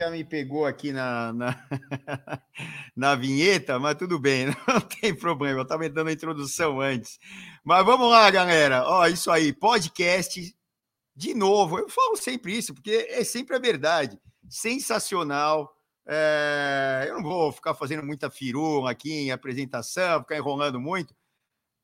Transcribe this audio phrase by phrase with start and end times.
[0.00, 1.68] já me pegou aqui na, na,
[2.94, 5.58] na, vinheta, mas tudo bem, não tem problema.
[5.58, 7.18] Eu estava dando a introdução antes.
[7.64, 8.84] Mas vamos lá, galera.
[8.86, 10.54] Ó, isso aí, podcast.
[11.16, 14.16] De novo, eu falo sempre isso, porque é sempre a verdade.
[14.48, 15.74] Sensacional.
[16.06, 21.12] É, eu não vou ficar fazendo muita firula aqui em apresentação, ficar enrolando muito.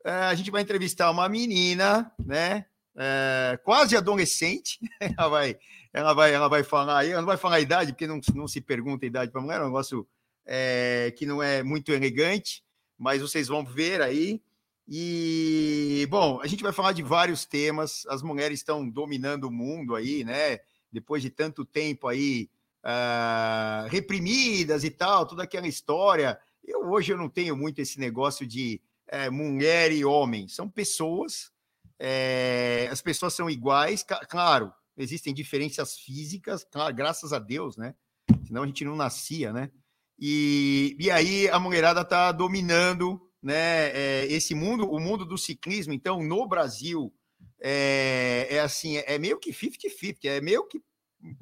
[0.04, 2.66] É, a gente vai entrevistar uma menina, né?
[2.96, 4.78] É, quase adolescente.
[5.18, 5.58] Ela vai
[5.94, 8.60] ela vai, ela vai falar, ela não vai falar a idade, porque não, não se
[8.60, 10.06] pergunta a idade para mulher, é um negócio
[10.44, 12.64] é, que não é muito elegante,
[12.98, 14.42] mas vocês vão ver aí.
[14.88, 19.94] E, bom, a gente vai falar de vários temas, as mulheres estão dominando o mundo
[19.94, 20.58] aí, né?
[20.92, 22.50] Depois de tanto tempo aí
[22.84, 26.38] uh, reprimidas e tal, toda aquela história.
[26.62, 31.52] Eu hoje eu não tenho muito esse negócio de é, mulher e homem, são pessoas,
[32.00, 37.94] é, as pessoas são iguais, claro, existem diferenças físicas, claro, graças a Deus, né?
[38.46, 39.70] Senão a gente não nascia, né?
[40.18, 45.92] E, e aí a mulherada está dominando né, é, esse mundo, o mundo do ciclismo.
[45.92, 47.12] Então, no Brasil,
[47.60, 50.80] é, é assim, é, meio que 50-50, é meio que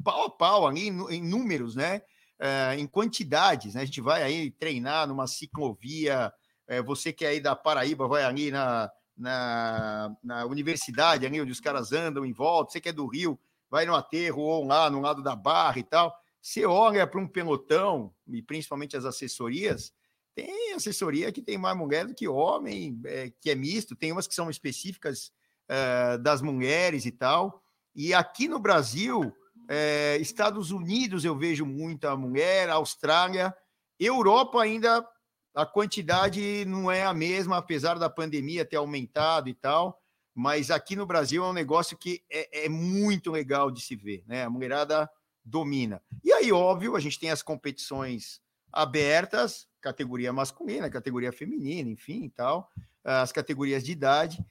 [0.02, 2.02] pau a pau ali em, em números, né?
[2.40, 3.82] É, em quantidades, né?
[3.82, 6.32] A gente vai aí treinar numa ciclovia,
[6.66, 8.90] é, você que é aí da Paraíba vai ali na,
[9.22, 13.38] na, na universidade, ali onde os caras andam em volta, você que é do Rio,
[13.70, 16.12] vai no aterro ou lá no lado da barra e tal.
[16.40, 19.94] Você olha para um pelotão, e principalmente as assessorias,
[20.34, 24.26] tem assessoria que tem mais mulher do que homem, é, que é misto, tem umas
[24.26, 25.30] que são específicas
[25.68, 27.62] é, das mulheres e tal.
[27.94, 29.32] E aqui no Brasil,
[29.68, 33.54] é, Estados Unidos eu vejo muita mulher, Austrália,
[34.00, 35.06] Europa ainda
[35.54, 40.00] a quantidade não é a mesma, apesar da pandemia ter aumentado e tal,
[40.34, 44.24] mas aqui no Brasil é um negócio que é, é muito legal de se ver,
[44.26, 44.44] né?
[44.44, 45.10] A mulherada
[45.44, 46.02] domina.
[46.24, 48.40] E aí, óbvio, a gente tem as competições
[48.72, 52.70] abertas, categoria masculina, categoria feminina, enfim, e tal,
[53.04, 54.44] as categorias de idade.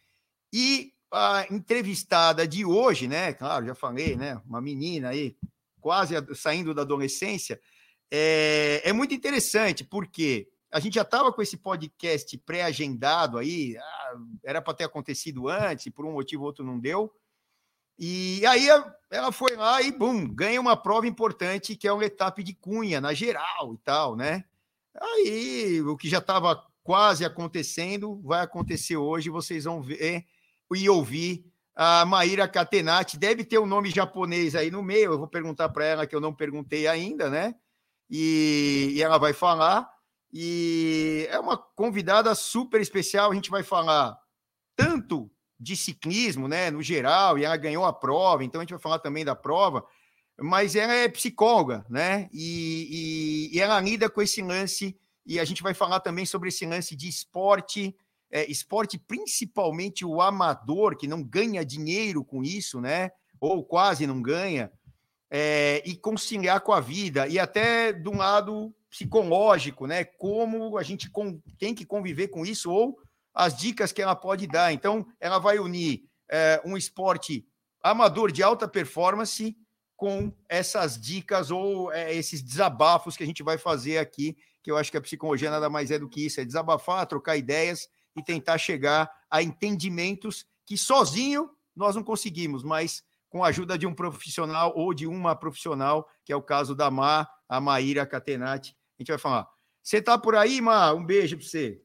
[0.53, 3.34] E a entrevistada de hoje, né?
[3.34, 4.40] Claro, já falei, né?
[4.45, 5.35] Uma menina aí,
[5.79, 7.59] quase saindo da adolescência,
[8.11, 14.15] é, é muito interessante, porque a gente já estava com esse podcast pré-agendado aí, ah,
[14.43, 17.13] era para ter acontecido antes, por um motivo ou outro não deu.
[17.99, 18.67] E aí
[19.11, 22.99] ela foi lá e, bum, ganha uma prova importante, que é o etapa de Cunha,
[22.99, 24.45] na geral e tal, né?
[24.99, 30.25] Aí o que já estava quase acontecendo vai acontecer hoje, vocês vão ver
[30.73, 31.45] e ouvir
[31.75, 33.17] a Maíra Catenati.
[33.17, 36.21] Deve ter um nome japonês aí no meio, eu vou perguntar para ela, que eu
[36.21, 37.55] não perguntei ainda, né?
[38.09, 39.87] E, e ela vai falar.
[40.33, 43.31] E é uma convidada super especial.
[43.31, 44.17] A gente vai falar
[44.75, 45.29] tanto
[45.61, 48.97] de ciclismo, né, no geral, e ela ganhou a prova, então a gente vai falar
[48.97, 49.85] também da prova,
[50.39, 55.45] mas ela é psicóloga, né, e, e, e ela lida com esse lance, e a
[55.45, 57.95] gente vai falar também sobre esse lance de esporte,
[58.31, 64.19] é, esporte principalmente o amador, que não ganha dinheiro com isso, né, ou quase não
[64.19, 64.71] ganha,
[65.29, 70.03] é, e conciliar com a vida, e até de um lado psicológico, né?
[70.03, 71.09] Como a gente
[71.57, 73.00] tem que conviver com isso ou
[73.34, 74.74] as dicas que ela pode dar.
[74.74, 77.47] Então, ela vai unir é, um esporte
[77.81, 79.57] amador de alta performance
[79.96, 84.78] com essas dicas ou é, esses desabafos que a gente vai fazer aqui, que eu
[84.78, 88.22] acho que a psicologia nada mais é do que isso, é desabafar, trocar ideias e
[88.22, 93.94] tentar chegar a entendimentos que sozinho nós não conseguimos, mas com a ajuda de um
[93.94, 99.12] profissional ou de uma profissional, que é o caso da Ma, a Maíra Catenati, gente
[99.12, 99.47] vai falar.
[99.81, 100.94] Você está por aí, Má?
[100.94, 101.81] Um beijo para você.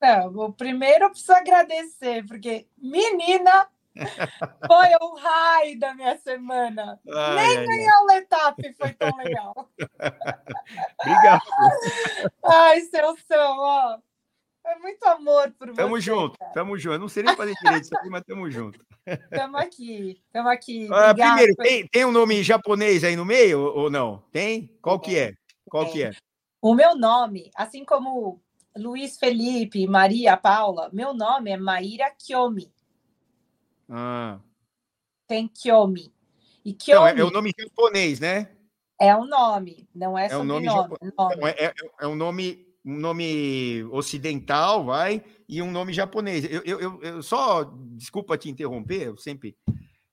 [0.00, 3.68] Não, primeiro eu preciso agradecer, porque, menina,
[4.66, 6.98] foi o raio da minha semana.
[7.08, 9.54] Ai, Nem ai, ganhar o Letap foi tão legal.
[11.00, 11.42] Obrigado.
[12.44, 13.98] Ai, seu são, ó.
[14.64, 15.76] É muito amor por você.
[15.76, 16.52] Tamo junto, cara.
[16.52, 16.94] tamo junto.
[16.94, 18.84] Eu não sei nem fazer direito isso aqui, mas tamo junto.
[19.30, 20.88] Tamo aqui, tamo aqui.
[20.92, 24.18] Ah, primeiro, tem, tem um nome japonês aí no meio ou não?
[24.30, 24.72] Tem?
[24.80, 25.34] Qual que é?
[25.68, 26.12] Qual que é?
[26.62, 28.40] O meu nome, assim como
[28.76, 32.72] Luiz Felipe, Maria Paula, meu nome é Maíra Kyomi.
[33.90, 34.38] Ah.
[35.26, 36.14] Tem Kyomi.
[36.64, 38.52] E Kyomi então, é, é, o nome japonês, né?
[39.00, 40.68] É o nome, não é, é sobrenome.
[40.68, 41.50] Um nome, nome.
[41.50, 46.44] é, é, é, um nome um nome ocidental, vai, e um nome japonês.
[46.44, 47.64] Eu, eu, eu, eu só,
[47.96, 49.56] desculpa te interromper, eu sempre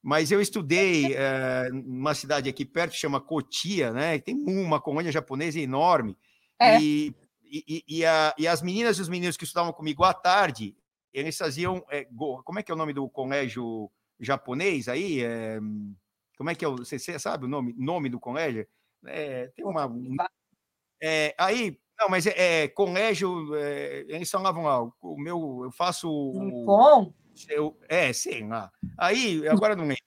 [0.02, 4.18] mas eu estudei é, numa cidade aqui perto, chama Cotia, né?
[4.18, 6.18] Tem uma colônia japonesa enorme.
[6.60, 6.80] É.
[6.80, 10.76] E, e, e, a, e, as meninas e os meninos que estudavam comigo à tarde,
[11.14, 11.84] eles faziam.
[11.90, 13.90] É, go, como é que é o nome do colégio
[14.20, 15.24] japonês aí?
[15.24, 15.60] É,
[16.38, 16.68] como é que é?
[16.68, 18.68] Você, você sabe o nome, nome do colégio?
[19.06, 19.90] É, tem uma.
[21.02, 23.56] É, aí, não, mas é, é colégio,
[24.08, 26.08] eles falavam lá, o meu, eu faço.
[26.66, 27.14] Bom.
[27.48, 28.70] Eu, é, sim, lá.
[28.98, 30.04] Aí, agora não lembro.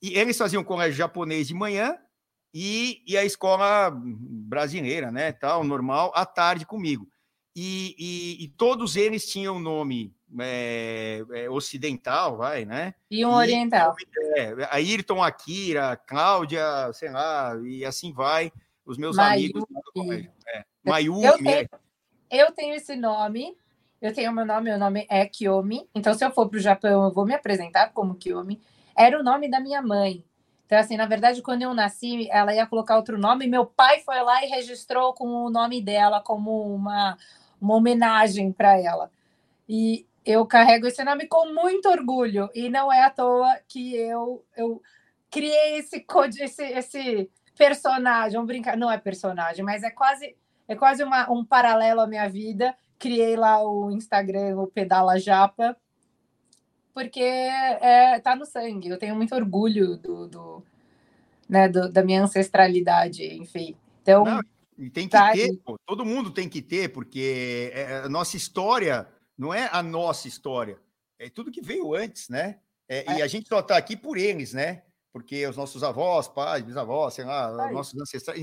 [0.00, 1.98] E eles faziam colégio japonês de manhã
[2.58, 7.06] e, e a escola brasileira, né, tal, normal, à tarde comigo.
[7.54, 12.94] E, e, e todos eles tinham nome é, é, ocidental, vai, né?
[13.10, 13.94] E um oriental.
[14.36, 18.50] É, Ayrton, Akira, Cláudia, sei lá, e assim vai,
[18.86, 19.62] os meus amigos.
[20.48, 20.64] É.
[20.82, 21.26] Mayumi.
[21.26, 21.68] Eu tenho,
[22.30, 23.54] eu tenho esse nome,
[24.00, 27.04] eu tenho meu nome, meu nome é Kiyomi, então se eu for para o Japão
[27.04, 28.62] eu vou me apresentar como Kiyomi.
[28.96, 30.24] Era o nome da minha mãe.
[30.66, 33.46] Então, assim, na verdade, quando eu nasci, ela ia colocar outro nome.
[33.46, 37.16] Meu pai foi lá e registrou com o nome dela como uma,
[37.60, 39.10] uma homenagem para ela.
[39.68, 44.44] E eu carrego esse nome com muito orgulho e não é à toa que eu,
[44.56, 44.82] eu
[45.30, 46.04] criei esse
[46.40, 50.36] esse, esse personagem, um brincar, não é personagem, mas é quase
[50.68, 52.76] é quase uma, um paralelo à minha vida.
[52.98, 55.76] Criei lá o Instagram, o Pedala Japa,
[56.96, 58.88] porque é, tá no sangue.
[58.88, 60.62] Eu tenho muito orgulho do, do
[61.46, 63.76] né, do, da minha ancestralidade, enfim.
[64.00, 64.40] Então, não,
[64.90, 69.06] tem que tá ter, todo mundo tem que ter, porque é, a nossa história
[69.36, 70.78] não é a nossa história,
[71.18, 72.60] é tudo que veio antes, né?
[72.88, 73.18] É, é.
[73.18, 74.82] E a gente só está aqui por eles, né?
[75.12, 78.40] Porque os nossos avós, pais, bisavós, sei lá, nossos ancestrais,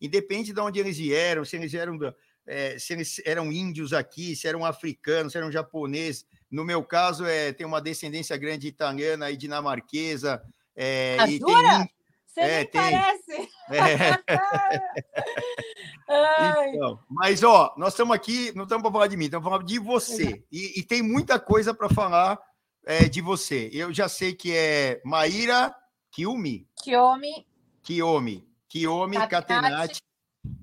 [0.00, 1.98] independe de onde eles vieram, se eles eram,
[2.46, 6.24] é, se eles eram índios aqui, se eram africanos, se eram japoneses.
[6.54, 10.40] No meu caso, é, tem uma descendência grande italiana e dinamarquesa.
[10.76, 11.90] É, e tem,
[12.28, 12.80] você é, nem tem.
[12.80, 13.48] parece.
[13.70, 14.14] É.
[16.76, 19.64] então, mas, ó, nós estamos aqui, não estamos para falar de mim, estamos para falar
[19.64, 20.44] de você.
[20.52, 22.38] E, e tem muita coisa para falar
[22.86, 23.68] é, de você.
[23.72, 25.74] Eu já sei que é Maíra
[26.12, 26.68] Kiumi.
[26.84, 27.48] Kiyomi.
[27.82, 28.48] Kiyomi.
[28.68, 30.00] Kiyomi Catenati.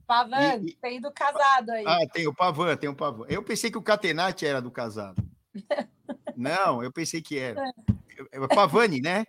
[0.08, 1.84] Pavan, e, tem do casado aí.
[1.86, 3.26] Ah, tem o Pavan, tem o Pavan.
[3.28, 5.22] Eu pensei que o Catenati era do casado.
[6.36, 7.62] Não, eu pensei que era.
[8.32, 9.26] É, é Pavani, né?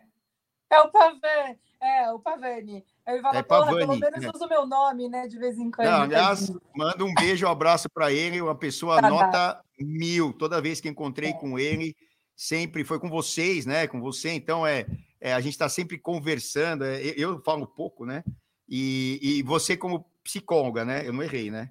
[0.71, 1.57] É o Pavan.
[1.81, 2.85] É, o Pavani.
[3.05, 4.31] Aí ele fala, é Pavani, pelo menos né?
[4.35, 5.27] usa o meu nome, né?
[5.27, 5.89] De vez em quando.
[5.89, 9.65] Não, aliás, manda um beijo, um abraço para ele, uma pessoa tá, nota tá.
[9.79, 10.33] mil.
[10.33, 11.33] Toda vez que encontrei é.
[11.35, 11.95] com ele,
[12.35, 13.87] sempre foi com vocês, né?
[13.87, 14.87] Com você, então é,
[15.21, 16.85] é a gente está sempre conversando.
[16.85, 18.25] É, eu, eu falo pouco, né?
[18.69, 21.07] E, e você, como psicóloga, né?
[21.07, 21.71] Eu não errei, né?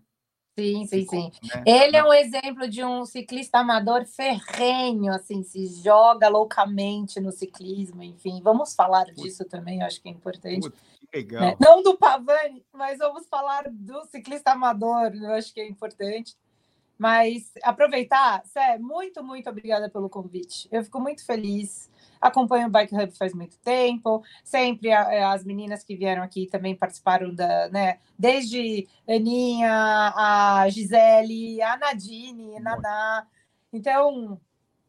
[0.59, 1.31] Sim, sim, sim.
[1.43, 1.63] Né?
[1.65, 8.03] Ele é um exemplo de um ciclista amador ferrenho, assim, se joga loucamente no ciclismo,
[8.03, 8.41] enfim.
[8.43, 10.69] Vamos falar disso também, eu acho que é importante.
[10.69, 11.41] Que legal.
[11.41, 11.57] Né?
[11.59, 16.35] Não do Pavani, mas vamos falar do ciclista amador, eu acho que é importante.
[16.97, 20.67] Mas aproveitar, Sé, muito, muito obrigada pelo convite.
[20.71, 21.89] Eu fico muito feliz
[22.21, 26.75] acompanho o Bike Hub faz muito tempo, sempre é, as meninas que vieram aqui também
[26.75, 33.27] participaram da, né, desde Aninha, a Gisele, a Nadine, a Naná.
[33.73, 34.39] Então,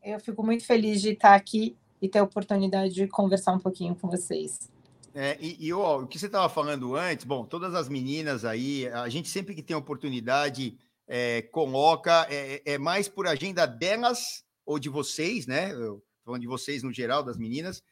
[0.05, 3.95] eu fico muito feliz de estar aqui e ter a oportunidade de conversar um pouquinho
[3.95, 4.71] com vocês.
[5.15, 8.89] É, e, e ó, o que você estava falando antes, bom, todas as meninas aí,
[8.89, 14.79] a gente sempre que tem oportunidade é, coloca, é, é, mais por agenda delas ou
[14.79, 15.73] de vocês, né?
[15.73, 17.83] Eu, falando de vocês no geral, das meninas,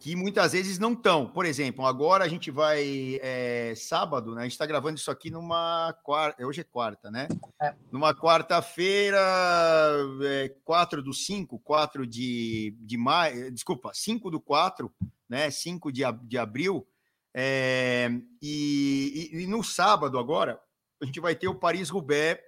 [0.00, 1.26] que muitas vezes não estão.
[1.26, 4.40] Por exemplo, agora a gente vai é, sábado, né?
[4.40, 6.44] A gente está gravando isso aqui numa quarta.
[6.44, 7.28] Hoje é quarta, né?
[7.60, 7.74] É.
[7.92, 9.18] Numa quarta-feira,
[10.22, 14.90] é, 4 do 5, 4 de, de maio, desculpa, 5 do 4,
[15.28, 15.50] né?
[15.50, 16.86] 5 de, de abril.
[17.34, 18.10] É,
[18.40, 20.58] e, e, e no sábado agora,
[21.00, 22.40] a gente vai ter o Paris-Roubaix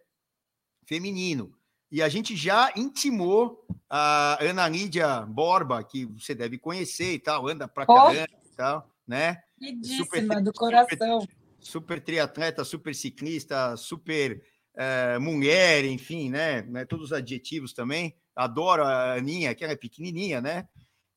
[0.86, 1.54] feminino.
[1.92, 7.46] E a gente já intimou a Ana Lídia Borba, que você deve conhecer e tal,
[7.46, 7.94] anda pra oh.
[7.94, 9.42] caramba e tal, né?
[9.84, 11.20] Super, do coração.
[11.20, 14.42] Super, super triatleta, super ciclista, super
[14.74, 16.62] é, mulher, enfim, né?
[16.62, 16.86] né?
[16.86, 18.16] Todos os adjetivos também.
[18.34, 20.66] Adoro a Aninha, que ela é pequenininha, né?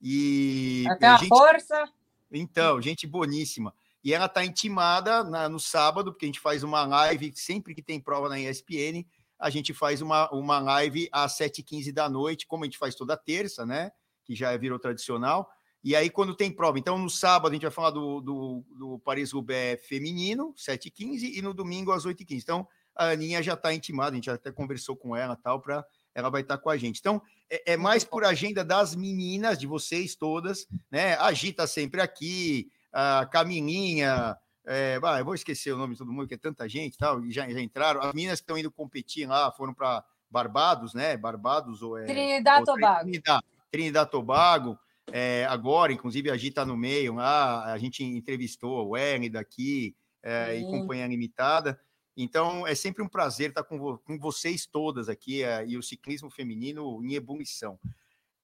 [0.02, 0.84] E.
[0.90, 1.30] Até a gente...
[1.30, 1.90] força.
[2.30, 3.74] Então, gente boníssima.
[4.04, 7.82] E ela está intimada na, no sábado, porque a gente faz uma live sempre que
[7.82, 9.06] tem prova na ESPN
[9.40, 13.18] a gente faz uma, uma live às 7h15 da noite, como a gente faz toda
[13.18, 13.92] terça, né?
[14.24, 15.50] Que já virou tradicional.
[15.84, 19.00] E aí, quando tem prova, então no sábado a gente vai falar do, do, do
[19.00, 22.42] Paris-Roubaix feminino, 7h15, e no domingo às 8h15.
[22.42, 26.30] Então, a Aninha já está intimada, a gente até conversou com ela tal, para ela
[26.30, 27.00] vai estar tá com a gente.
[27.00, 31.16] Então, é, é, mais por agenda das meninas, de vocês todas, né?
[31.18, 34.36] Agita sempre aqui, a Camilinha,
[34.66, 37.32] é, eu vou esquecer o nome de todo mundo, que é tanta gente tal, e
[37.32, 38.02] já, já entraram.
[38.02, 41.16] As meninas que estão indo competir lá foram para Barbados, né?
[41.16, 42.06] Barbados ou é.
[42.06, 43.02] Trinidad Tobago.
[43.02, 44.80] Trinidad, Trinidad Tobago.
[45.12, 47.72] É, agora, inclusive, a Gi está no meio lá.
[47.72, 51.80] A gente entrevistou o Erne daqui, é, e Companhia Limitada.
[52.18, 56.30] Então, é sempre um prazer estar com, com vocês todas aqui é, e o ciclismo
[56.30, 57.78] feminino em ebulição.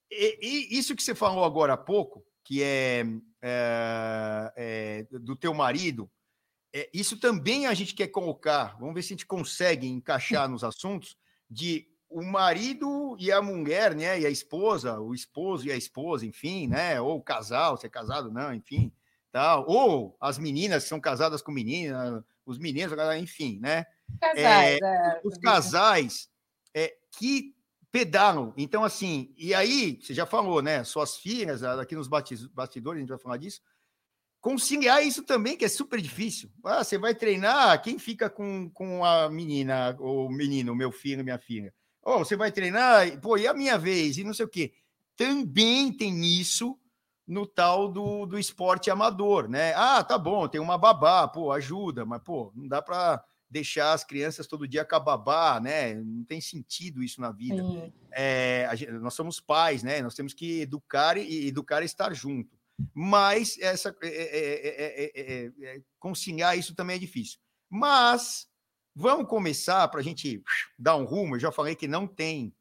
[0.09, 3.05] E, e, isso que você falou agora há pouco, que é,
[3.41, 6.09] é, é do teu marido,
[6.73, 10.63] é, isso também a gente quer colocar, vamos ver se a gente consegue encaixar nos
[10.63, 11.17] assuntos,
[11.49, 16.25] de o marido e a mulher, né, e a esposa, o esposo e a esposa,
[16.25, 18.91] enfim, né, ou o casal, se é casado, não, enfim,
[19.31, 23.85] tal, ou as meninas são casadas com meninas, os meninos, enfim, né?
[24.19, 26.29] Casais, é, é, os casais
[26.73, 27.55] é, que
[27.91, 28.53] pedalam.
[28.55, 30.83] Então, assim, e aí, você já falou, né?
[30.83, 33.61] Suas filhas, aqui nos bastidores, a gente vai falar disso.
[34.39, 36.49] Conciliar isso também, que é super difícil.
[36.63, 41.37] Ah, você vai treinar, quem fica com, com a menina, ou menino, meu filho, minha
[41.37, 41.73] filha?
[42.01, 44.17] Oh, você vai treinar, pô, e a minha vez?
[44.17, 44.73] E não sei o quê.
[45.15, 46.79] Também tem isso
[47.27, 49.73] no tal do, do esporte amador, né?
[49.75, 54.05] Ah, tá bom, tem uma babá, pô, ajuda, mas, pô, não dá para deixar as
[54.05, 55.95] crianças todo dia com a babá, né?
[55.95, 57.61] Não tem sentido isso na vida.
[58.09, 60.01] É, gente, nós somos pais, né?
[60.01, 62.57] Nós temos que educar e educar e estar junto.
[62.93, 67.39] Mas essa é, é, é, conciliar isso também é difícil.
[67.69, 68.47] Mas
[68.95, 70.41] vamos começar para a gente
[70.79, 71.35] dar um rumo.
[71.35, 72.53] Eu já falei que não tem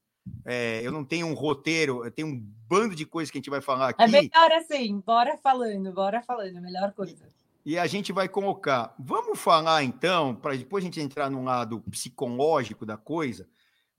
[0.44, 3.50] é, eu não tenho um roteiro, eu tenho um bando de coisas que a gente
[3.50, 4.02] vai falar aqui.
[4.02, 7.26] É melhor assim, bora falando, bora falando, melhor coisa.
[7.64, 8.94] E, a gente vai colocar.
[8.98, 13.48] Vamos falar então, para depois a gente entrar no lado psicológico da coisa.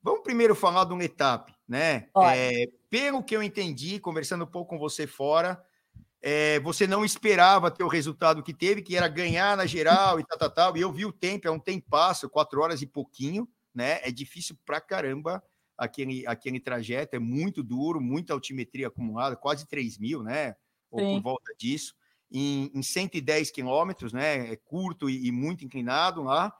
[0.01, 2.07] Vamos primeiro falar de uma etapa, né?
[2.35, 5.63] É, pelo que eu entendi, conversando um pouco com você fora,
[6.21, 10.25] é, você não esperava ter o resultado que teve, que era ganhar na geral e
[10.25, 10.77] tal, tal, tal.
[10.77, 13.99] E eu vi o tempo, é um tempasso, quatro horas e pouquinho, né?
[14.03, 15.43] É difícil pra caramba
[15.77, 20.55] aquele, aquele trajeto, é muito duro, muita altimetria acumulada, quase 3 mil, né?
[20.91, 21.15] Ou Sim.
[21.15, 21.95] por volta disso,
[22.31, 24.51] em, em 110 quilômetros, né?
[24.51, 26.53] É curto e, e, muito inclinado lá.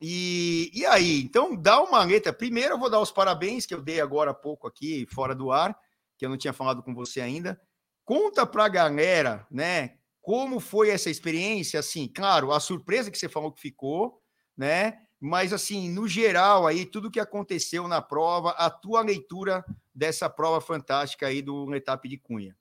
[0.00, 2.32] E, e aí, então dá uma letra.
[2.32, 5.52] Primeiro eu vou dar os parabéns que eu dei agora há pouco aqui, fora do
[5.52, 5.78] ar,
[6.18, 7.60] que eu não tinha falado com você ainda.
[8.04, 9.96] Conta para a galera, né?
[10.20, 11.80] Como foi essa experiência?
[11.80, 14.20] Assim, claro, a surpresa que você falou que ficou,
[14.56, 15.06] né?
[15.20, 20.60] mas assim, no geral aí, tudo que aconteceu na prova, a tua leitura dessa prova
[20.60, 22.56] fantástica aí do Etapa de Cunha.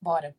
[0.00, 0.34] Bora.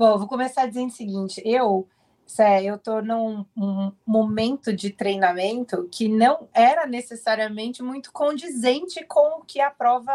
[0.00, 1.86] Bom, vou começar dizendo o seguinte, eu,
[2.24, 9.40] Sé, eu tô num um momento de treinamento que não era necessariamente muito condizente com
[9.40, 10.10] o que a prova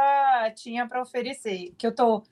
[0.56, 2.24] tinha para oferecer, que eu tô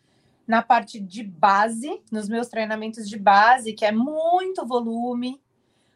[0.47, 5.39] na parte de base, nos meus treinamentos de base, que é muito volume,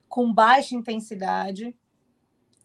[0.08, 1.76] com baixa intensidade,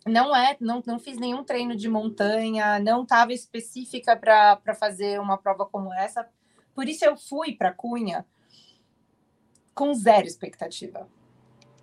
[0.06, 5.38] não é, não, não fiz nenhum treino de montanha, não estava específica para fazer uma
[5.38, 6.28] prova como essa.
[6.74, 8.26] Por isso eu fui para Cunha
[9.74, 11.08] com zero expectativa,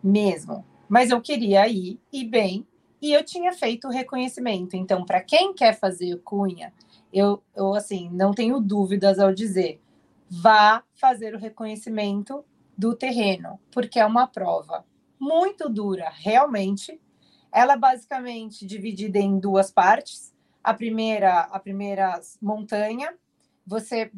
[0.04, 0.66] mesmo.
[0.88, 2.68] Mas eu queria ir, ir bem,
[3.02, 4.76] e eu tinha feito o reconhecimento.
[4.76, 6.74] Então, para quem quer fazer Cunha,
[7.14, 9.82] eu, eu assim não tenho dúvidas ao dizer,
[10.30, 12.44] vá fazer o reconhecimento
[12.78, 14.86] do terreno, porque é uma prova
[15.20, 17.00] muito dura, realmente
[17.52, 20.34] ela é basicamente dividida em duas partes.
[20.64, 23.14] A primeira, a primeira montanha,
[23.66, 24.12] você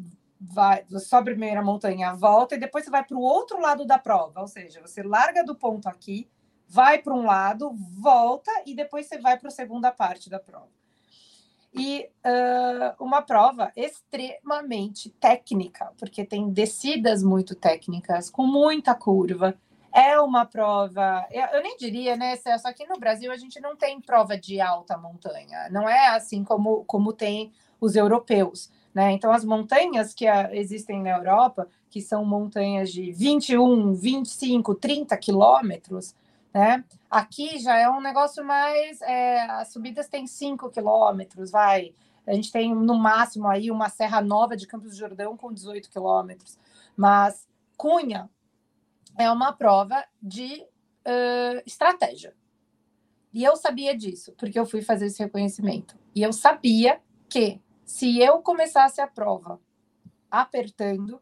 [0.50, 3.98] vai, sobe a primeira montanha, volta e depois você vai para o outro lado da
[3.98, 6.28] prova, ou seja, você larga do ponto aqui,
[6.68, 10.68] vai para um lado, volta e depois você vai para a segunda parte da prova.
[11.74, 19.54] E uh, uma prova extremamente técnica, porque tem descidas muito técnicas, com muita curva.
[19.94, 24.00] É uma prova, eu nem diria, né, Celso, aqui no Brasil a gente não tem
[24.00, 29.12] prova de alta montanha, não é assim como, como tem os europeus, né?
[29.12, 36.14] Então, as montanhas que existem na Europa, que são montanhas de 21, 25, 30 quilômetros,
[36.52, 36.84] né?
[37.10, 39.00] Aqui já é um negócio mais.
[39.02, 41.94] É, as subidas têm 5 quilômetros, vai.
[42.26, 45.90] A gente tem no máximo aí uma Serra Nova de Campos do Jordão com 18
[45.90, 46.58] quilômetros.
[46.96, 48.30] Mas Cunha,
[49.18, 52.34] é uma prova de uh, estratégia.
[53.32, 55.96] E eu sabia disso, porque eu fui fazer esse reconhecimento.
[56.14, 59.60] E eu sabia que se eu começasse a prova
[60.30, 61.20] apertando,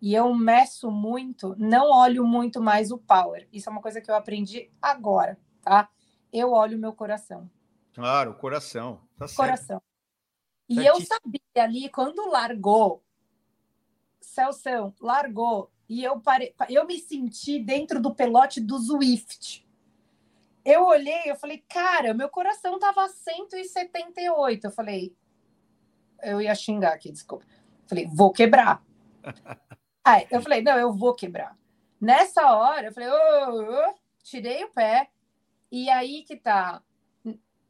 [0.00, 3.46] e eu meço muito, não olho muito mais o power.
[3.52, 5.90] Isso é uma coisa que eu aprendi agora, tá?
[6.32, 7.50] Eu olho o meu coração.
[7.92, 9.00] Claro, o coração.
[9.18, 9.82] Tá coração.
[10.68, 10.96] E Certíssimo.
[10.96, 13.04] eu sabia ali, quando largou,
[14.20, 16.54] Celso, largou e eu, pare...
[16.68, 19.66] eu me senti dentro do pelote do Zwift.
[20.64, 24.66] Eu olhei, eu falei, cara, meu coração tava 178.
[24.66, 25.16] Eu falei,
[26.22, 27.44] eu ia xingar aqui, desculpa.
[27.86, 28.82] Falei, vou quebrar.
[30.04, 31.56] Aí eu falei, não, eu vou quebrar.
[32.00, 35.10] Nessa hora, eu falei, ô, oh, tirei o pé,
[35.70, 36.82] e aí que tá.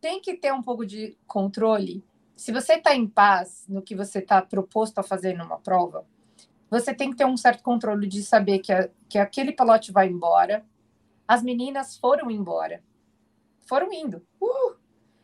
[0.00, 2.04] Tem que ter um pouco de controle.
[2.37, 6.07] Se você está em paz no que você está proposto a fazer numa prova,
[6.71, 10.09] você tem que ter um certo controle de saber que, a, que aquele pilote vai
[10.09, 10.64] embora.
[11.28, 12.83] As meninas foram embora.
[13.66, 14.25] Foram indo.
[14.40, 14.79] Uh!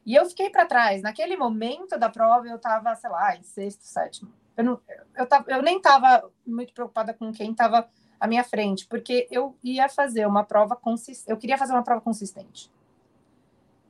[0.06, 1.02] E eu fiquei para trás.
[1.02, 4.32] Naquele momento da prova, eu estava, sei lá, em sexto, sétimo.
[4.56, 4.80] Eu, não,
[5.16, 9.58] eu, tava, eu nem estava muito preocupada com quem estava à minha frente, porque eu
[9.64, 11.28] ia fazer uma prova consistente.
[11.28, 12.70] Eu queria fazer uma prova consistente.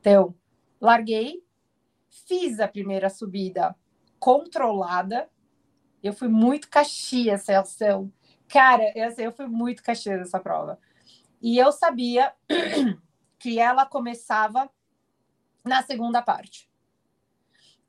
[0.01, 0.35] Então,
[0.81, 1.45] larguei,
[2.27, 3.77] fiz a primeira subida
[4.19, 5.29] controlada.
[6.03, 8.11] Eu fui muito caxias, Celso.
[8.49, 10.79] Cara, eu, eu fui muito caxias nessa prova.
[11.43, 12.33] E eu sabia
[13.39, 14.71] que ela começava
[15.67, 16.69] na segunda parte.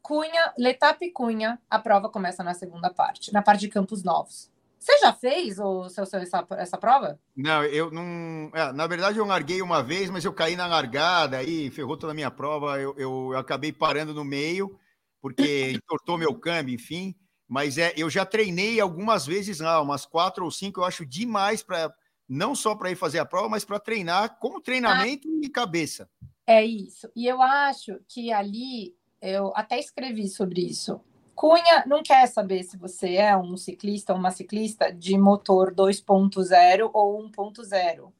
[0.01, 4.49] Cunha, Letap Cunha, a prova começa na segunda parte, na parte de Campos Novos.
[4.79, 7.19] Você já fez o seu, seu essa, essa prova?
[7.35, 8.49] Não, eu não.
[8.53, 12.11] É, na verdade, eu larguei uma vez, mas eu caí na largada e ferrou toda
[12.11, 12.79] a minha prova.
[12.79, 14.79] Eu, eu, eu acabei parando no meio,
[15.21, 17.15] porque entortou meu câmbio, enfim.
[17.47, 21.63] Mas é, eu já treinei algumas vezes lá, umas quatro ou cinco, eu acho demais
[21.63, 21.93] para
[22.27, 26.09] não só para ir fazer a prova, mas para treinar como treinamento ah, e cabeça.
[26.47, 27.11] É isso.
[27.13, 31.01] E eu acho que ali eu até escrevi sobre isso.
[31.35, 36.89] Cunha não quer saber se você é um ciclista ou uma ciclista de motor 2.0
[36.93, 38.11] ou 1.0.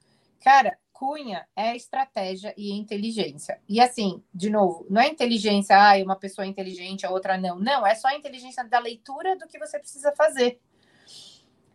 [0.44, 3.62] Cara, Cunha é estratégia e inteligência.
[3.68, 7.58] E assim, de novo, não é inteligência, ah, uma pessoa é inteligente, a outra não.
[7.58, 10.60] Não, é só a inteligência da leitura do que você precisa fazer.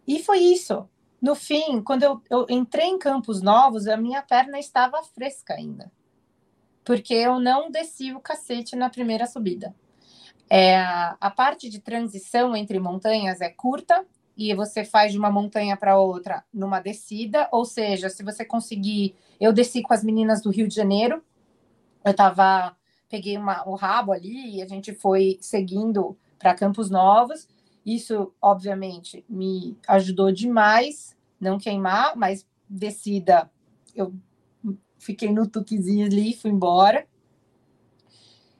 [0.07, 0.89] E foi isso.
[1.21, 5.91] No fim, quando eu, eu entrei em Campos Novos, a minha perna estava fresca ainda.
[6.85, 9.75] Porque eu não desci o cacete na primeira subida.
[10.51, 14.05] É, a parte de transição entre montanhas é curta
[14.37, 19.15] e você faz de uma montanha para outra numa descida, ou seja, se você conseguir,
[19.41, 21.23] eu desci com as meninas do Rio de Janeiro,
[22.05, 22.77] eu tava,
[23.09, 27.49] peguei uma, o rabo ali e a gente foi seguindo para Campos Novos.
[27.87, 33.51] Isso, obviamente, me ajudou demais não queimar, mas descida
[33.95, 34.15] eu
[35.03, 37.07] fiquei no tuquezinho ali, fui embora.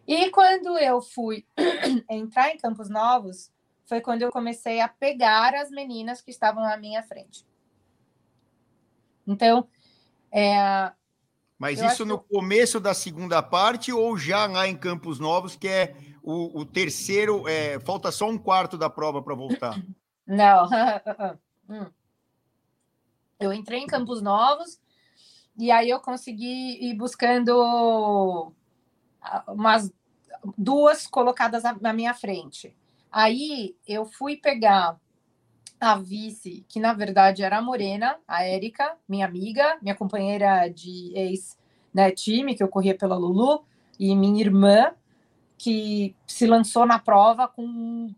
[0.07, 1.47] E quando eu fui
[2.11, 3.51] entrar em Campos Novos,
[3.85, 7.47] foi quando eu comecei a pegar as meninas que estavam à minha frente.
[9.27, 9.69] Então,
[10.33, 10.93] é,
[11.63, 12.29] mas isso no que...
[12.29, 17.47] começo da segunda parte ou já lá em Campos Novos, que é o, o terceiro,
[17.47, 19.81] é, falta só um quarto da prova para voltar?
[20.27, 20.69] Não.
[21.69, 21.87] Hum.
[23.39, 24.82] eu entrei em Campos Novos
[25.59, 28.53] e aí eu consegui ir buscando
[29.49, 29.93] umas
[30.57, 32.77] duas colocadas na minha frente.
[33.11, 34.99] Aí eu fui pegar
[35.81, 41.13] a vice, que na verdade era a Morena, a Érica, minha amiga, minha companheira de
[41.15, 43.65] ex-time, né, que eu corria pela Lulu,
[43.99, 44.93] e minha irmã,
[45.59, 48.15] que se lançou na prova com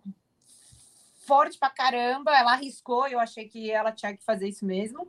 [1.27, 5.09] forte pra caramba, ela arriscou, eu achei que ela tinha que fazer isso mesmo.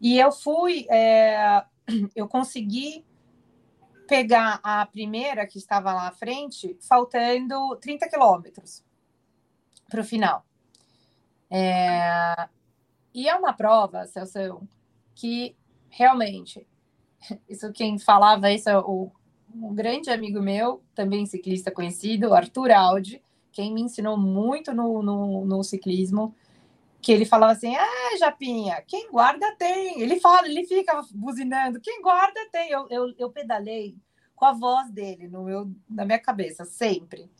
[0.00, 1.64] E eu fui, é,
[2.14, 3.04] eu consegui
[4.06, 8.82] pegar a primeira que estava lá à frente, faltando 30 quilômetros
[9.88, 10.44] para o final.
[11.50, 12.48] É...
[13.14, 14.62] E é uma prova, Celso,
[15.14, 15.54] que
[15.90, 16.66] realmente,
[17.48, 19.10] isso quem falava, isso é o,
[19.54, 25.44] um grande amigo meu, também ciclista conhecido, Arthur Aldi, quem me ensinou muito no, no,
[25.44, 26.34] no ciclismo,
[27.00, 30.00] que ele falava assim: Ah, Japinha, quem guarda tem.
[30.00, 32.70] Ele fala, ele fica buzinando: quem guarda tem.
[32.70, 33.96] Eu, eu, eu pedalei
[34.34, 37.30] com a voz dele no meu, na minha cabeça, sempre.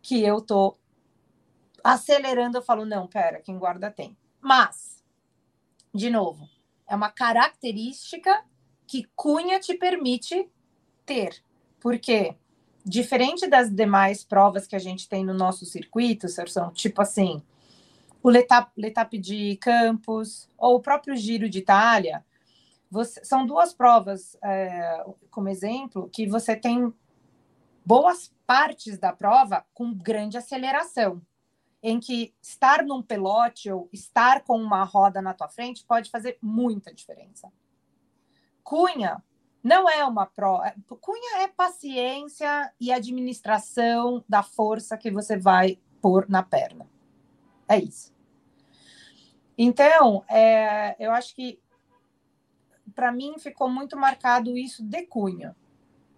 [0.00, 0.76] Que eu tô
[1.82, 4.16] acelerando, eu falo: não, pera, quem guarda tem.
[4.40, 5.02] Mas,
[5.94, 6.48] de novo,
[6.86, 8.44] é uma característica
[8.86, 10.50] que Cunha te permite
[11.06, 11.42] ter.
[11.80, 12.36] Porque,
[12.84, 17.42] diferente das demais provas que a gente tem no nosso circuito, Serção, tipo assim
[18.22, 22.24] o Letap, de Campos, ou o próprio Giro de Itália,
[22.90, 26.92] você, são duas provas, é, como exemplo, que você tem
[27.84, 31.20] boas partes da prova com grande aceleração,
[31.82, 36.38] em que estar num pelote ou estar com uma roda na tua frente pode fazer
[36.40, 37.50] muita diferença.
[38.62, 39.22] Cunha
[39.62, 40.74] não é uma prova.
[41.00, 46.91] Cunha é paciência e administração da força que você vai pôr na perna.
[47.72, 48.12] É isso.
[49.56, 51.58] Então, é, eu acho que
[52.94, 55.56] para mim ficou muito marcado isso de Cunha.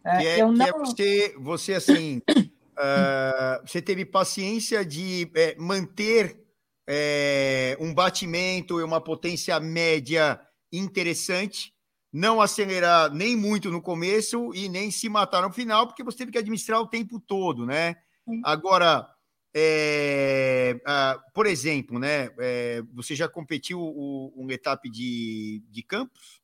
[0.04, 0.66] É, que é, eu não...
[0.66, 6.44] é você, você assim, uh, você teve paciência de é, manter
[6.88, 10.40] é, um batimento e uma potência média
[10.72, 11.72] interessante,
[12.12, 16.32] não acelerar nem muito no começo e nem se matar no final, porque você teve
[16.32, 17.94] que administrar o tempo todo, né?
[18.42, 19.13] Agora,
[19.56, 22.30] é, uh, por exemplo, né?
[22.38, 26.40] É, você já competiu o, um etapa de, de campos?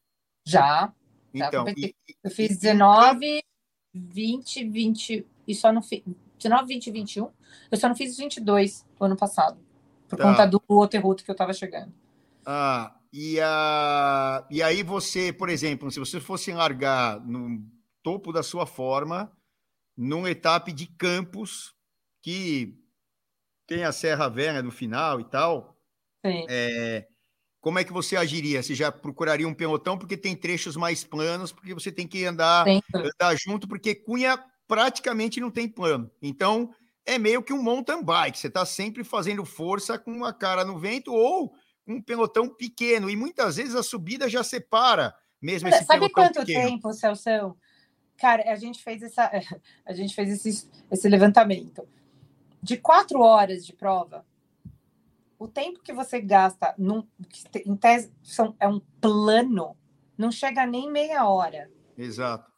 [0.46, 0.92] Já.
[1.34, 3.42] Então, já e, eu fiz 19,
[3.92, 6.04] 20, 20 e só não fiz
[6.38, 7.30] 19, 20, 21.
[7.70, 9.58] Eu só não fiz 22 no ano passado,
[10.08, 10.24] por tá.
[10.24, 11.92] conta do outro route que eu estava chegando.
[12.46, 17.60] Ah, e, a, e aí você, por exemplo, se você fosse largar no
[18.02, 19.30] topo da sua forma,
[19.96, 21.74] num etapa de campos
[22.22, 22.79] que
[23.70, 25.76] tem a Serra Velha no final e tal,
[26.24, 27.06] é,
[27.60, 28.60] como é que você agiria?
[28.60, 32.66] Você já procuraria um pelotão porque tem trechos mais planos, porque você tem que andar,
[32.92, 36.10] andar junto, porque Cunha praticamente não tem plano.
[36.20, 36.74] Então,
[37.06, 38.36] é meio que um mountain bike.
[38.36, 41.52] Você está sempre fazendo força com a cara no vento ou
[41.86, 43.08] um pelotão pequeno.
[43.08, 46.70] E muitas vezes a subida já separa mesmo esse Sabe quanto pequeno.
[46.70, 47.56] tempo, Celso?
[48.18, 49.30] Cara, a gente fez essa,
[49.86, 51.86] a gente fez esse, esse levantamento
[52.62, 54.24] de quatro horas de prova,
[55.38, 57.06] o tempo que você gasta num,
[57.64, 59.76] em tese, são, é um plano,
[60.16, 61.70] não chega nem meia hora.
[61.96, 62.50] Exato.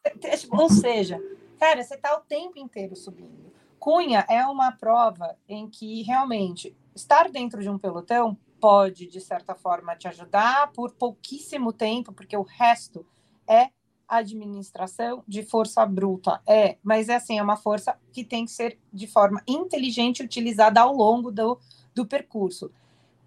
[0.51, 1.19] Ou seja,
[1.57, 3.53] cara, você está o tempo inteiro subindo.
[3.79, 9.55] Cunha é uma prova em que realmente estar dentro de um pelotão pode, de certa
[9.55, 13.05] forma, te ajudar por pouquíssimo tempo, porque o resto
[13.47, 13.71] é
[14.17, 16.41] administração de força bruta.
[16.47, 20.81] É, mas é assim, é uma força que tem que ser de forma inteligente utilizada
[20.81, 21.59] ao longo do,
[21.93, 22.71] do percurso.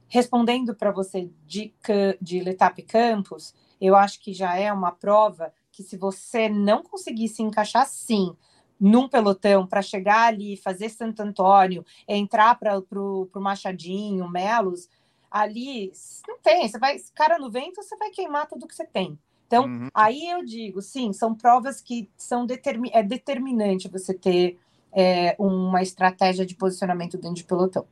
[0.09, 1.75] Respondendo para você de,
[2.20, 7.29] de Letap Campos, eu acho que já é uma prova que se você não conseguir
[7.29, 8.35] se encaixar sim
[8.79, 14.88] num pelotão para chegar ali, fazer Santo Antônio, entrar para o Machadinho, Melos,
[15.31, 15.92] ali
[16.27, 19.18] não tem, você vai, cara no vento, você vai queimar tudo que você tem.
[19.47, 19.89] Então, uhum.
[19.95, 24.59] aí eu digo, sim, são provas que são determin, é determinante você ter
[24.93, 27.87] é, uma estratégia de posicionamento dentro de pelotão.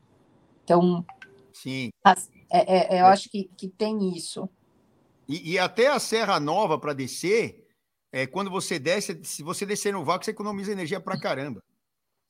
[0.64, 1.04] Então,
[1.52, 1.90] sim.
[2.02, 3.10] As, é, é, eu é.
[3.10, 4.48] acho que, que tem isso.
[5.28, 7.66] E, e até a Serra Nova para descer,
[8.12, 11.62] é, quando você desce, se você descer no vácuo, você economiza energia para caramba.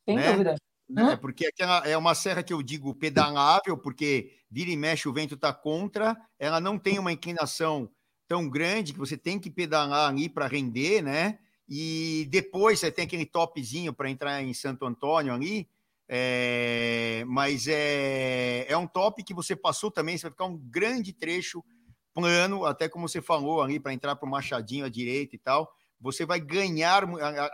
[0.04, 0.32] Sem né?
[0.32, 0.56] dúvida.
[0.96, 1.50] É, porque
[1.84, 6.14] é uma serra que eu digo pedalável, porque vira e mexe o vento está contra,
[6.38, 7.90] ela não tem uma inclinação
[8.26, 11.38] tão grande que você tem que pedalar ali para render, né?
[11.68, 15.68] E depois você tem aquele topzinho para entrar em Santo Antônio ali.
[16.06, 21.12] É, mas é, é um top que você passou também, você vai ficar um grande
[21.14, 21.64] trecho
[22.12, 25.72] plano, até como você falou ali, para entrar para o Machadinho à direita e tal.
[26.00, 27.04] Você vai ganhar,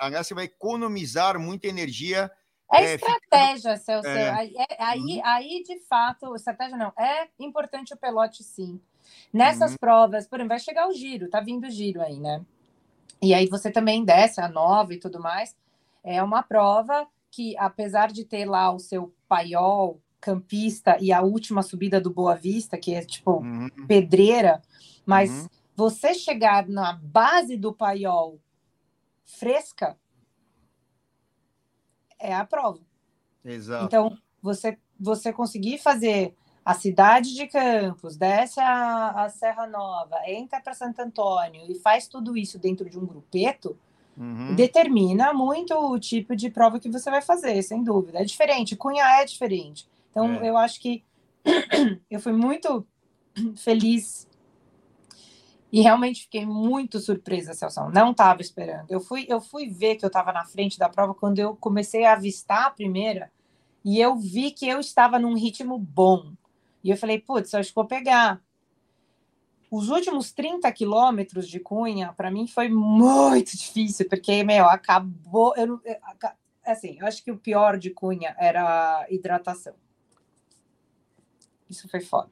[0.00, 2.30] aliás, você vai economizar muita energia.
[2.72, 3.84] É, é estratégia, fica...
[3.84, 4.08] Celso.
[4.08, 4.30] É.
[4.30, 5.20] Aí, é, aí, uhum.
[5.24, 6.92] aí, de fato, estratégia não.
[6.98, 8.80] É importante o pelote, sim.
[9.32, 9.78] Nessas uhum.
[9.78, 12.44] provas, por exemplo, vai chegar o giro, tá vindo o giro aí, né?
[13.22, 15.56] E aí você também desce a nova e tudo mais.
[16.02, 21.62] É uma prova que, apesar de ter lá o seu paiol campista e a última
[21.62, 23.68] subida do Boa Vista, que é tipo uhum.
[23.86, 24.60] pedreira,
[25.06, 25.48] mas uhum.
[25.74, 28.38] você chegar na base do paiol
[29.24, 29.96] fresca
[32.18, 32.80] é a prova.
[33.44, 33.86] Exato.
[33.86, 40.60] Então, você, você conseguir fazer a cidade de Campos, desce a, a Serra Nova, entra
[40.60, 43.78] para Santo Antônio e faz tudo isso dentro de um grupeto,
[44.16, 44.54] uhum.
[44.54, 48.20] determina muito o tipo de prova que você vai fazer, sem dúvida.
[48.20, 49.88] É diferente, Cunha é diferente.
[50.10, 50.48] Então, é.
[50.48, 51.02] eu acho que
[52.10, 52.86] eu fui muito
[53.56, 54.28] feliz
[55.72, 57.88] e realmente fiquei muito surpresa, Celso.
[57.90, 58.90] Não estava esperando.
[58.90, 62.04] Eu fui, eu fui ver que eu estava na frente da prova quando eu comecei
[62.04, 63.30] a avistar a primeira
[63.84, 66.32] e eu vi que eu estava num ritmo bom.
[66.82, 68.42] E eu falei, putz, acho que vou pegar.
[69.70, 75.54] Os últimos 30 quilômetros de Cunha, para mim, foi muito difícil, porque, meu, acabou.
[75.56, 75.80] Eu,
[76.64, 79.74] assim, eu acho que o pior de Cunha era a hidratação.
[81.68, 82.30] Isso foi foda.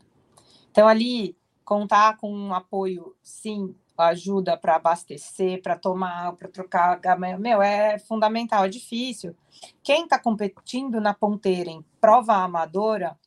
[0.70, 7.60] Então, ali, contar com um apoio, sim, ajuda para abastecer, para tomar, para trocar, meu,
[7.60, 9.36] é fundamental, é difícil.
[9.82, 13.18] Quem está competindo na ponteira em prova amadora,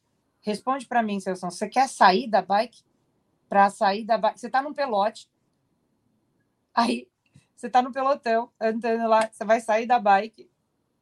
[0.41, 2.83] Responde para mim, Celso, você quer sair da bike?
[3.47, 5.29] Para sair da bike, você está num pelote.
[6.73, 7.07] Aí,
[7.55, 10.49] você está no pelotão, andando lá, você vai sair da bike,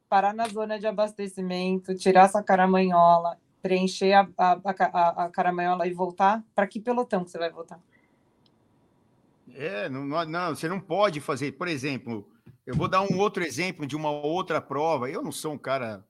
[0.08, 5.94] parar na zona de abastecimento, tirar essa caramanhola, preencher a, a, a, a caramanhola e
[5.94, 6.44] voltar.
[6.54, 7.80] Para que pelotão que você vai voltar?
[9.54, 11.52] É, não, não, você não pode fazer.
[11.52, 12.28] Por exemplo,
[12.66, 15.10] eu vou dar um outro exemplo de uma outra prova.
[15.10, 16.04] Eu não sou um cara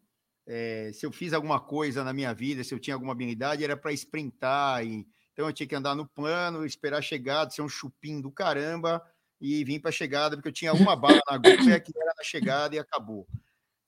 [0.52, 3.76] é, se eu fiz alguma coisa na minha vida, se eu tinha alguma habilidade, era
[3.76, 4.84] para sprintar.
[4.84, 9.00] E, então eu tinha que andar no plano, esperar chegar, ser um chupim do caramba,
[9.40, 12.24] e vim para a chegada, porque eu tinha uma bala na agulha que era na
[12.24, 13.28] chegada e acabou.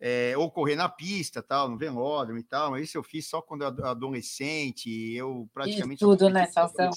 [0.01, 3.42] É, ou correr na pista, tal, no velódromo e tal, mas isso eu fiz só
[3.42, 6.05] quando eu adolescente, eu praticamente...
[6.05, 6.90] E tudo, né, Salsão?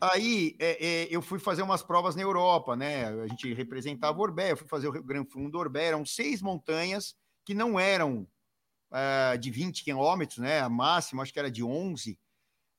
[0.00, 3.06] Aí é, é, eu fui fazer umas provas na Europa, né?
[3.06, 6.42] A gente representava o Orbé, eu fui fazer o Gran Fundo do Orbé, eram seis
[6.42, 8.26] montanhas que não eram
[8.94, 10.60] uh, de 20 quilômetros, né?
[10.60, 12.18] A máxima acho que era de 11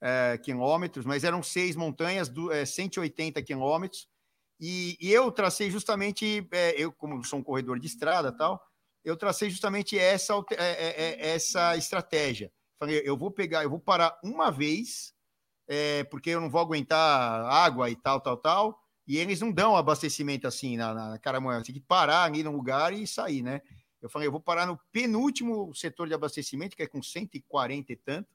[0.01, 4.07] uh, quilômetros, mas eram seis montanhas, do, é, 180 quilômetros,
[4.57, 6.47] e, e, eu tracei justamente,
[6.77, 8.61] eu como sou um corredor de estrada tal,
[9.03, 10.33] eu tracei justamente essa,
[11.19, 12.49] essa estratégia.
[12.79, 15.13] Falei, eu vou pegar, eu vou parar uma vez,
[15.67, 18.79] é, porque eu não vou aguentar água e tal, tal, tal.
[19.07, 21.61] E eles não dão abastecimento assim na, na Caramanhã.
[21.61, 23.61] Tem que parar ali no lugar e sair, né?
[24.05, 27.95] Eu falei, eu vou parar no penúltimo setor de abastecimento, que é com 140 e
[27.95, 28.29] tanto.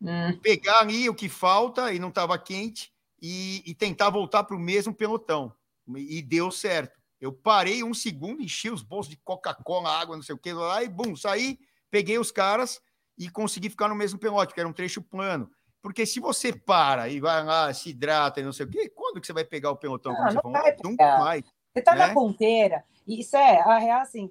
[0.00, 0.38] Hum.
[0.40, 4.60] Pegar ali o que falta e não estava quente e, e, tentar voltar para o
[4.60, 5.52] mesmo pelotão.
[5.96, 6.96] E deu certo.
[7.20, 10.80] Eu parei um segundo, enchi os bolsos de Coca-Cola, água, não sei o que, lá
[10.84, 11.58] e bum, saí,
[11.90, 12.80] peguei os caras
[13.18, 15.50] e consegui ficar no mesmo pelote, que era um trecho plano.
[15.82, 19.20] Porque se você para e vai lá, se hidrata e não sei o quê, quando
[19.20, 20.12] que você vai pegar o pelotão?
[20.12, 21.42] Não, não vai Nunca mais.
[21.74, 22.06] Você tá né?
[22.06, 24.30] na ponteira, e isso é a real assim.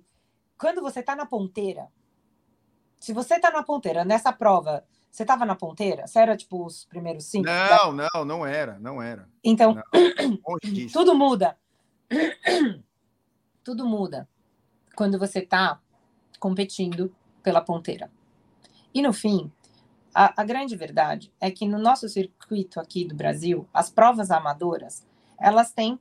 [0.59, 1.87] Quando você tá na ponteira,
[2.99, 6.05] se você tá na ponteira, nessa prova, você tava na ponteira?
[6.05, 7.47] Você era tipo os primeiros cinco?
[7.47, 9.27] Não, não, não era, não era.
[9.41, 10.57] Então, não,
[10.91, 11.57] tudo muda.
[13.63, 14.27] tudo muda
[14.95, 15.79] quando você tá
[16.39, 18.11] competindo pela ponteira.
[18.93, 19.49] E no fim,
[20.13, 25.07] a, a, grande verdade é que no nosso circuito aqui do Brasil, as provas amadoras,
[25.39, 25.97] elas têm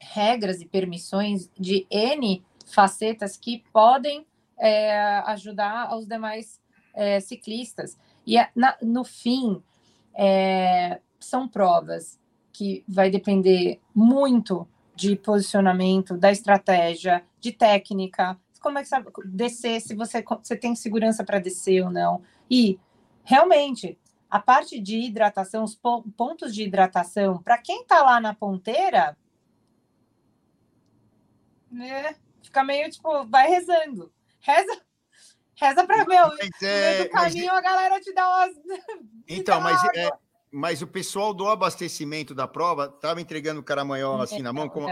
[0.00, 4.26] regras e permissões de N facetas que podem
[4.58, 6.60] é, ajudar os demais
[6.94, 7.98] é, ciclistas.
[8.26, 9.62] E na, no fim,
[10.14, 12.18] é, são provas
[12.52, 19.80] que vai depender muito de posicionamento, da estratégia, de técnica, como é que sabe descer,
[19.80, 22.22] se você, você tem segurança para descer ou não.
[22.50, 22.78] E
[23.22, 23.96] realmente,
[24.28, 25.78] a parte de hidratação, os
[26.16, 29.16] pontos de hidratação, para quem está lá na ponteira,
[31.70, 32.16] né,
[32.48, 34.12] fica meio tipo, vai rezando.
[34.40, 34.82] Reza,
[35.54, 36.28] reza para meu.
[36.28, 37.58] Mas é, no caminho mas...
[37.58, 38.56] a galera te dá umas.
[39.30, 40.10] Então, mas, é,
[40.50, 44.68] mas o pessoal do abastecimento da prova estava entregando o caramanhola assim na mão?
[44.68, 44.90] Como,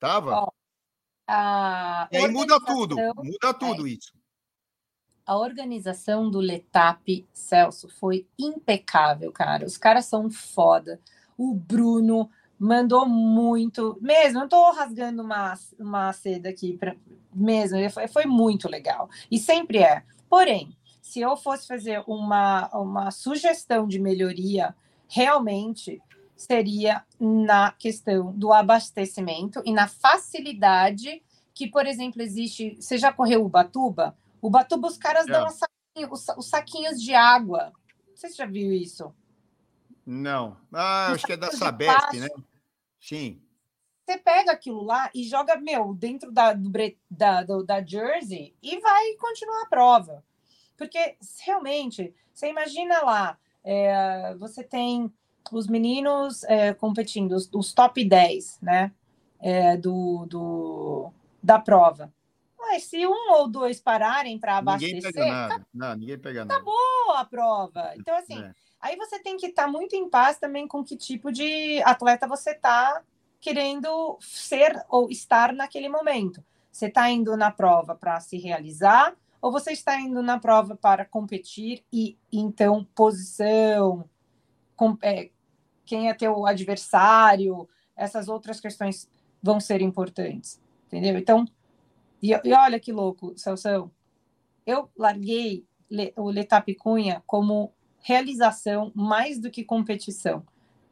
[0.00, 0.32] tava?
[0.32, 0.48] Ó,
[1.28, 3.90] a e aí muda tudo, muda tudo é.
[3.90, 4.12] isso
[5.26, 9.66] a organização do Letap, Celso, foi impecável, cara.
[9.66, 11.00] Os caras são foda.
[11.36, 16.96] O Bruno mandou muito, mesmo, não tô rasgando uma, uma seda aqui, pra,
[17.34, 19.08] mesmo, foi, foi muito legal.
[19.30, 20.02] E sempre é.
[20.28, 24.74] Porém, se eu fosse fazer uma, uma sugestão de melhoria,
[25.08, 26.02] realmente
[26.36, 31.22] seria na questão do abastecimento e na facilidade
[31.54, 32.76] que, por exemplo, existe.
[32.78, 34.16] Você já correu o Batuba?
[34.42, 35.32] O Batuba, os caras é.
[35.32, 37.72] dão saquinho, os, os, saquinhos de água.
[38.14, 39.10] Você já viu isso.
[40.06, 40.56] Não.
[40.72, 42.28] Ah, acho que é da Sabesp, né?
[43.00, 43.42] Sim.
[44.06, 46.70] Você pega aquilo lá e joga, meu, dentro da, do,
[47.10, 50.24] da, do, da jersey e vai continuar a prova.
[50.76, 55.12] Porque, realmente, você imagina lá, é, você tem
[55.50, 58.92] os meninos é, competindo, os, os, top 10, né?
[59.40, 62.12] É, do, do, da prova.
[62.56, 65.58] Mas se um ou dois pararem para abastecer, ninguém pega nada.
[65.58, 66.54] Tá, não, ninguém pega nada.
[66.54, 67.92] Acabou a prova.
[67.96, 68.54] Então, assim, é.
[68.80, 72.26] Aí você tem que estar tá muito em paz também com que tipo de atleta
[72.26, 73.02] você está
[73.40, 76.44] querendo ser ou estar naquele momento.
[76.70, 81.04] Você está indo na prova para se realizar ou você está indo na prova para
[81.04, 84.08] competir e então posição,
[84.74, 85.30] com, é,
[85.84, 89.08] quem é teu adversário, essas outras questões
[89.42, 91.16] vão ser importantes, entendeu?
[91.16, 91.46] Então
[92.22, 93.90] e, e olha que louco, Celso.
[94.64, 95.64] Eu larguei
[96.16, 97.72] o Letap Cunha como
[98.06, 100.46] realização mais do que competição.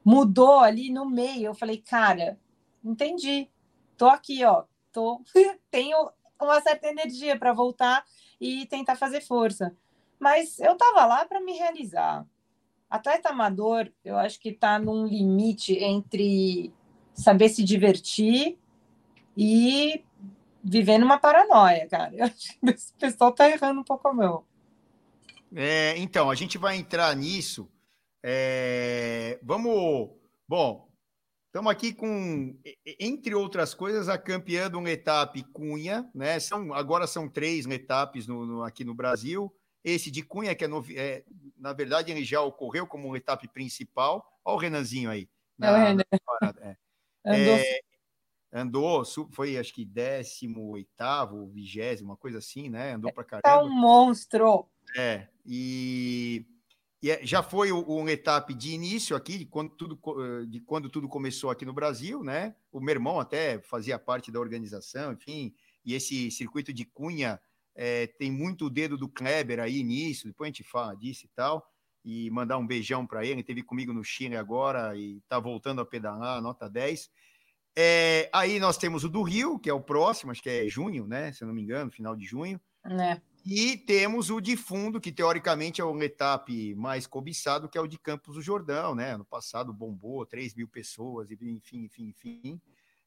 [0.04, 1.46] Mudou ali no meio.
[1.46, 2.36] Eu falei, cara,
[2.84, 3.48] entendi.
[3.96, 4.64] Tô aqui, ó.
[4.92, 5.22] Tô,
[5.70, 6.10] tenho
[6.42, 8.04] uma certa energia para voltar
[8.40, 9.76] e tentar fazer força.
[10.18, 12.26] Mas eu tava lá para me realizar.
[12.90, 16.72] Atleta amador, eu acho que está num limite entre
[17.12, 18.58] saber se divertir
[19.36, 20.04] e
[20.62, 22.12] vivendo uma paranoia, cara.
[22.16, 24.44] Eu acho que esse pessoal tá errando um pouco a mão.
[25.54, 27.70] É, então, a gente vai entrar nisso.
[28.22, 30.10] É, vamos.
[30.48, 30.90] Bom,
[31.46, 32.58] estamos aqui com,
[32.98, 36.40] entre outras coisas, a campeã do Letap Cunha, né?
[36.40, 39.54] São, agora são três Letaps no, no, aqui no Brasil.
[39.84, 41.24] Esse de Cunha, que é, é,
[41.56, 44.26] na verdade, ele já ocorreu como um etap principal.
[44.44, 45.28] Olha o Renanzinho aí.
[45.58, 46.04] Na, é o Renan.
[46.40, 46.76] Na, é.
[47.26, 50.86] É, andou, foi acho que 18
[51.32, 52.92] ou 20, uma coisa assim, né?
[52.92, 53.48] Andou para caramba.
[53.48, 54.68] É um monstro.
[54.96, 56.46] É, e,
[57.02, 60.88] e é, já foi um etapa de início aqui, de quando, tudo, eh, de quando
[60.88, 62.54] tudo começou aqui no Brasil, né?
[62.72, 65.54] O meu irmão até fazia parte da organização, enfim,
[65.84, 67.40] e esse circuito de Cunha
[67.74, 71.30] é, tem muito o dedo do Kleber aí nisso, depois a gente fala disso e
[71.34, 71.66] tal,
[72.04, 75.80] e mandar um beijão para ele, ele esteve comigo no Chile agora e está voltando
[75.80, 77.10] a pedalar, nota 10.
[77.76, 81.06] É, aí nós temos o do Rio, que é o próximo, acho que é junho,
[81.06, 81.32] né?
[81.32, 82.60] Se eu não me engano, final de junho.
[82.84, 83.20] É.
[83.44, 87.86] E temos o de fundo, que teoricamente é o etapa mais cobiçado, que é o
[87.86, 89.16] de Campos do Jordão, né?
[89.16, 92.60] No passado bombou 3 mil pessoas, enfim, enfim, enfim,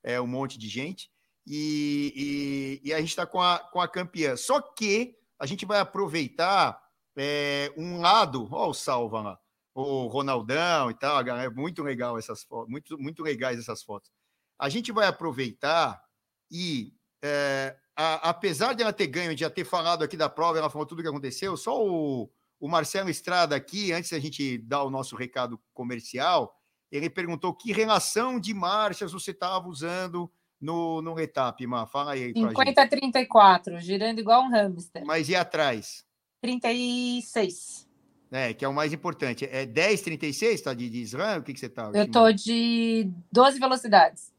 [0.03, 1.11] é um monte de gente.
[1.45, 4.35] E, e, e a gente está com a, com a campeã.
[4.35, 6.79] Só que a gente vai aproveitar
[7.15, 9.39] é, um lado, ó, o Salva lá,
[9.73, 14.11] o Ronaldão e tal, é muito legal essas fotos, muito, muito legais essas fotos
[14.57, 16.03] a gente vai aproveitar
[16.49, 20.59] e, é, a, apesar de ela ter ganho, de já ter falado aqui da prova,
[20.59, 22.29] ela falou tudo o que aconteceu, só o,
[22.59, 26.55] o Marcelo Estrada aqui, antes da gente dar o nosso recado comercial,
[26.91, 30.31] ele perguntou que relação de marchas você estava usando
[30.61, 31.85] no, no etapa, Má.
[31.85, 32.31] Fala aí.
[32.33, 35.03] 50 a 34, girando igual um hamster.
[35.05, 36.05] Mas e atrás?
[36.41, 37.87] 36.
[38.31, 39.45] É, que é o mais importante.
[39.45, 41.39] É 10, 36, tá de, de SRAM?
[41.39, 41.91] O que, que você tá?
[41.93, 44.33] Eu tô de 12 velocidades.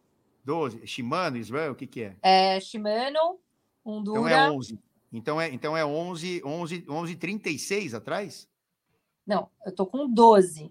[0.44, 0.86] 12.
[0.86, 2.16] Shimano, Israel, o que, que é?
[2.22, 3.38] É Shimano,
[3.90, 4.22] Honduras.
[4.22, 4.78] Então é 11.
[5.12, 8.48] Então é, então é 11, 11, 11 36 atrás?
[9.26, 10.70] Não, eu tô com 12.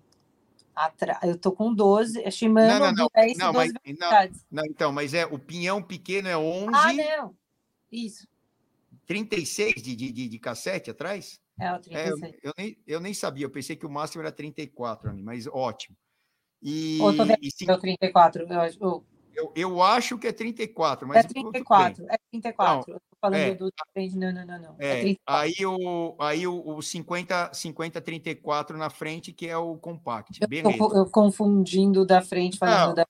[0.75, 1.19] Atra...
[1.23, 2.21] Eu tô com 12.
[2.21, 4.10] É Shimano, não, não, não, 10 não, 12 mas, não,
[4.51, 6.71] não, então, mas é o pinhão pequeno é 11.
[6.73, 7.36] Ah, não.
[7.91, 8.27] Isso.
[9.08, 11.41] 36 de, de, de, de cassete atrás?
[11.60, 12.21] É, o 36.
[12.21, 15.47] É, eu, eu, nem, eu nem sabia, eu pensei que o máximo era 34, mas
[15.47, 15.95] ótimo.
[16.62, 17.65] E, Ou tô vendo e se...
[17.65, 18.43] 34.
[18.43, 18.49] Eu,
[18.82, 19.06] eu,
[19.38, 21.23] eu, eu acho que é 34, mas.
[21.23, 22.89] É 34, é 34.
[22.89, 23.71] Não, eu tô falando é, do.
[24.15, 24.76] Não, não, não, não.
[24.80, 29.78] É, é aí o, aí o, o 50, 50, 34 na frente, que é o
[29.78, 30.39] compact.
[30.41, 30.76] Eu Beleza.
[30.76, 33.08] Tô, eu confundindo da frente, falando não, da.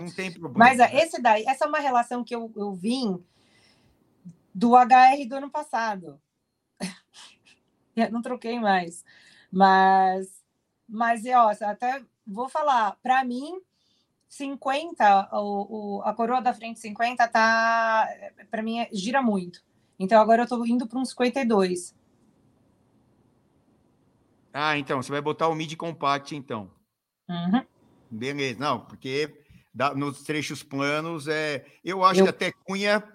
[0.00, 0.58] Não tem problema.
[0.58, 3.24] Mas esse daí, essa é uma relação que eu, eu vim
[4.52, 6.20] do HR do ano passado.
[8.10, 9.04] não troquei mais.
[9.50, 10.44] Mas,
[10.88, 13.60] mas ó, até vou falar, para mim,
[14.32, 18.08] 50, o, o, a coroa da frente 50 tá,
[18.50, 19.62] para mim, gira muito.
[19.98, 21.94] Então agora eu estou indo para um 52.
[24.50, 26.70] Ah, então, você vai botar o mid compact, então.
[27.28, 27.62] Uhum.
[28.10, 29.38] Beleza, não, porque
[29.72, 32.24] dá, nos trechos planos, é, eu acho eu...
[32.24, 33.06] que até Cunha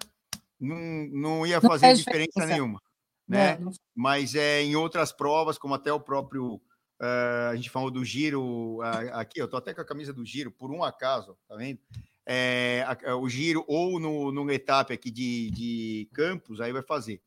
[0.60, 0.76] não,
[1.10, 2.80] não ia fazer não diferença, diferença, nenhuma.
[3.26, 3.58] Né?
[3.58, 3.72] Não...
[3.92, 6.60] Mas é, em outras provas, como até o próprio
[7.00, 10.24] Uh, a gente falou do giro uh, aqui, eu tô até com a camisa do
[10.24, 11.78] giro, por um acaso, tá vendo?
[12.26, 17.22] É, a, o giro ou no, no etapa aqui de, de Campos, aí vai fazer.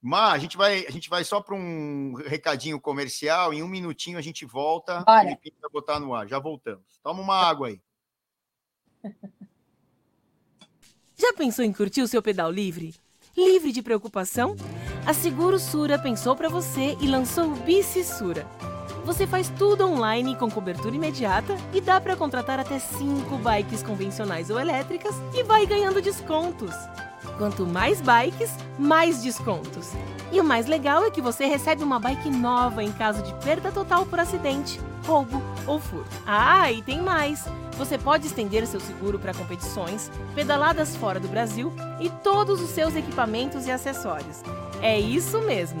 [0.00, 4.16] Mas a gente vai, a gente vai só para um recadinho comercial, em um minutinho
[4.16, 7.00] a gente volta, o Felipe vai botar no ar, já voltamos.
[7.02, 7.82] Toma uma água aí.
[11.16, 12.94] Já pensou em curtir o seu pedal livre?
[13.36, 14.54] Livre de preocupação?
[15.04, 18.46] A Seguro Sura pensou para você e lançou o Bici Sura
[19.08, 24.50] você faz tudo online com cobertura imediata e dá para contratar até 5 bikes convencionais
[24.50, 26.74] ou elétricas e vai ganhando descontos.
[27.38, 29.92] Quanto mais bikes, mais descontos.
[30.30, 33.72] E o mais legal é que você recebe uma bike nova em caso de perda
[33.72, 36.14] total por acidente, roubo ou furto.
[36.26, 37.46] Ah, e tem mais!
[37.78, 42.94] Você pode estender seu seguro para competições, pedaladas fora do Brasil e todos os seus
[42.94, 44.42] equipamentos e acessórios.
[44.82, 45.80] É isso mesmo!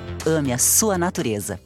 [0.23, 1.59] Ame a sua natureza.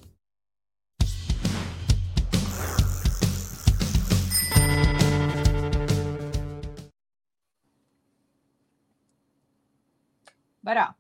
[10.64, 10.96] Bora.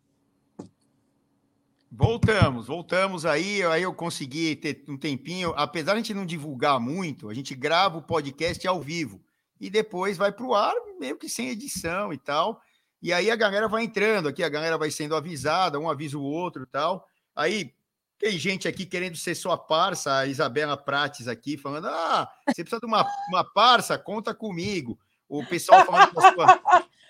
[1.90, 3.64] Voltamos, voltamos aí.
[3.64, 5.54] Aí eu consegui ter um tempinho.
[5.56, 9.24] Apesar de a gente não divulgar muito, a gente grava o podcast ao vivo
[9.62, 12.62] e depois vai para o ar, meio que sem edição e tal.
[13.02, 16.22] E aí a galera vai entrando aqui, a galera vai sendo avisada, um avisa o
[16.22, 17.08] outro e tal.
[17.36, 17.74] Aí
[18.18, 22.80] tem gente aqui querendo ser sua parça, a Isabela Prates aqui, falando: ah, você precisa
[22.80, 24.98] de uma, uma parça, conta comigo.
[25.28, 26.62] O pessoal falando da sua.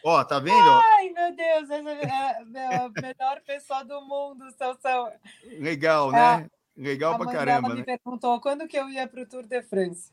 [0.04, 0.56] Ó, tá vendo?
[0.56, 5.12] Ai, meu Deus, essa é a melhor pessoa do mundo, são, são...
[5.60, 6.48] Legal, né?
[6.78, 7.70] É, Legal pra caramba.
[7.70, 7.84] me né?
[7.84, 10.12] perguntou quando que eu ia para o Tour de France.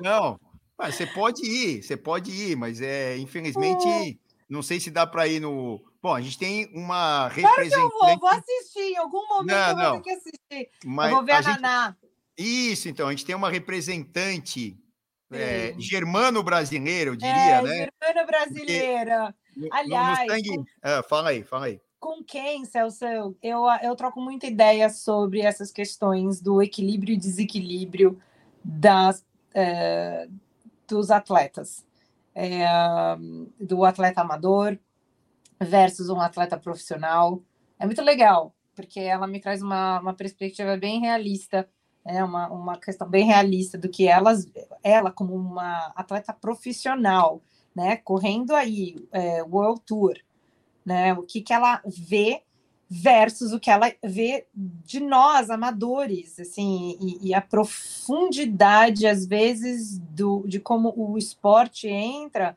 [0.00, 0.40] Não,
[0.76, 4.16] mas você pode ir, você pode ir, mas é infelizmente hum.
[4.48, 5.80] não sei se dá para ir no.
[6.04, 7.70] Bom, a gente tem uma representante.
[7.70, 9.96] Claro que eu vou, vou assistir, em algum momento não, eu vou não.
[9.96, 10.70] ter que assistir.
[10.84, 11.60] Mas eu vou ver a, a gente...
[11.62, 11.96] Naná.
[12.36, 14.78] Isso, então, a gente tem uma representante
[15.32, 17.88] é, germano-brasileira, eu diria, é, né?
[18.02, 19.34] Germano-brasileira.
[19.70, 20.30] Aliás.
[20.46, 20.64] Com...
[20.82, 21.80] ah, fala aí, fala aí.
[21.98, 23.06] Com quem, Celso?
[23.42, 28.20] Eu, eu troco muita ideia sobre essas questões do equilíbrio e desequilíbrio
[28.62, 29.24] das,
[29.54, 30.28] é,
[30.86, 31.82] dos atletas.
[32.34, 32.66] É,
[33.58, 34.78] do atleta amador
[35.64, 37.42] versus um atleta profissional.
[37.78, 41.68] É muito legal, porque ela me traz uma, uma perspectiva bem realista
[42.04, 44.46] é uma, uma questão bem realista do que elas,
[44.82, 47.42] ela como uma atleta profissional,
[47.74, 50.14] né, correndo aí é, World Tour,
[50.84, 52.42] né, o que que ela vê
[52.88, 59.98] versus o que ela vê de nós amadores, assim, e, e a profundidade às vezes
[59.98, 62.56] do, de como o esporte entra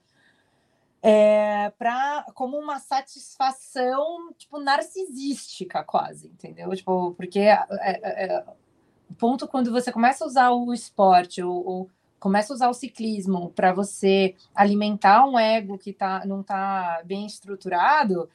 [1.09, 6.69] é, para como uma satisfação tipo narcisística quase, entendeu?
[6.75, 8.45] Tipo, porque é, é, é
[9.09, 11.89] o ponto quando você começa a usar o esporte ou, ou
[12.19, 17.25] começa a usar o ciclismo para você alimentar um ego que tá, não está bem
[17.25, 18.29] estruturado,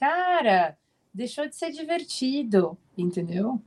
[0.00, 0.78] cara,
[1.12, 3.60] deixou de ser divertido, entendeu?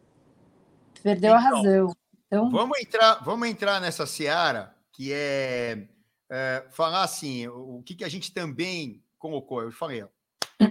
[1.04, 1.96] Perdeu então, a razão.
[2.26, 5.86] Então, vamos entrar, vamos entrar nessa seara que é,
[6.30, 9.62] é falar assim, o que, que a gente também colocou.
[9.62, 10.06] Eu falei,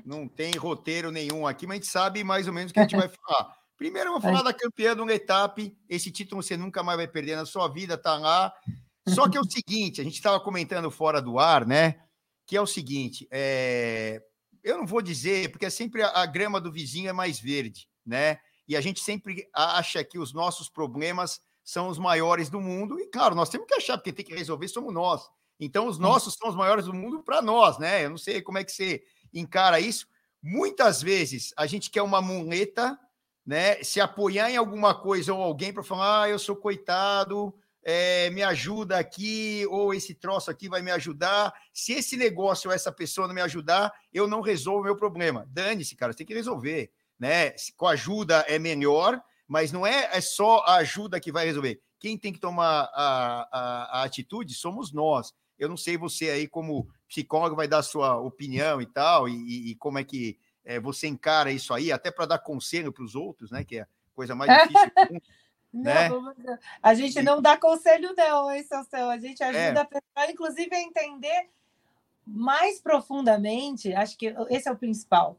[0.04, 2.82] não tem roteiro nenhum aqui, mas a gente sabe mais ou menos o que a
[2.82, 3.56] gente vai falar.
[3.76, 5.76] Primeiro, vamos falar da campeã do Etap.
[5.88, 8.52] Esse título você nunca mais vai perder na sua vida, tá lá.
[9.08, 12.00] Só que é o seguinte, a gente estava comentando fora do ar, né?
[12.46, 14.22] Que é o seguinte, é...
[14.62, 17.88] eu não vou dizer, porque é sempre a, a grama do vizinho é mais verde,
[18.04, 18.38] né?
[18.68, 22.98] E a gente sempre acha que os nossos problemas são os maiores do mundo.
[22.98, 25.28] E claro, nós temos que achar, porque tem que resolver somos nós.
[25.58, 28.04] Então, os nossos são os maiores do mundo para nós, né?
[28.04, 29.02] Eu não sei como é que você
[29.32, 30.06] encara isso.
[30.42, 32.98] Muitas vezes a gente quer uma muleta
[33.44, 37.54] né, se apoiar em alguma coisa ou alguém para falar, ah, eu sou coitado,
[37.84, 41.54] é, me ajuda aqui, ou esse troço aqui vai me ajudar.
[41.72, 45.46] Se esse negócio ou essa pessoa não me ajudar, eu não resolvo o meu problema.
[45.48, 46.90] Dane-se, cara, você tem que resolver.
[47.18, 47.54] Né?
[47.76, 51.80] Com ajuda é melhor, mas não é, é só a ajuda que vai resolver.
[52.00, 55.32] Quem tem que tomar a, a, a atitude somos nós.
[55.58, 59.74] Eu não sei você aí, como psicólogo, vai dar sua opinião e tal, e, e
[59.76, 63.50] como é que é, você encara isso aí, até para dar conselho para os outros,
[63.50, 63.64] né?
[63.64, 65.22] Que é a coisa mais difícil.
[65.72, 66.08] né?
[66.08, 66.34] Não,
[66.82, 68.96] a gente não dá conselho, não, hein, Celso?
[68.96, 69.82] A gente ajuda é.
[69.82, 71.48] a pessoa, inclusive, a entender
[72.26, 75.38] mais profundamente, acho que esse é o principal.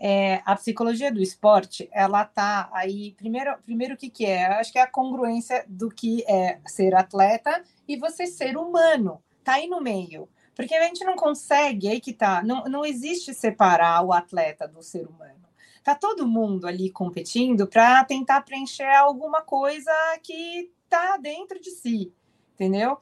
[0.00, 3.12] É, a psicologia do esporte, ela tá aí.
[3.16, 4.46] Primeiro, primeiro o que, que é?
[4.46, 9.22] Acho que é a congruência do que é ser atleta e você ser humano.
[9.48, 10.28] Tá aí no meio.
[10.54, 14.82] Porque a gente não consegue, aí que tá, não, não existe separar o atleta do
[14.82, 15.40] ser humano.
[15.82, 19.90] Tá todo mundo ali competindo para tentar preencher alguma coisa
[20.22, 22.12] que tá dentro de si,
[22.52, 22.98] entendeu?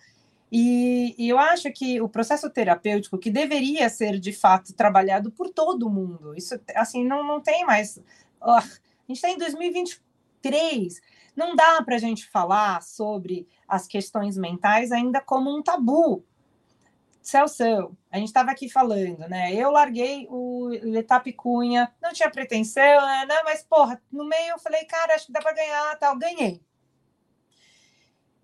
[0.52, 5.50] E, e, eu acho que o processo terapêutico, que deveria ser de fato trabalhado por
[5.50, 7.98] todo mundo, isso assim, não, não tem mais.
[8.40, 8.60] A
[9.08, 11.00] gente está em 2023,
[11.34, 16.24] não dá para a gente falar sobre as questões mentais ainda como um tabu,
[17.28, 19.52] Celso, a gente estava aqui falando, né?
[19.52, 23.26] Eu larguei o Letap Cunha, não tinha pretensão, né?
[23.44, 26.62] Mas, porra, no meio eu falei, cara, acho que dá para ganhar, tal, ganhei.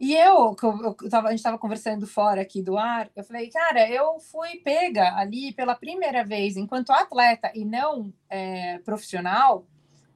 [0.00, 3.48] E eu, eu, eu tava, a gente estava conversando fora aqui do ar, eu falei,
[3.50, 9.64] cara, eu fui pega ali pela primeira vez, enquanto atleta e não é, profissional,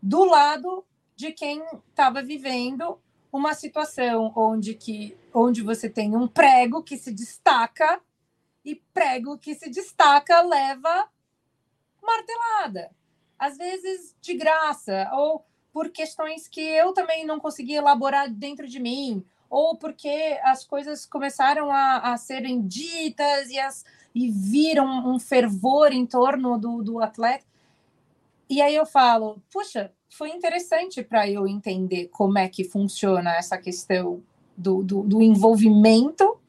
[0.02, 3.00] do lado de quem estava vivendo
[3.32, 8.00] uma situação onde, que, onde você tem um prego que se destaca
[8.66, 11.08] e prego que se destaca leva
[12.02, 12.90] martelada.
[13.38, 18.80] Às vezes de graça, ou por questões que eu também não consegui elaborar dentro de
[18.80, 25.14] mim, ou porque as coisas começaram a, a serem ditas e, as, e vira um,
[25.14, 27.44] um fervor em torno do, do atleta.
[28.50, 33.58] E aí eu falo, puxa, foi interessante para eu entender como é que funciona essa
[33.58, 34.22] questão
[34.56, 36.40] do, do, do envolvimento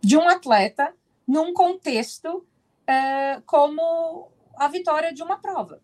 [0.00, 0.94] de um atleta
[1.28, 2.46] num contexto
[2.86, 5.82] é, como a vitória de uma prova,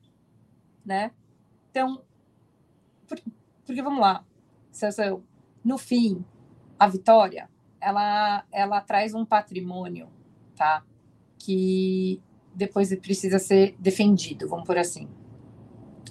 [0.83, 1.13] né?
[1.71, 2.03] Então,
[3.67, 4.25] porque vamos lá,
[5.63, 6.25] no fim,
[6.79, 10.11] a vitória, ela, ela traz um patrimônio,
[10.57, 10.83] tá?
[11.39, 12.23] Que
[12.55, 15.09] depois precisa ser defendido, vamos por assim.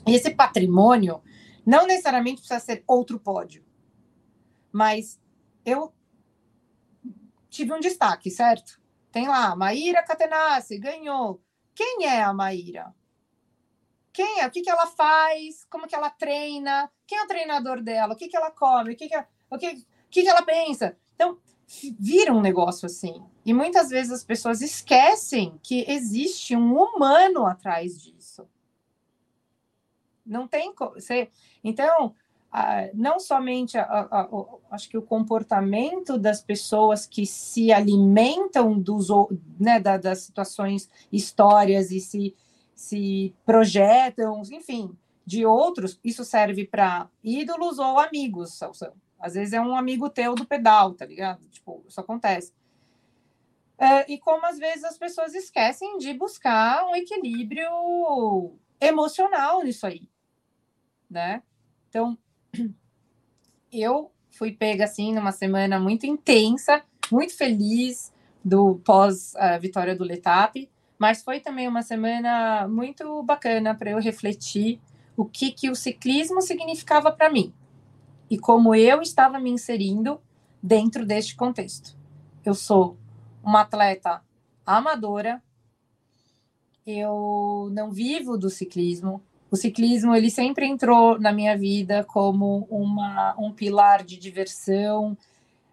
[0.06, 1.24] E esse patrimônio
[1.66, 3.66] não necessariamente precisa ser outro pódio,
[4.72, 5.20] mas
[5.66, 5.92] eu
[7.50, 8.83] tive um destaque, certo?
[9.14, 11.40] Tem lá, Maíra Catenassi ganhou.
[11.76, 12.96] Quem é a Maíra?
[14.12, 14.48] Quem é?
[14.48, 15.64] O que, que ela faz?
[15.70, 16.92] Como que ela treina?
[17.06, 18.16] Quem é o treinador dela?
[18.16, 18.94] O que, que ela come?
[18.94, 19.18] O que, que,
[19.52, 20.98] o que, que, que ela pensa?
[21.14, 21.38] Então,
[22.00, 23.24] vira um negócio assim.
[23.46, 28.50] E muitas vezes as pessoas esquecem que existe um humano atrás disso.
[30.26, 31.30] Não tem você
[31.64, 32.16] Então,
[32.94, 34.28] não somente a, a, a,
[34.72, 39.08] acho que o comportamento das pessoas que se alimentam dos,
[39.60, 42.36] né, da, das situações, histórias e se
[42.76, 48.60] se projetam, enfim, de outros, isso serve para ídolos ou amigos.
[49.20, 51.48] Às vezes é um amigo teu do pedal, tá ligado?
[51.50, 52.52] Tipo, isso acontece.
[53.80, 60.10] Uh, e como às vezes as pessoas esquecem de buscar um equilíbrio emocional nisso aí,
[61.10, 61.42] né?
[61.90, 62.18] Então,
[63.72, 68.12] eu fui pega assim numa semana muito intensa, muito feliz
[68.44, 74.80] do pós vitória do Letap, mas foi também uma semana muito bacana para eu refletir
[75.16, 77.54] o que, que o ciclismo significava para mim
[78.30, 80.20] e como eu estava me inserindo
[80.62, 81.98] dentro deste contexto.
[82.44, 82.98] Eu sou
[83.44, 84.24] uma atleta
[84.66, 85.42] amadora,
[86.86, 89.22] eu não vivo do ciclismo.
[89.54, 95.16] O ciclismo ele sempre entrou na minha vida como uma, um pilar de diversão.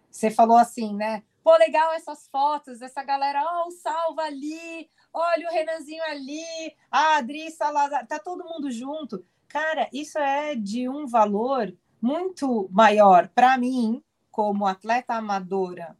[0.07, 1.23] Você falou assim, né?
[1.43, 6.75] Pô, legal essas fotos, essa galera, ó, oh, o Salva ali, olha o Renanzinho ali,
[6.91, 9.25] a Adri Salazar, tá todo mundo junto.
[9.47, 15.97] Cara, isso é de um valor muito maior para mim, como atleta amadora,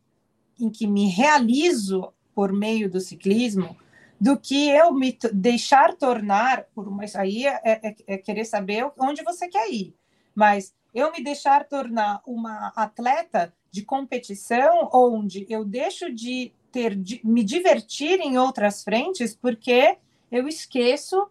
[0.59, 3.75] em que me realizo por meio do ciclismo,
[4.21, 9.23] do que eu me deixar tornar, por uma, aí é, é, é querer saber onde
[9.23, 9.95] você quer ir,
[10.35, 17.19] mas eu me deixar tornar uma atleta de competição, onde eu deixo de ter de
[17.23, 19.97] me divertir em outras frentes porque
[20.31, 21.27] eu esqueço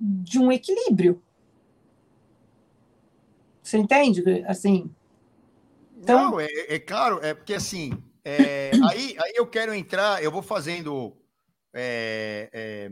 [0.00, 1.22] de um equilíbrio.
[3.62, 4.24] Você entende?
[4.48, 4.90] Assim.
[5.98, 6.30] Então...
[6.30, 7.92] Não, é, é claro, é porque assim,
[8.24, 11.19] é, aí, aí eu quero entrar, eu vou fazendo
[11.74, 12.90] é, é,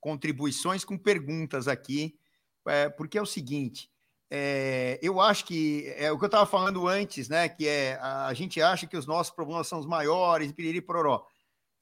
[0.00, 2.18] contribuições com perguntas aqui,
[2.66, 3.90] é, porque é o seguinte.
[4.32, 7.48] É, eu acho que é o que eu estava falando antes, né?
[7.48, 11.26] Que é a, gente acha que os nossos problemas são os maiores, piriri pororó.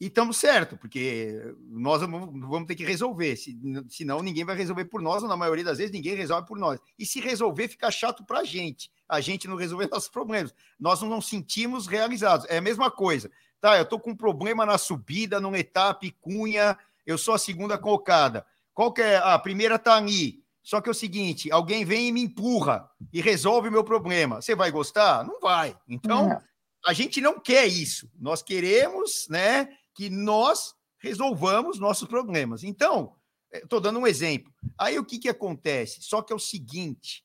[0.00, 4.84] E estamos certo, porque nós vamos, vamos ter que resolver, se, senão ninguém vai resolver
[4.84, 6.78] por nós, ou na maioria das vezes ninguém resolve por nós.
[6.96, 10.54] E se resolver, fica chato para a gente, a gente não resolver nossos problemas.
[10.78, 12.46] Nós não nos sentimos realizados.
[12.48, 13.28] É a mesma coisa.
[13.60, 17.76] Tá, eu estou com um problema na subida, numa etapa, cunha, eu sou a segunda
[17.76, 18.46] colocada.
[18.72, 19.16] Qual que é?
[19.16, 23.22] A primeira está ali só que é o seguinte: alguém vem e me empurra e
[23.22, 24.42] resolve o meu problema.
[24.42, 25.24] Você vai gostar?
[25.24, 25.74] Não vai.
[25.88, 26.38] Então,
[26.86, 28.06] a gente não quer isso.
[28.20, 32.64] Nós queremos né, que nós resolvamos nossos problemas.
[32.64, 33.16] Então,
[33.50, 34.52] estou dando um exemplo.
[34.76, 36.02] Aí o que, que acontece?
[36.02, 37.24] Só que é o seguinte: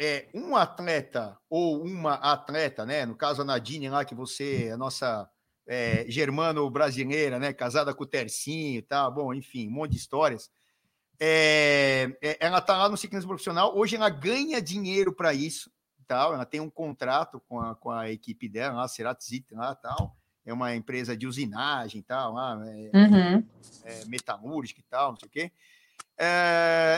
[0.00, 3.04] é, um atleta ou uma atleta, né?
[3.04, 5.30] No caso a Nadine lá, que você, a nossa
[5.66, 7.52] é, germano-brasileira, né?
[7.52, 10.50] Casada com o Tercinho e tal, bom, enfim, um monte de histórias.
[11.18, 13.76] É, ela está lá no ciclismo profissional.
[13.76, 15.70] Hoje ela ganha dinheiro para isso.
[16.06, 16.34] Tal.
[16.34, 20.14] Ela tem um contrato com a, com a equipe dela, lá, Ceratzit, lá tal.
[20.44, 23.48] É uma empresa de usinagem tal, lá, é, uhum.
[23.84, 25.52] é, metalúrgica e tal, não sei o quê.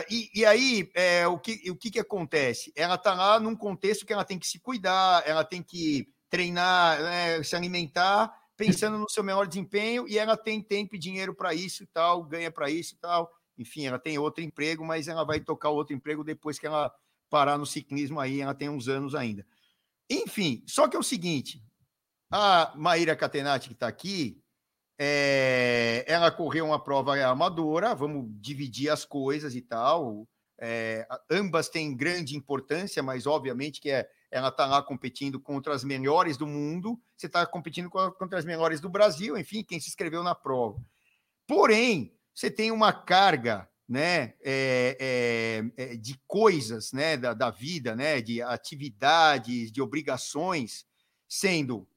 [0.09, 0.91] E, e, aí,
[1.31, 2.73] o, que, o que, que acontece?
[2.75, 7.01] Ela está lá num contexto que ela tem que se cuidar, ela tem que treinar,
[7.01, 11.53] né, se alimentar, pensando no seu melhor desempenho, e ela tem tempo e dinheiro para
[11.53, 15.25] isso e tal, ganha para isso e tal enfim, ela tem outro emprego, mas ela
[15.25, 16.93] vai tocar outro emprego depois que ela
[17.29, 19.45] parar no ciclismo aí, ela tem uns anos ainda.
[20.09, 21.61] Enfim, só que é o seguinte,
[22.31, 24.41] a Maíra Catenati que está aqui,
[24.99, 30.27] é, ela correu uma prova amadora, vamos dividir as coisas e tal.
[30.59, 35.83] É, ambas têm grande importância, mas obviamente que é, ela está lá competindo contra as
[35.83, 40.23] melhores do mundo, você está competindo contra as melhores do Brasil, enfim, quem se inscreveu
[40.23, 40.81] na prova.
[41.45, 48.21] Porém, você tem uma carga né, é, é, de coisas né, da, da, vida, né,
[48.21, 50.85] de atividades, de obrigações,
[51.27, 51.87] sendo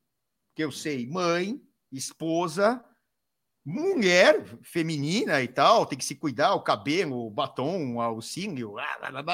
[0.55, 1.61] que eu sei, mãe,
[1.91, 2.85] esposa,
[3.65, 8.77] mulher feminina e tal, tem que se cuidar, o cabelo, o batom, o cílio,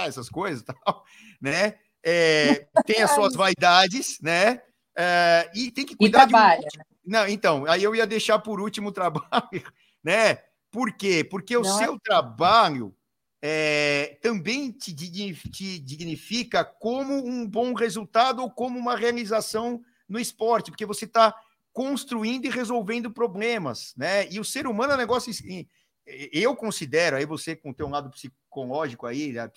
[0.07, 1.05] essas coisas tal,
[1.41, 1.79] né?
[2.09, 4.63] É, tem as suas vaidades, né?
[4.97, 6.83] É, e tem que cuidar e trabalha, de um...
[7.05, 9.25] Não, então, aí eu ia deixar por último o trabalho,
[10.05, 10.39] né?
[10.71, 11.25] Por quê?
[11.25, 11.99] Porque o Não é seu é...
[12.05, 12.95] trabalho
[13.43, 20.71] é, também te, te dignifica como um bom resultado ou como uma realização no esporte,
[20.71, 21.35] porque você está
[21.73, 24.31] construindo e resolvendo problemas, né?
[24.31, 25.67] E o ser humano é um negócio assim,
[26.07, 28.11] eu considero, aí você com o teu lado
[28.57, 29.51] psicológico aí, da,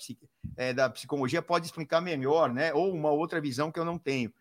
[0.58, 2.74] é, da psicologia, pode explicar melhor, né?
[2.74, 4.34] Ou uma outra visão que eu não tenho.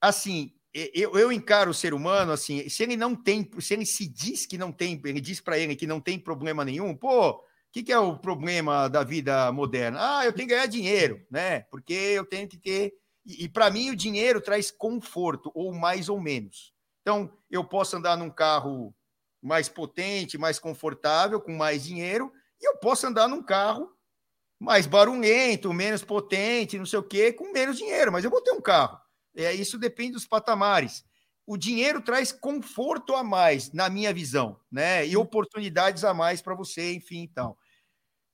[0.00, 4.06] Assim, eu, eu encaro o ser humano assim, se ele não tem, se ele se
[4.06, 7.42] diz que não tem, ele diz para ele que não tem problema nenhum, pô, o
[7.72, 9.98] que, que, é o problema da vida moderna?
[10.00, 11.60] Ah, eu tenho que ganhar dinheiro, né?
[11.70, 12.92] Porque eu tenho que ter.
[13.24, 16.72] E, e para mim, o dinheiro traz conforto, ou mais ou menos.
[17.00, 18.94] Então, eu posso andar num carro
[19.40, 22.30] mais potente, mais confortável, com mais dinheiro,
[22.62, 23.92] e eu posso andar num carro
[24.58, 28.52] mais barulhento, menos potente, não sei o quê, com menos dinheiro, mas eu vou ter
[28.52, 28.96] um carro.
[29.34, 31.04] É, isso depende dos patamares.
[31.44, 35.04] O dinheiro traz conforto a mais, na minha visão, né?
[35.04, 37.56] E oportunidades a mais para você, enfim, então.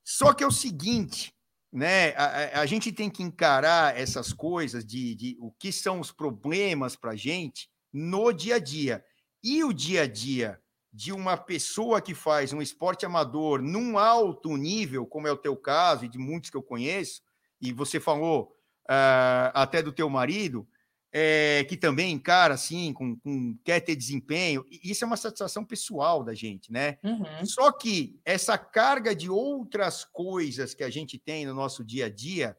[0.04, 1.34] Só que é o seguinte,
[1.72, 2.10] né?
[2.14, 6.94] A, a, gente tem que encarar essas coisas de, de o que são os problemas
[6.94, 9.02] para a gente no dia a dia.
[9.42, 10.60] E o dia a dia
[10.98, 15.56] de uma pessoa que faz um esporte amador num alto nível, como é o teu
[15.56, 17.22] caso e de muitos que eu conheço,
[17.60, 18.52] e você falou
[18.90, 20.68] uh, até do teu marido,
[21.12, 26.24] é, que também encara assim, com, com, quer ter desempenho, isso é uma satisfação pessoal
[26.24, 26.98] da gente, né?
[27.04, 27.46] Uhum.
[27.46, 32.10] Só que essa carga de outras coisas que a gente tem no nosso dia a
[32.10, 32.58] dia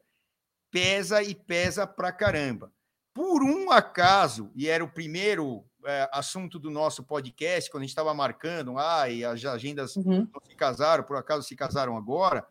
[0.70, 2.72] pesa e pesa pra caramba.
[3.12, 7.90] Por um acaso, e era o primeiro é, assunto do nosso podcast, quando a gente
[7.90, 10.28] estava marcando, ah, e as agendas uhum.
[10.32, 12.46] não se casaram, por acaso se casaram agora,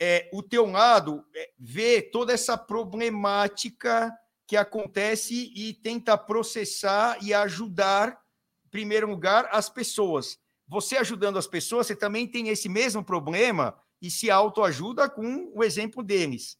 [0.00, 4.12] é, o teu lado é, vê toda essa problemática
[4.46, 8.18] que acontece e tenta processar e ajudar,
[8.66, 10.38] em primeiro lugar, as pessoas.
[10.66, 15.64] Você ajudando as pessoas, você também tem esse mesmo problema e se autoajuda com o
[15.64, 16.56] exemplo deles.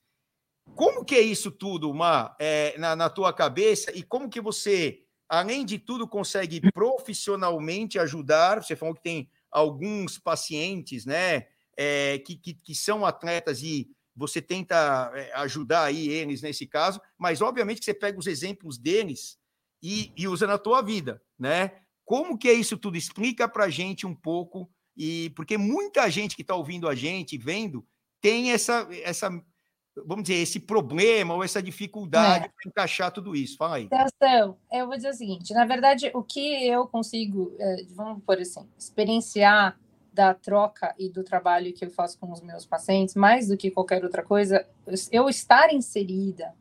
[0.74, 5.02] Como que é isso tudo, Mar, é, na, na tua cabeça e como que você,
[5.28, 8.62] além de tudo, consegue profissionalmente ajudar?
[8.62, 14.42] Você falou que tem alguns pacientes, né, é, que, que, que, são atletas e você
[14.42, 19.38] tenta é, ajudar aí eles nesse caso, mas obviamente que você pega os exemplos deles
[19.82, 21.72] e, e usa na tua vida, né?
[22.04, 22.96] Como que é isso tudo?
[22.96, 27.86] Explica para gente um pouco e porque muita gente que está ouvindo a gente, vendo,
[28.20, 29.30] tem essa essa
[30.06, 32.48] vamos dizer, esse problema ou essa dificuldade é.
[32.48, 33.56] para encaixar tudo isso?
[33.56, 33.88] Fala aí.
[33.92, 38.38] Então, eu vou dizer o seguinte: na verdade, o que eu consigo, é, vamos por
[38.38, 39.78] assim, experienciar
[40.12, 43.70] da troca e do trabalho que eu faço com os meus pacientes, mais do que
[43.70, 44.66] qualquer outra coisa,
[45.12, 46.52] eu estar inserida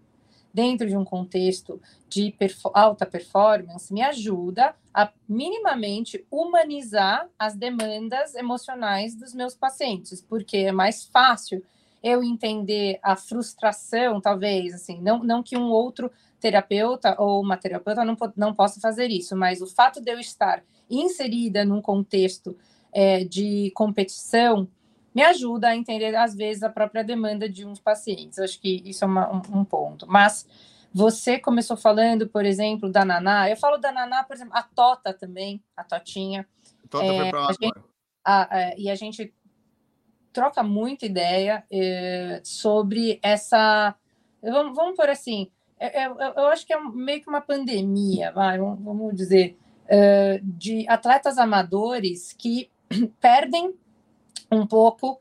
[0.54, 1.80] dentro de um contexto
[2.10, 10.20] de perfor alta performance me ajuda a minimamente humanizar as demandas emocionais dos meus pacientes,
[10.22, 11.64] porque é mais fácil
[12.04, 18.06] eu entender a frustração, talvez, assim, não, não que um outro terapeuta ou uma terapeuta
[18.06, 22.56] não, não possa fazer isso, mas o fato de eu estar inserida num contexto
[22.94, 24.68] é, de competição
[25.14, 28.38] me ajuda a entender, às vezes, a própria demanda de uns pacientes.
[28.38, 30.06] Acho que isso é uma, um, um, ponto.
[30.08, 30.48] Mas
[30.94, 33.50] você começou falando, por exemplo, da Naná.
[33.50, 36.48] Eu falo da Naná, por exemplo, a Tota também, a Totinha.
[36.88, 37.48] Tota é, foi para lá
[38.24, 39.34] a, a, E a gente
[40.38, 43.96] troca muita ideia é, sobre essa.
[44.40, 48.32] Vamos, vamos por assim, é, é, eu, eu, acho que é meio que uma pandemia,
[48.32, 49.58] vai, vamos dizer,
[49.88, 52.70] é, de atletas amadores que
[53.20, 53.74] perdem
[54.52, 55.20] um pouco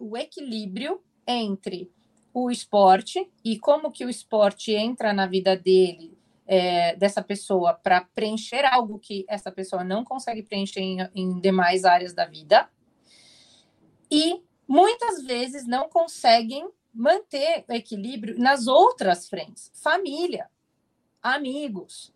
[0.00, 1.90] o equilíbrio entre
[2.34, 6.16] o esporte e como que o esporte entra na vida dele,
[6.98, 10.82] dessa pessoa para preencher algo que essa pessoa não consegue preencher
[11.14, 12.68] em demais áreas da vida
[14.10, 20.48] e muitas vezes não conseguem manter o equilíbrio nas outras frentes, família,
[21.22, 22.14] amigos.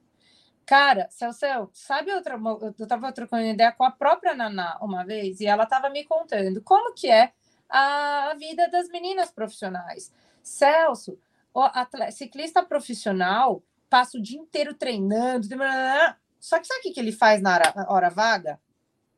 [0.65, 2.39] Cara, Celcel, sabe outra,
[2.79, 6.63] eu estava trocando ideia com a própria Naná uma vez e ela estava me contando
[6.63, 7.33] como que é
[7.69, 10.13] a vida das meninas profissionais.
[10.43, 11.19] Celso,
[11.55, 15.49] atleta, ciclista profissional passa o dia inteiro treinando,
[16.39, 18.61] só que sabe o que ele faz na hora vaga?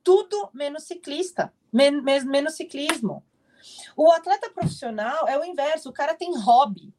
[0.03, 3.25] Tudo menos ciclista, men menos ciclismo.
[3.97, 6.93] O atleta profissional é o inverso, o cara tem hobby.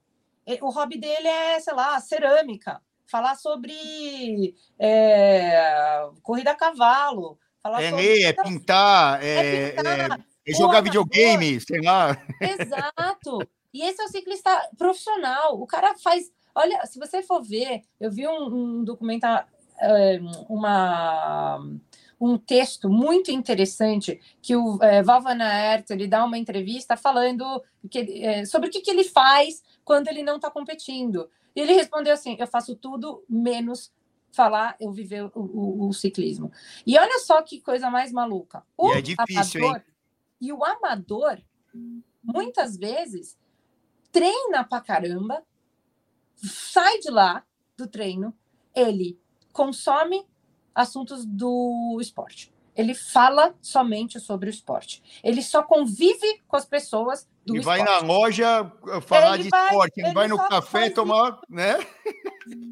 [0.62, 7.38] O hobby dele é, sei lá, cerâmica, falar sobre é, corrida a cavalo.
[7.62, 8.24] Falar é sobre...
[8.24, 10.20] é pintar, é, é, pintar.
[10.45, 12.18] é, é jogar videogame, sei lá.
[12.41, 13.39] Exato.
[13.74, 15.60] E esse é o ciclista profissional.
[15.60, 16.32] O cara faz.
[16.54, 19.47] Olha, se você for ver, eu vi um, um documentário,
[19.80, 21.66] é, uma
[22.26, 27.61] um texto muito interessante que o é, Val Van Aert, ele dá uma entrevista falando
[27.91, 31.30] que, é, sobre o que, que ele faz quando ele não está competindo.
[31.53, 33.91] E ele respondeu assim: eu faço tudo menos
[34.32, 36.49] falar, eu viver o, o, o ciclismo.
[36.88, 38.63] E olha só que coisa mais maluca.
[38.78, 39.93] O e é difícil, amador, hein?
[40.39, 41.41] E o amador,
[42.24, 43.38] muitas vezes,
[44.13, 45.43] treina pra caramba,
[46.38, 47.45] sai de lá
[47.76, 48.34] do treino,
[48.74, 49.19] ele
[49.51, 50.26] consome
[50.74, 52.53] assuntos do esporte.
[52.76, 55.03] Ele fala somente sobre o esporte.
[55.24, 57.84] Ele só convive com as pessoas do ele esporte.
[57.84, 61.39] vai na loja uh, falar ele de vai, esporte, ele, ele vai no café tomar,
[61.47, 61.76] né?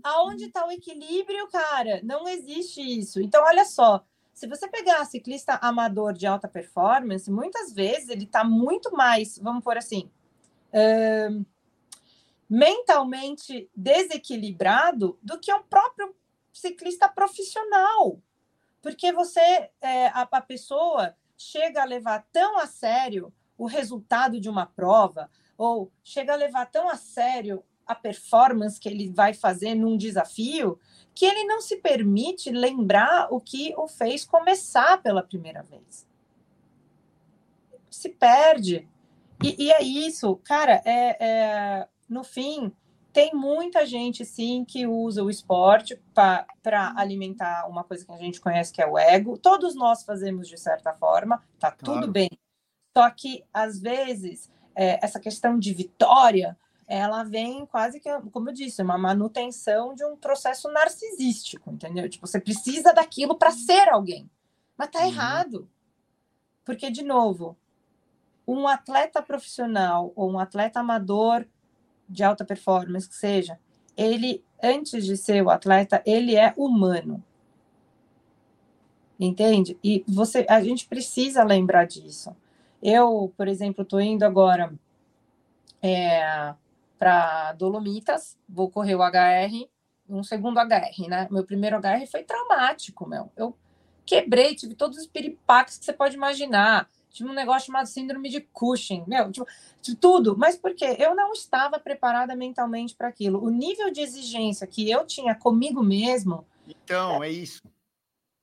[0.03, 2.01] Aonde está o equilíbrio, cara?
[2.03, 3.21] Não existe isso.
[3.21, 8.43] Então, olha só, se você pegar ciclista amador de alta performance, muitas vezes ele está
[8.43, 10.09] muito mais, vamos por assim,
[10.73, 11.45] uh,
[12.49, 16.15] mentalmente desequilibrado do que o próprio
[16.61, 18.21] ciclista profissional.
[18.81, 24.49] Porque você, é, a, a pessoa chega a levar tão a sério o resultado de
[24.49, 29.75] uma prova, ou chega a levar tão a sério a performance que ele vai fazer
[29.75, 30.79] num desafio,
[31.13, 36.07] que ele não se permite lembrar o que o fez começar pela primeira vez.
[37.89, 38.87] Se perde.
[39.43, 42.71] E, e é isso, cara, é, é, no fim,
[43.13, 46.45] tem muita gente, sim, que usa o esporte para
[46.95, 49.37] alimentar uma coisa que a gente conhece que é o ego.
[49.37, 52.01] Todos nós fazemos de certa forma, tá claro.
[52.01, 52.29] tudo bem.
[52.95, 56.57] Só que, às vezes, é, essa questão de vitória,
[56.87, 62.09] ela vem quase que, como eu disse, uma manutenção de um processo narcisístico, entendeu?
[62.09, 64.29] Tipo, você precisa daquilo para ser alguém.
[64.77, 65.07] Mas tá uhum.
[65.07, 65.69] errado.
[66.65, 67.57] Porque, de novo,
[68.47, 71.45] um atleta profissional ou um atleta amador
[72.11, 73.57] de alta performance que seja,
[73.95, 77.23] ele, antes de ser o atleta, ele é humano.
[79.19, 79.77] Entende?
[79.83, 82.35] E você, a gente precisa lembrar disso.
[82.81, 84.73] Eu, por exemplo, estou indo agora
[85.81, 86.53] é,
[86.97, 89.69] para Dolomitas, vou correr o HR,
[90.09, 91.27] um segundo HR, né?
[91.31, 93.31] Meu primeiro HR foi traumático, meu.
[93.37, 93.55] Eu
[94.05, 98.41] quebrei, tive todos os piripaques que você pode imaginar tive um negócio chamado síndrome de
[98.41, 99.45] Cushing, meu, tipo,
[99.81, 100.37] de tudo.
[100.37, 100.95] Mas por quê?
[100.97, 103.43] Eu não estava preparada mentalmente para aquilo.
[103.43, 106.45] O nível de exigência que eu tinha comigo mesmo.
[106.67, 107.61] Então, é, é isso.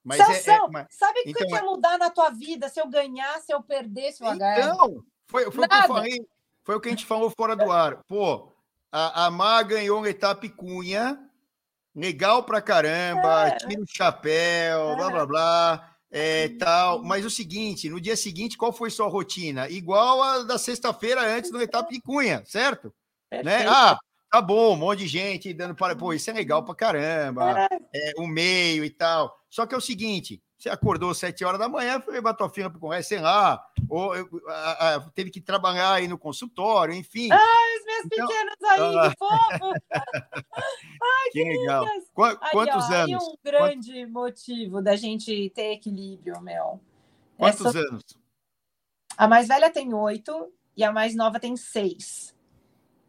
[0.04, 0.86] Mas Celso, é, é, mas...
[0.90, 3.62] sabe o que então, ia é mudar na tua vida se eu ganhasse, se eu
[3.62, 4.34] perdesse o HR?
[4.34, 6.28] Então, foi, foi o que eu falei,
[6.62, 8.02] foi o que a gente falou fora do ar.
[8.06, 8.52] Pô,
[8.90, 11.18] a, a Má ganhou uma etapa Cunha,
[11.94, 13.56] legal pra caramba, é.
[13.56, 17.02] tira o chapéu, blá blá blá é, tal.
[17.02, 19.68] Mas o seguinte, no dia seguinte, qual foi sua rotina?
[19.68, 22.92] Igual a da sexta-feira antes do etapa de Cunha, certo?
[23.30, 23.66] Né?
[23.66, 23.98] Ah,
[24.30, 25.94] tá bom, um monte de gente dando para.
[25.94, 27.68] Pô, isso é legal pra caramba.
[27.94, 29.36] É, o meio e tal.
[29.50, 32.48] Só que é o seguinte: você acordou às sete horas da manhã, foi levar tua
[32.48, 34.12] filha para o sei lá, ou
[34.48, 37.28] a, a, teve que trabalhar aí no consultório, enfim.
[37.30, 39.72] Ai, os meus então, pequenos aí, ah, que fofo!
[40.52, 41.86] Ai, que, que legal.
[42.12, 43.22] Qu aí, quantos ó, anos?
[43.22, 46.80] Aí um grande motivo da gente ter equilíbrio, Mel.
[47.36, 47.78] Quantos Essa...
[47.78, 48.04] anos?
[49.16, 52.34] A mais velha tem oito e a mais nova tem seis.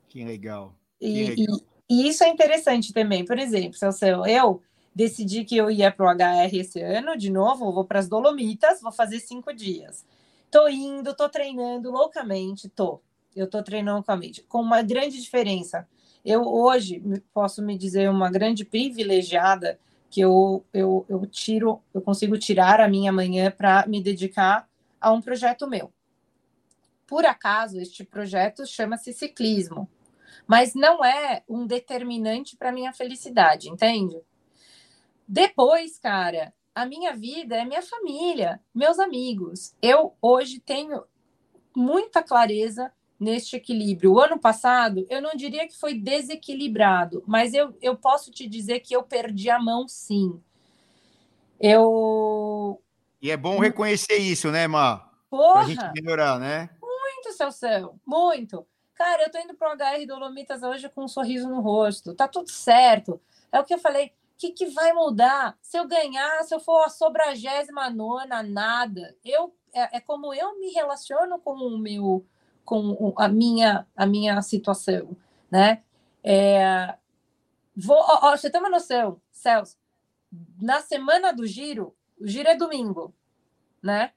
[0.08, 0.76] Que legal.
[1.00, 1.60] Que e, legal.
[1.90, 3.26] E, e, isso é interessante também.
[3.26, 4.62] Por exemplo, se eu, eu
[5.00, 8.82] decidi que eu ia para o HR esse ano, de novo, vou para as Dolomitas,
[8.82, 10.06] vou fazer cinco dias.
[10.52, 13.00] Tô indo, tô treinando loucamente, tô.
[13.34, 15.88] Eu tô treinando loucamente, com uma grande diferença.
[16.26, 17.02] Eu hoje
[17.34, 19.80] posso me dizer uma grande privilegiada
[20.10, 24.68] que eu, eu, eu tiro, eu consigo tirar a minha manhã para me dedicar
[25.00, 25.94] a um projeto meu.
[27.08, 29.88] Por acaso, este projeto chama-se ciclismo,
[30.46, 34.18] mas não é um determinante para minha felicidade, entende?
[35.32, 39.76] Depois, cara, a minha vida é minha família, meus amigos.
[39.80, 41.04] Eu hoje tenho
[41.76, 44.14] muita clareza neste equilíbrio.
[44.14, 48.80] O ano passado, eu não diria que foi desequilibrado, mas eu, eu posso te dizer
[48.80, 50.42] que eu perdi a mão, sim.
[51.60, 52.82] Eu.
[53.22, 55.12] E é bom reconhecer isso, né, Má?
[55.30, 55.54] Porra!
[55.54, 56.72] Pra gente melhorar, né?
[56.82, 58.66] Muito, Celso, muito.
[58.96, 62.16] Cara, eu tô indo pro HR Dolomitas hoje com um sorriso no rosto.
[62.16, 63.22] Tá tudo certo.
[63.52, 65.58] É o que eu falei que, que vai mudar?
[65.62, 69.14] Se eu ganhar, se eu for a sobragésima nona, nada.
[69.24, 72.26] Eu é, é como eu me relaciono com o meu,
[72.64, 75.16] com a minha, a minha situação,
[75.52, 75.84] né?
[76.24, 76.98] É,
[77.76, 79.78] vou, ó, ó, você tem uma noção, Celso?
[80.62, 83.14] Na semana do giro, o giro é domingo,
[83.84, 84.14] né?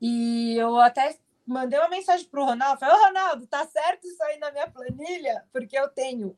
[0.00, 4.22] E eu até mandei uma mensagem para o Ronaldo, falei, ô Ronaldo, tá certo isso
[4.22, 5.44] aí na minha planilha?
[5.52, 6.36] Porque eu tenho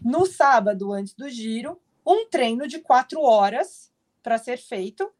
[0.00, 3.92] no sábado, antes do giro, um treino de quatro horas
[4.22, 5.10] para ser feito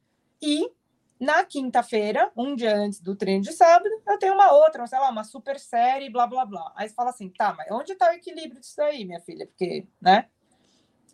[0.41, 0.71] e
[1.19, 5.09] na quinta-feira, um dia antes do treino de sábado, eu tenho uma outra, sei lá,
[5.09, 6.73] uma super série, blá, blá, blá.
[6.77, 9.47] Aí você fala assim, tá, mas onde está o equilíbrio disso aí, minha filha?
[9.47, 10.29] Porque, né?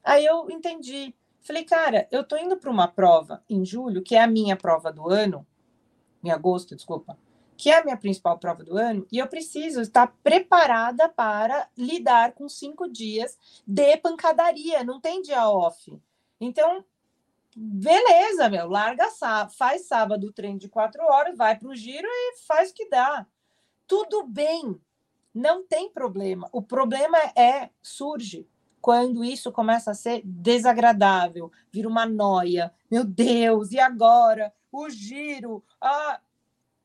[0.02, 1.14] Aí eu entendi.
[1.40, 4.92] Falei, cara, eu tô indo para uma prova em julho, que é a minha prova
[4.92, 5.46] do ano,
[6.22, 7.16] em agosto, desculpa,
[7.62, 12.32] que é a minha principal prova do ano, e eu preciso estar preparada para lidar
[12.32, 15.96] com cinco dias de pancadaria, não tem dia off.
[16.40, 16.84] Então,
[17.54, 19.08] beleza, meu, larga
[19.56, 22.88] faz sábado o treino de quatro horas, vai para o giro e faz o que
[22.88, 23.24] dá.
[23.86, 24.76] Tudo bem,
[25.32, 26.48] não tem problema.
[26.50, 28.44] O problema é surge
[28.80, 32.74] quando isso começa a ser desagradável, vira uma noia.
[32.90, 34.52] Meu Deus, e agora?
[34.72, 35.62] O giro.
[35.80, 36.18] Ah,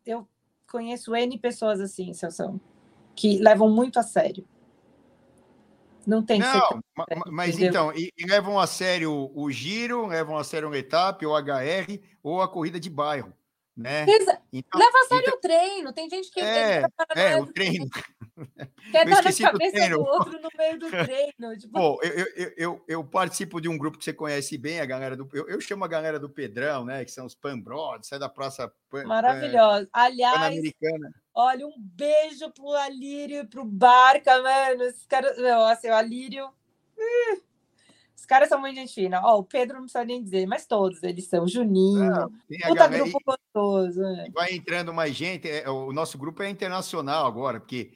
[0.05, 0.27] eu
[0.69, 2.59] conheço N pessoas assim, Celso,
[3.15, 4.45] que levam muito a sério.
[6.05, 6.79] Não tem Não,
[7.29, 7.69] mas entendeu?
[7.69, 11.99] então, e, e, levam a sério o giro, levam a sério o etapa, o HR
[12.23, 13.33] ou a corrida de bairro,
[13.75, 14.05] né?
[14.53, 15.91] Então, Leva a sério então, o treino.
[15.91, 17.89] Tem gente que é, é o treino.
[18.91, 21.57] Quer dar na cabeça do, do, outro no meio do treino.
[21.57, 21.73] Tipo...
[21.73, 25.15] Pô, eu, eu, eu, eu, participo de um grupo que você conhece bem, a galera
[25.15, 25.27] do.
[25.33, 27.03] Eu, eu chamo a galera do Pedrão, né?
[27.03, 29.87] Que são os Pan Brothers, sai da Praça Pan, Maravilhoso.
[29.91, 30.55] Aliás,
[31.33, 34.83] olha, um beijo pro Alírio e pro Barca, mano.
[34.83, 35.37] Os caras,
[35.71, 36.49] assim, o Alírio.
[38.15, 39.21] Os caras são muito gente fina.
[39.23, 41.47] Ó, o Pedro não precisa nem dizer, mas todos eles são.
[41.47, 44.01] Juninho, não, puta galera, grupo gostoso.
[44.01, 44.27] Né?
[44.33, 45.49] Vai entrando mais gente.
[45.49, 47.91] É, o nosso grupo é internacional agora, porque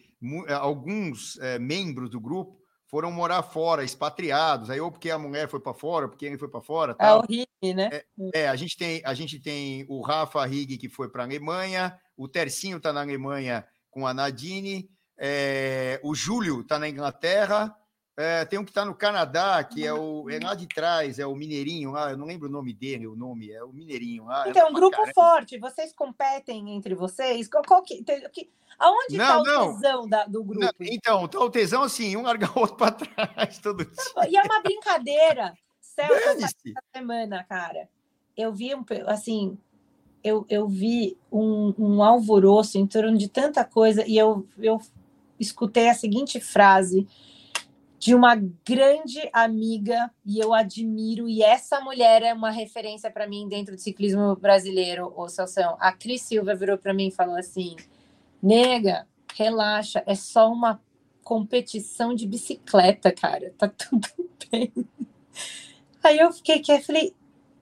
[0.60, 5.62] alguns é, membros do grupo foram morar fora, expatriados, aí ou porque a mulher foi
[5.62, 6.92] para fora, ou porque ele foi para fora.
[6.92, 7.22] É tal.
[7.22, 7.90] É o Rig, né?
[7.92, 11.26] É, é, a gente tem a gente tem o Rafa Rig que foi para a
[11.26, 17.76] Alemanha, o Tercinho está na Alemanha com a Nadine, é, o Júlio está na Inglaterra,
[18.18, 21.26] é, tem um que está no Canadá, que é o é lá de trás, é
[21.26, 24.50] o Mineirinho lá, eu não lembro o nome dele, o nome é o Mineirinho lá.
[24.50, 27.48] Então, um grupo forte, vocês competem entre vocês?
[27.48, 28.52] Qual, qual que, que,
[28.82, 30.66] aonde está o tesão da, do grupo?
[30.66, 34.30] Não, então, tá o tesão assim, um larga o outro para trás todo dia.
[34.30, 35.54] E é uma brincadeira.
[35.80, 36.56] Celso, essa
[36.96, 37.88] semana, cara,
[38.36, 39.58] eu vi um, assim,
[40.24, 44.80] eu, eu vi um, um alvoroço em torno de tanta coisa e eu, eu
[45.40, 47.08] escutei a seguinte frase
[48.00, 53.48] de uma grande amiga e eu admiro, e essa mulher é uma referência para mim
[53.48, 55.78] dentro do ciclismo brasileiro, ô Celção.
[55.80, 57.76] A Cris Silva virou para mim e falou assim:
[58.42, 60.82] nega, relaxa, é só uma
[61.24, 64.08] competição de bicicleta, cara, tá tudo
[64.52, 64.72] bem.
[66.04, 67.14] Aí eu fiquei que falei,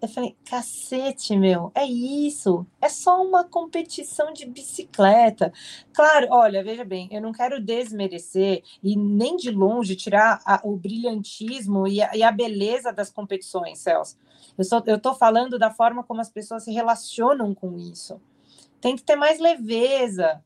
[0.02, 2.66] eu falei, cacete, meu, é isso.
[2.82, 5.52] É só uma competição de bicicleta.
[5.94, 10.78] Claro, olha, veja bem, eu não quero desmerecer e nem de longe tirar a, o
[10.78, 14.18] brilhantismo e a, e a, beleza das competições, Celso.
[14.58, 18.22] Eu, só, eu tô falando da forma como as pessoas se relacionam com isso.
[18.80, 20.42] Tem que ter mais leveza.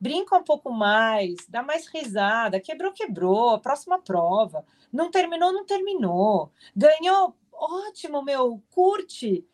[0.00, 2.58] Brinca um pouco mais, dá mais risada.
[2.58, 3.60] Quebrou, quebrou.
[3.60, 4.64] Próxima prova.
[4.90, 6.50] Não terminou, não terminou.
[6.74, 9.46] Ganhou, ótimo, meu, curte.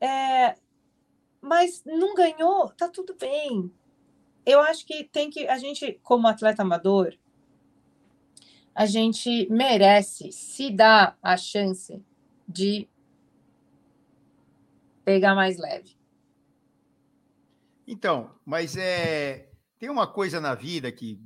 [0.00, 0.54] É,
[1.40, 3.72] mas não ganhou, tá tudo bem.
[4.46, 7.16] Eu acho que tem que, a gente, como atleta amador,
[8.74, 12.02] a gente merece se dar a chance
[12.48, 12.88] de
[15.04, 15.98] pegar mais leve.
[17.86, 19.49] Então, mas é
[19.80, 21.18] tem uma coisa na vida que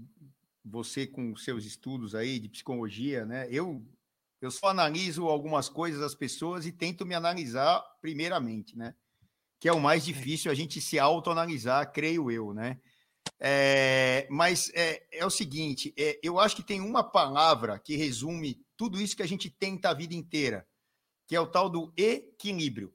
[0.64, 3.48] você com seus estudos aí de psicologia, né?
[3.50, 3.84] Eu
[4.40, 8.94] eu só analiso algumas coisas das pessoas e tento me analisar primeiramente, né?
[9.59, 12.78] Que é o mais difícil a gente se autoanalisar, creio eu, né?
[13.40, 18.64] É, mas é, é, o seguinte, é, eu acho que tem uma palavra que resume
[18.76, 20.66] tudo isso que a gente tenta a vida inteira,
[21.26, 22.94] que é o tal do equilíbrio.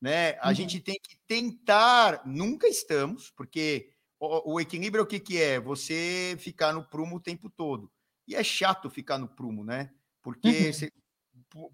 [0.00, 0.38] Né?
[0.40, 0.54] A uhum.
[0.54, 5.60] gente tem que tentar, nunca estamos, porque o, o, equilíbrio é o que, que é?
[5.60, 7.90] Você ficar no prumo o tempo todo.
[8.26, 9.90] E é chato ficar no prumo, né?
[10.22, 10.72] Porque uhum.
[10.72, 10.92] você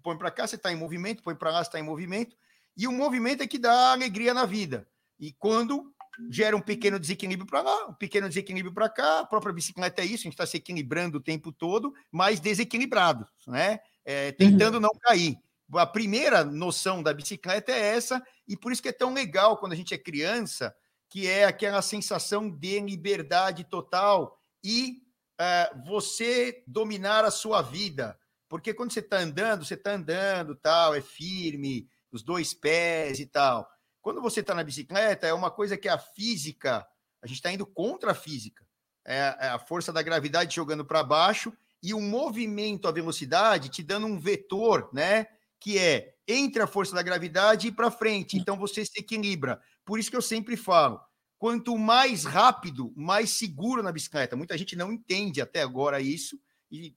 [0.01, 2.35] põe para cá, você está em movimento, põe para lá, você está em movimento,
[2.77, 4.87] e o movimento é que dá alegria na vida.
[5.19, 5.93] E quando
[6.29, 10.05] gera um pequeno desequilíbrio para lá, um pequeno desequilíbrio para cá, a própria bicicleta é
[10.05, 13.79] isso, a gente está se equilibrando o tempo todo, mas desequilibrado, né?
[14.03, 14.81] É, tentando uhum.
[14.81, 15.37] não cair.
[15.73, 19.73] a primeira noção da bicicleta é essa, e por isso que é tão legal quando
[19.73, 20.75] a gente é criança,
[21.09, 25.01] que é aquela sensação de liberdade total e
[25.39, 28.17] uh, você dominar a sua vida.
[28.47, 33.25] Porque quando você está andando, você está andando, tal, é firme, os dois pés e
[33.25, 33.69] tal.
[34.01, 36.85] Quando você está na bicicleta, é uma coisa que a física,
[37.21, 38.65] a gente está indo contra a física.
[39.03, 43.83] É, é a força da gravidade jogando para baixo e o movimento, a velocidade, te
[43.83, 45.27] dando um vetor, né?
[45.59, 48.37] Que é entre a força da gravidade e para frente.
[48.37, 49.61] Então você se equilibra.
[49.85, 50.99] Por isso que eu sempre falo:
[51.37, 54.35] quanto mais rápido, mais seguro na bicicleta.
[54.35, 56.39] Muita gente não entende até agora isso,
[56.71, 56.95] e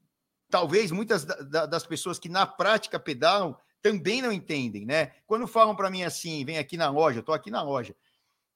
[0.49, 5.13] talvez muitas das pessoas que na prática pedalam também não entendem, né?
[5.27, 7.95] Quando falam para mim assim, vem aqui na loja, estou aqui na loja,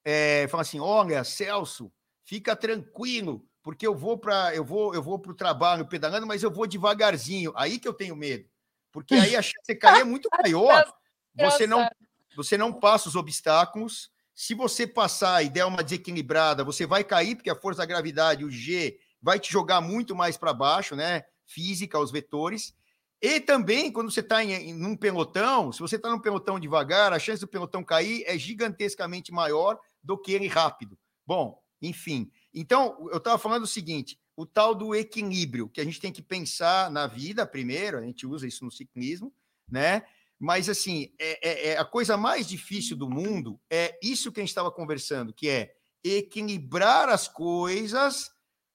[0.04, 1.92] é, falam assim: olha, Celso,
[2.24, 6.42] fica tranquilo, porque eu vou para eu vou eu vou para o trabalho pedalando, mas
[6.42, 7.52] eu vou devagarzinho.
[7.54, 8.48] Aí que eu tenho medo,
[8.90, 10.92] porque aí a chance de cair é muito maior.
[11.34, 11.88] Você não
[12.34, 14.11] você não passa os obstáculos.
[14.34, 18.44] Se você passar e der uma desequilibrada, você vai cair, porque a força da gravidade,
[18.44, 21.24] o G, vai te jogar muito mais para baixo, né?
[21.46, 22.74] Física, os vetores.
[23.20, 27.12] E também, quando você está em, em um pelotão, se você está num pelotão devagar,
[27.12, 30.98] a chance do pelotão cair é gigantescamente maior do que ele rápido.
[31.24, 32.30] Bom, enfim.
[32.52, 36.22] Então, eu estava falando o seguinte: o tal do equilíbrio, que a gente tem que
[36.22, 39.32] pensar na vida primeiro, a gente usa isso no ciclismo,
[39.70, 40.02] né?
[40.42, 44.42] Mas, assim, é, é, é a coisa mais difícil do mundo é isso que a
[44.42, 45.72] gente estava conversando, que é
[46.02, 48.28] equilibrar as coisas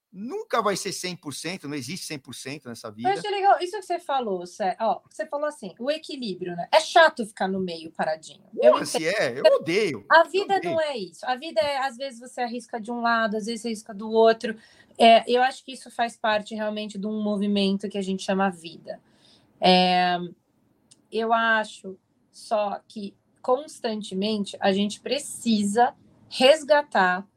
[0.09, 3.09] nunca vai ser 100%, não existe 100% nessa vida.
[3.09, 4.77] Eu achei legal isso que você falou, Cé.
[4.79, 6.69] Ó, você falou assim, o equilíbrio, né?
[6.71, 8.45] É chato ficar no meio paradinho.
[8.55, 10.05] Porra, se é, eu odeio.
[10.09, 10.73] A vida odeio.
[10.73, 11.25] não é isso.
[11.25, 14.09] A vida é, às vezes você arrisca de um lado, às vezes você arrisca do
[14.09, 14.55] outro.
[14.97, 18.49] É, eu acho que isso faz parte realmente de um movimento que a gente chama
[18.49, 19.01] vida.
[19.59, 20.17] É,
[21.11, 21.97] eu acho
[22.31, 25.95] só que constantemente a gente precisa
[26.29, 27.27] resgatar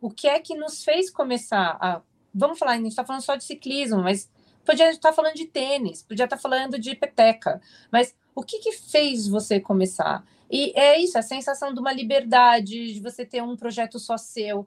[0.00, 2.02] o que é que nos fez começar a
[2.34, 4.30] vamos falar, a gente está falando só de ciclismo, mas
[4.64, 7.60] podia estar falando de tênis, podia estar falando de peteca,
[7.90, 10.24] mas o que, que fez você começar?
[10.50, 14.66] E é isso, a sensação de uma liberdade, de você ter um projeto só seu.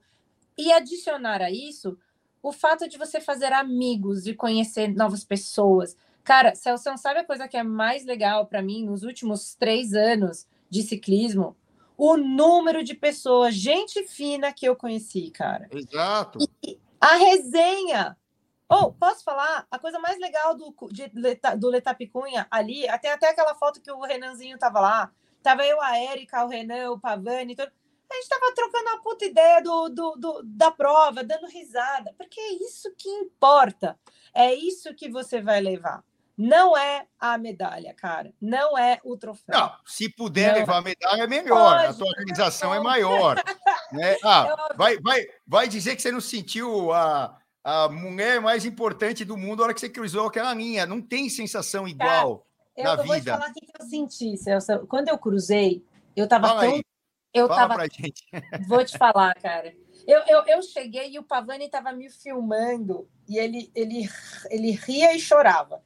[0.57, 1.97] E adicionar a isso
[2.43, 5.95] o fato de você fazer amigos, de conhecer novas pessoas.
[6.24, 10.47] Cara, Celso, sabe a coisa que é mais legal para mim nos últimos três anos
[10.69, 11.57] de ciclismo?
[11.97, 15.67] O número de pessoas, gente fina que eu conheci, cara.
[15.72, 16.39] Exato.
[16.63, 18.17] E, a resenha.
[18.69, 19.67] Ou, oh, posso falar?
[19.69, 21.11] A coisa mais legal do, de,
[21.57, 25.11] do Letapicunha ali, até, até aquela foto que o Renanzinho tava lá.
[25.43, 27.72] Tava eu, a Érica, o Renan, o Pavani, todo.
[28.09, 32.13] A gente tava trocando a puta ideia do, do, do, da prova, dando risada.
[32.17, 33.97] Porque é isso que importa.
[34.34, 36.03] É isso que você vai levar.
[36.38, 38.34] Não é a medalha, cara.
[38.42, 39.60] Não é o troféu.
[39.60, 40.60] Não, se puder não.
[40.60, 41.78] levar a medalha, é melhor.
[41.78, 43.38] Pode, a tua organização é maior.
[43.92, 44.18] né?
[44.24, 49.38] Ah, vai, vai, vai dizer que você não sentiu a, a mulher mais importante do
[49.38, 50.86] mundo na hora que você cruzou aquela linha.
[50.86, 53.08] Não tem sensação igual cara, na eu, vida.
[53.08, 54.88] Eu vou te falar o que eu senti, Celso.
[54.88, 56.74] Quando eu cruzei, eu tava Fala tão...
[56.74, 56.84] Aí.
[57.34, 57.76] Eu Fala tava...
[57.76, 58.26] pra gente.
[58.68, 59.74] Vou te falar, cara.
[60.06, 64.10] Eu, eu, eu cheguei e o Pavani estava me filmando e ele, ele,
[64.50, 65.82] ele ria e chorava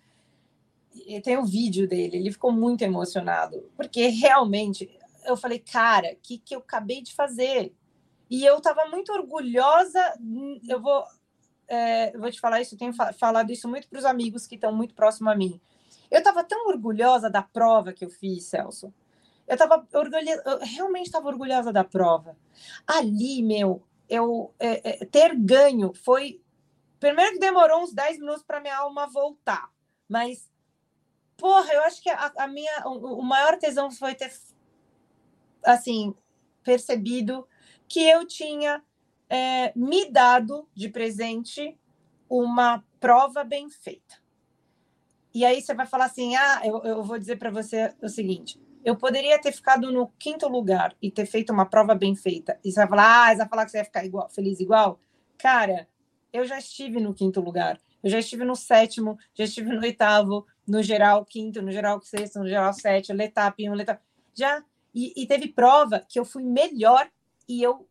[1.24, 4.90] tem o um vídeo dele, ele ficou muito emocionado, porque realmente
[5.26, 7.74] eu falei, cara, o que, que eu acabei de fazer?
[8.30, 10.14] E eu estava muito orgulhosa.
[10.68, 11.04] Eu vou,
[11.68, 14.56] é, eu vou te falar isso, eu tenho falado isso muito para os amigos que
[14.56, 15.60] estão muito próximos a mim.
[16.10, 18.94] Eu estava tão orgulhosa da prova que eu fiz, Celso.
[19.48, 22.38] Eu estava orgulhosa, realmente estava orgulhosa da prova.
[22.88, 26.42] Ali, meu, eu é, é, ter ganho foi.
[27.00, 29.70] Primeiro que demorou uns 10 minutos para minha alma voltar,
[30.08, 30.50] mas
[31.38, 34.32] porra, eu acho que a, a minha, o, o, maior tesão foi ter,
[35.64, 36.16] assim,
[36.64, 37.48] percebido
[37.88, 38.84] que eu tinha
[39.30, 41.78] é, me dado de presente
[42.30, 44.16] uma prova bem feita.
[45.34, 48.60] E aí você vai falar assim, ah, eu, eu vou dizer para você o seguinte,
[48.86, 52.60] eu poderia ter ficado no quinto lugar e ter feito uma prova bem feita.
[52.64, 55.00] E você vai falar, ah, você vai falar que você vai ficar igual, feliz igual?
[55.38, 55.88] Cara,
[56.32, 57.80] eu já estive no quinto lugar.
[58.04, 62.40] Eu já estive no sétimo, já estive no oitavo, no geral quinto, no geral sexto,
[62.40, 64.02] no geral sétimo, letap um, letap...
[64.34, 64.64] Já.
[64.94, 67.10] E, e teve prova que eu fui melhor
[67.48, 67.88] e eu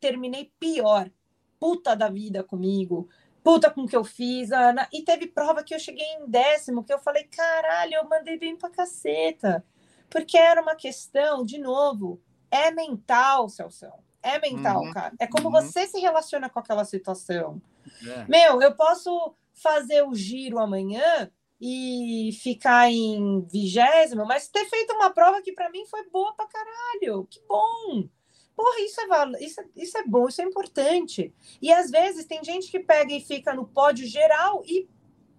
[0.00, 1.10] terminei pior.
[1.58, 3.08] Puta da vida comigo,
[3.42, 4.88] puta com o que eu fiz, Ana.
[4.92, 8.56] E teve prova que eu cheguei em décimo, que eu falei, caralho, eu mandei bem
[8.56, 9.64] pra caceta.
[10.10, 12.20] Porque era uma questão, de novo,
[12.50, 13.86] é mental, Celso.
[14.22, 15.14] É mental, uhum, cara.
[15.18, 15.52] É como uhum.
[15.52, 17.60] você se relaciona com aquela situação.
[18.06, 18.24] É.
[18.28, 21.30] Meu, eu posso fazer o giro amanhã
[21.64, 26.48] e ficar em vigésimo, mas ter feito uma prova que para mim foi boa para
[26.48, 27.24] caralho.
[27.30, 28.08] Que bom!
[28.56, 31.32] Porra, isso é, isso, é, isso é bom, isso é importante.
[31.62, 34.88] E às vezes tem gente que pega e fica no pódio geral e,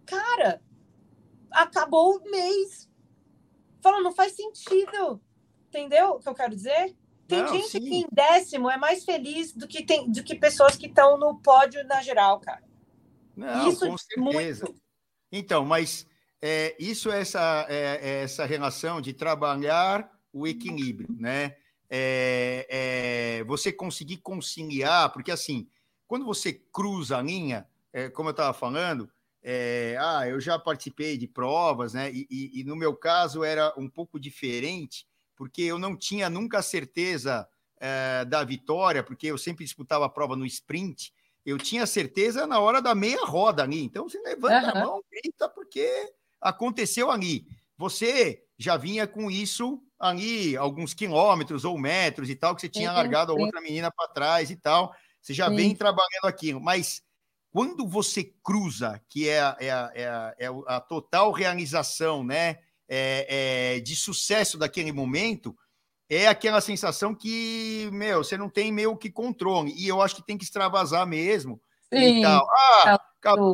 [0.06, 0.62] cara,
[1.52, 2.90] acabou o mês.
[3.82, 5.22] Fala, não faz sentido.
[5.68, 6.96] Entendeu o que eu quero dizer?
[7.28, 7.82] Tem não, gente sim.
[7.82, 11.38] que em décimo é mais feliz do que, tem, do que pessoas que estão no
[11.42, 12.64] pódio na geral, cara.
[13.36, 14.66] Não, isso com certeza.
[14.68, 14.82] Muito.
[15.30, 16.08] Então, mas
[16.46, 21.56] é, isso é essa, é, é essa relação de trabalhar o equilíbrio, né?
[21.90, 22.68] É,
[23.40, 25.70] é, você conseguir conciliar, porque assim,
[26.06, 29.10] quando você cruza a linha, é, como eu estava falando,
[30.00, 32.12] ah, eu já participei de provas, né?
[32.12, 36.60] E, e, e, no meu caso era um pouco diferente, porque eu não tinha nunca
[36.60, 37.48] a certeza
[38.28, 41.14] da vitória, porque eu sempre disputava a prova no sprint.
[41.46, 43.84] Eu tinha certeza na hora da meia roda ali.
[43.84, 44.82] Então você levanta uhum.
[44.82, 46.14] a mão, grita, porque
[46.44, 47.48] aconteceu ali.
[47.78, 52.90] Você já vinha com isso ali, alguns quilômetros ou metros e tal, que você tinha
[52.90, 54.94] sim, largado a outra menina para trás e tal.
[55.22, 55.56] Você já sim.
[55.56, 56.60] vem trabalhando aquilo.
[56.62, 57.02] Mas
[57.52, 62.58] quando você cruza, que é a, é a, é a, é a total realização né,
[62.88, 65.56] é, é, de sucesso daquele momento,
[66.10, 69.74] é aquela sensação que, meu, você não tem meio que controle.
[69.76, 71.62] E eu acho que tem que extravasar mesmo.
[72.00, 72.20] Sim.
[72.20, 72.48] E tal.
[72.50, 73.00] Ah,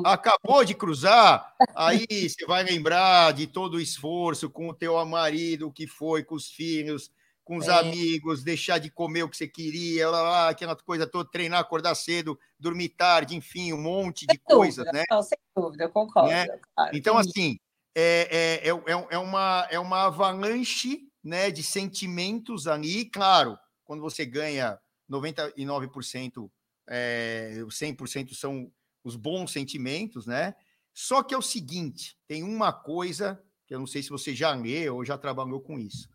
[0.06, 5.72] acabou de cruzar, aí você vai lembrar de todo o esforço com o teu marido,
[5.72, 7.12] que foi, com os filhos,
[7.44, 7.72] com os é.
[7.80, 11.96] amigos, deixar de comer o que você queria, lá, lá, aquela coisa toda, treinar, acordar
[11.96, 15.04] cedo, dormir tarde, enfim, um monte de sem coisas, dúvida, né?
[15.10, 16.30] Não, sem dúvida, eu concordo.
[16.30, 16.46] Né?
[16.76, 17.58] Claro, então, assim,
[17.96, 24.26] é, é, é, é, uma, é uma avalanche né, de sentimentos ali, claro, quando você
[24.26, 24.80] ganha
[25.10, 26.50] 99%,
[26.90, 28.72] é, 100% são
[29.04, 30.56] os bons sentimentos, né?
[30.94, 34.54] Só que é o seguinte, tem uma coisa que eu não sei se você já
[34.54, 36.10] leu ou já trabalhou com isso.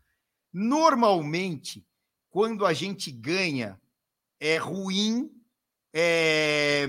[0.53, 1.85] Normalmente,
[2.29, 3.79] quando a gente ganha,
[4.39, 5.31] é ruim
[5.93, 6.85] é,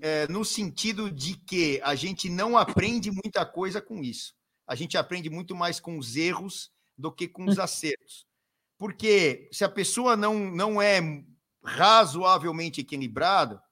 [0.00, 4.34] é, no sentido de que a gente não aprende muita coisa com isso.
[4.66, 8.26] A gente aprende muito mais com os erros do que com os acertos.
[8.76, 11.00] Porque se a pessoa não, não é
[11.68, 13.62] razoavelmente equilibrada,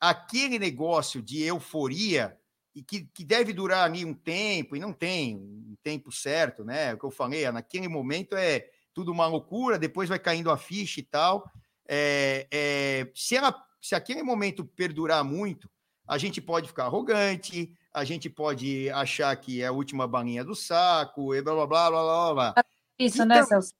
[0.00, 2.38] aquele negócio de euforia
[2.74, 6.94] e que, que deve durar ali um tempo, e não tem um tempo certo, né?
[6.94, 11.00] O que eu falei, naquele momento é tudo uma loucura, depois vai caindo a ficha
[11.00, 11.50] e tal.
[11.88, 15.68] É, é, se, ela, se aquele momento perdurar muito,
[16.06, 20.54] a gente pode ficar arrogante, a gente pode achar que é a última balinha do
[20.54, 22.54] saco, e blá blá blá blá blá.
[22.98, 23.72] Isso, que né, Celso?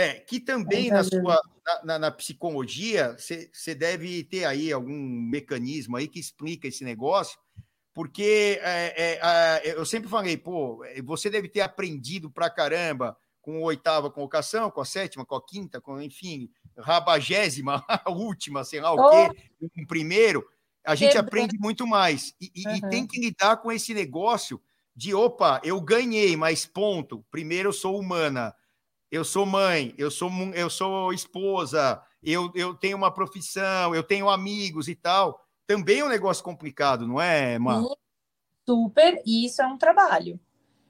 [0.00, 5.96] É, que também na sua na, na, na psicologia você deve ter aí algum mecanismo
[5.96, 7.38] aí que explica esse negócio,
[7.92, 13.66] porque é, é, eu sempre falei, pô, você deve ter aprendido pra caramba com a
[13.66, 18.92] oitava colocação, com a sétima, com a quinta, com, enfim, rabagésima, a última, sei lá
[18.92, 19.10] o oh.
[19.10, 20.46] quê, um primeiro,
[20.84, 22.34] a gente aprende muito mais.
[22.40, 22.76] E, e, uhum.
[22.76, 24.60] e, tem que lidar com esse negócio
[24.94, 27.24] de, opa, eu ganhei, mas ponto.
[27.30, 28.54] Primeiro eu sou humana,
[29.10, 34.30] eu sou mãe, eu sou, eu sou esposa, eu, eu tenho uma profissão, eu tenho
[34.30, 35.44] amigos e tal.
[35.66, 37.82] Também é um negócio complicado, não é, Mar?
[38.68, 40.38] Super, e isso é um trabalho.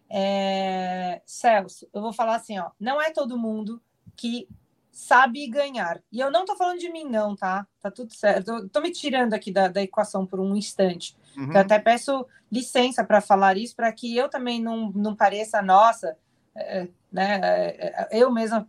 [0.09, 1.23] É...
[1.25, 3.81] Celso, eu vou falar assim, ó, não é todo mundo
[4.17, 4.49] que
[4.91, 6.03] sabe ganhar.
[6.13, 7.67] E eu não tô falando de mim, não, tá?
[7.81, 8.51] Tá tudo certo.
[8.51, 11.17] Eu tô me tirando aqui da, da equação por um instante.
[11.37, 11.53] Uhum.
[11.53, 16.17] Eu até peço licença para falar isso, para que eu também não, não pareça, nossa,
[16.61, 18.69] é, né, é, é, eu mesma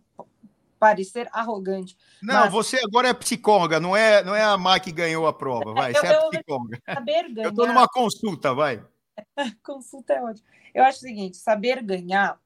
[0.78, 1.96] parecer arrogante.
[2.20, 2.52] Não, mas...
[2.52, 5.92] você agora é psicóloga, não é, não é a Má que ganhou a prova, vai,
[5.94, 6.82] eu, você é psicóloga.
[7.36, 8.84] Eu estou numa consulta, vai.
[9.62, 10.46] consulta é ótimo.
[10.74, 12.38] Eu acho o seguinte: saber ganhar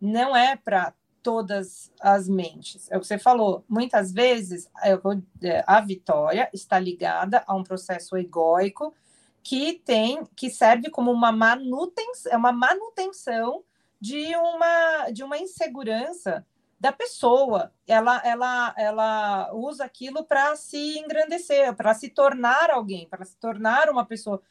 [0.00, 2.90] não é para todas as mentes.
[2.90, 3.64] É o que você falou.
[3.66, 8.94] Muitas vezes é, a vitória está ligada a um processo egóico
[9.42, 13.62] que tem, que serve como uma manutenção, é uma manutenção
[14.04, 16.46] de uma de uma insegurança
[16.78, 17.72] da pessoa.
[17.86, 23.88] Ela ela ela usa aquilo para se engrandecer, para se tornar alguém, para se tornar
[23.88, 24.42] uma pessoa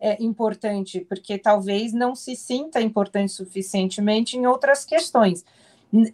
[0.00, 5.44] é, importante, porque talvez não se sinta importante suficientemente em outras questões.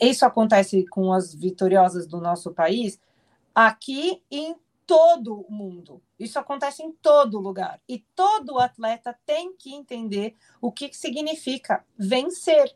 [0.01, 2.99] Isso acontece com as vitoriosas do nosso país,
[3.55, 6.03] aqui em todo o mundo.
[6.19, 7.79] Isso acontece em todo lugar.
[7.87, 12.75] E todo atleta tem que entender o que significa vencer.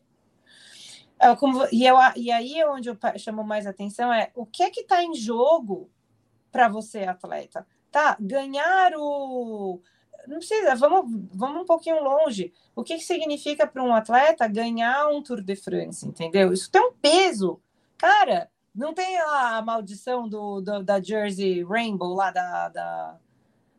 [1.20, 4.70] É, como, e, eu, e aí onde eu chamo mais atenção é o que é
[4.70, 5.90] que está em jogo
[6.50, 7.66] para você, atleta?
[7.90, 9.80] Tá, ganhar o
[10.26, 12.52] não precisa, vamos, vamos um pouquinho longe.
[12.74, 16.52] O que, que significa para um atleta ganhar um Tour de France, entendeu?
[16.52, 17.60] Isso tem um peso.
[17.98, 23.16] Cara, não tem a maldição do, do, da Jersey Rainbow lá da, da,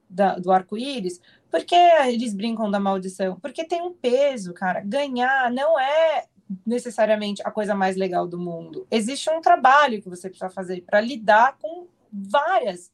[0.10, 1.22] da do arco-íris?
[1.50, 3.40] Por que eles brincam da maldição?
[3.40, 4.82] Porque tem um peso, cara.
[4.82, 6.26] Ganhar não é
[6.66, 8.88] necessariamente a coisa mais legal do mundo.
[8.92, 12.92] Existe um trabalho que você precisa fazer para lidar com várias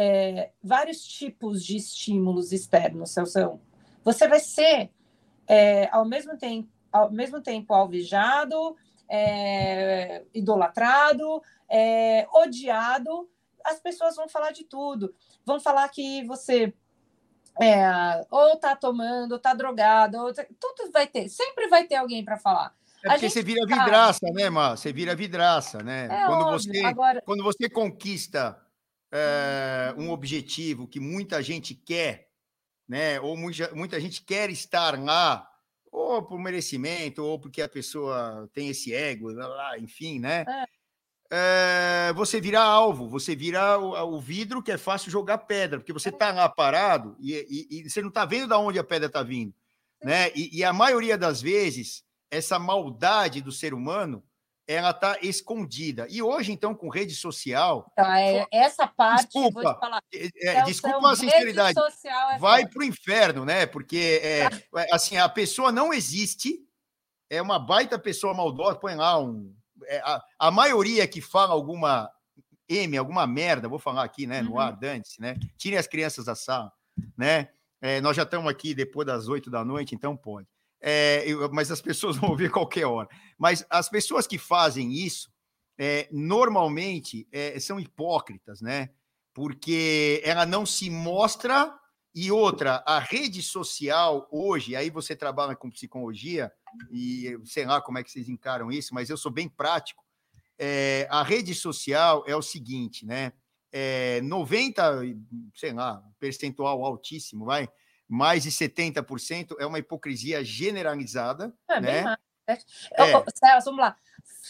[0.00, 3.16] é, vários tipos de estímulos externos.
[4.04, 4.92] Você vai ser,
[5.44, 8.76] é, ao, mesmo tempo, ao mesmo tempo alvejado,
[9.08, 13.28] é, idolatrado, é, odiado.
[13.64, 15.12] As pessoas vão falar de tudo.
[15.44, 16.72] Vão falar que você
[17.60, 21.28] é, ou tá tomando, ou tá drogado, ou tá, tudo vai ter.
[21.28, 22.74] Sempre vai ter alguém para falar.
[23.04, 24.76] É porque você vira vidraça, né, Mar?
[24.76, 26.06] Você vira vidraça, né?
[26.06, 26.72] É quando, óbvio.
[26.72, 27.22] você, Agora...
[27.24, 28.60] quando você conquista
[29.12, 32.28] é, um objetivo que muita gente quer,
[32.88, 33.20] né?
[33.20, 35.48] Ou muita, muita gente quer estar lá,
[35.90, 40.44] ou por merecimento, ou porque a pessoa tem esse ego, lá, enfim, né?
[40.48, 40.77] É.
[41.30, 45.92] É, você vira alvo, você vira o, o, vidro que é fácil jogar pedra, porque
[45.92, 47.34] você está lá parado e,
[47.70, 49.52] e, e, você não está vendo de onde a pedra está vindo,
[50.02, 50.30] né?
[50.34, 54.24] E, e, a maioria das vezes essa maldade do ser humano
[54.68, 56.06] ela está escondida.
[56.10, 57.90] E hoje, então, com rede social.
[57.96, 61.78] Tá, é, essa parte, desculpa, falar, é, é então, desculpa a sinceridade.
[62.04, 63.64] É vai para o inferno, né?
[63.64, 64.40] Porque é,
[64.76, 66.60] é, assim, a pessoa não existe,
[67.30, 69.56] é uma baita pessoa maldosa, põe lá um.
[69.88, 72.10] É, a, a maioria que fala alguma
[72.68, 74.42] M, alguma merda, vou falar aqui, né?
[74.42, 74.60] No uhum.
[74.60, 75.38] ar, dante né?
[75.56, 76.72] Tirem as crianças da sala,
[77.16, 77.48] né?
[78.02, 80.48] nós já estamos aqui depois das oito da noite, então pode
[80.80, 83.08] é, mas as pessoas vão ouvir qualquer hora.
[83.36, 85.30] Mas as pessoas que fazem isso,
[85.78, 88.90] é, normalmente, é, são hipócritas, né?
[89.32, 91.77] Porque ela não se mostra.
[92.14, 96.52] E outra, a rede social hoje, aí você trabalha com psicologia,
[96.90, 100.04] e sei lá como é que vocês encaram isso, mas eu sou bem prático.
[100.58, 103.32] É, a rede social é o seguinte, né?
[103.70, 105.02] É, 90,
[105.54, 107.68] sei lá, percentual altíssimo, vai,
[108.08, 111.54] mais de 70% é uma hipocrisia generalizada.
[111.68, 112.02] É, né?
[112.02, 112.16] bem
[112.46, 113.16] É.
[113.16, 113.96] Oh, Celso, vamos lá.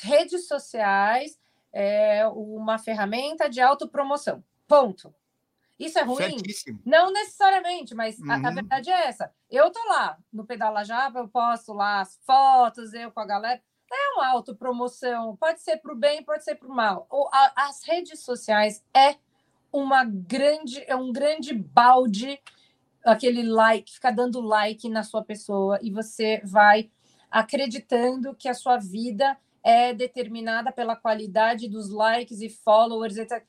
[0.01, 1.39] Redes sociais
[1.73, 4.43] é uma ferramenta de autopromoção.
[4.69, 5.13] Ponto.
[5.79, 6.39] Isso é ruim?
[6.39, 6.81] Certíssimo.
[6.85, 8.31] Não necessariamente, mas uhum.
[8.31, 8.55] a, a, uhum.
[8.55, 9.33] verdade é essa.
[9.51, 13.63] Eu tô lá no Pedala Java, eu posto lá as fotos, eu com a galera.
[13.91, 17.07] É uma autopromoção, pode ser para o bem, pode ser para o mal.
[17.09, 19.17] Ou a, as redes sociais é
[19.73, 22.39] uma grande, é um grande balde
[23.05, 26.91] aquele like, ficar dando like na sua pessoa e você vai
[27.31, 33.45] acreditando que a sua vida é determinada pela qualidade dos likes e followers, etc.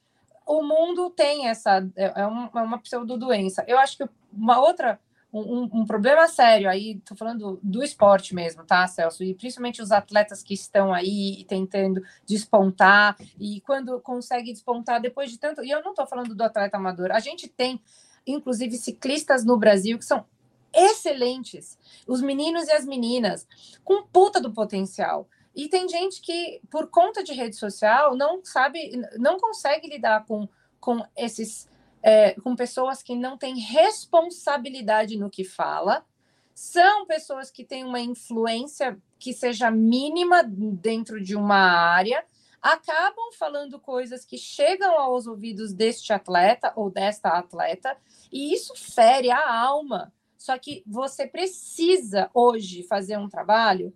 [0.50, 3.64] O mundo tem essa, é, é uma, é uma pseudo-doença.
[3.68, 5.00] Eu acho que uma outra,
[5.32, 9.24] um, um problema sério aí, estou falando do esporte mesmo, tá, Celso?
[9.24, 15.38] E principalmente os atletas que estão aí tentando despontar, e quando consegue despontar depois de
[15.38, 15.64] tanto.
[15.64, 17.80] E eu não estou falando do atleta amador, a gente tem
[18.26, 20.26] inclusive ciclistas no Brasil que são
[20.74, 21.78] excelentes,
[22.08, 23.48] os meninos e as meninas,
[23.84, 25.28] com puta do potencial.
[25.56, 30.48] E tem gente que, por conta de rede social, não sabe, não consegue lidar com,
[30.80, 31.68] com esses,
[32.02, 36.06] é, com pessoas que não têm responsabilidade no que fala,
[36.54, 42.24] são pessoas que têm uma influência que seja mínima dentro de uma área,
[42.62, 47.98] acabam falando coisas que chegam aos ouvidos deste atleta ou desta atleta,
[48.32, 50.14] e isso fere a alma.
[50.38, 53.94] Só que você precisa hoje fazer um trabalho,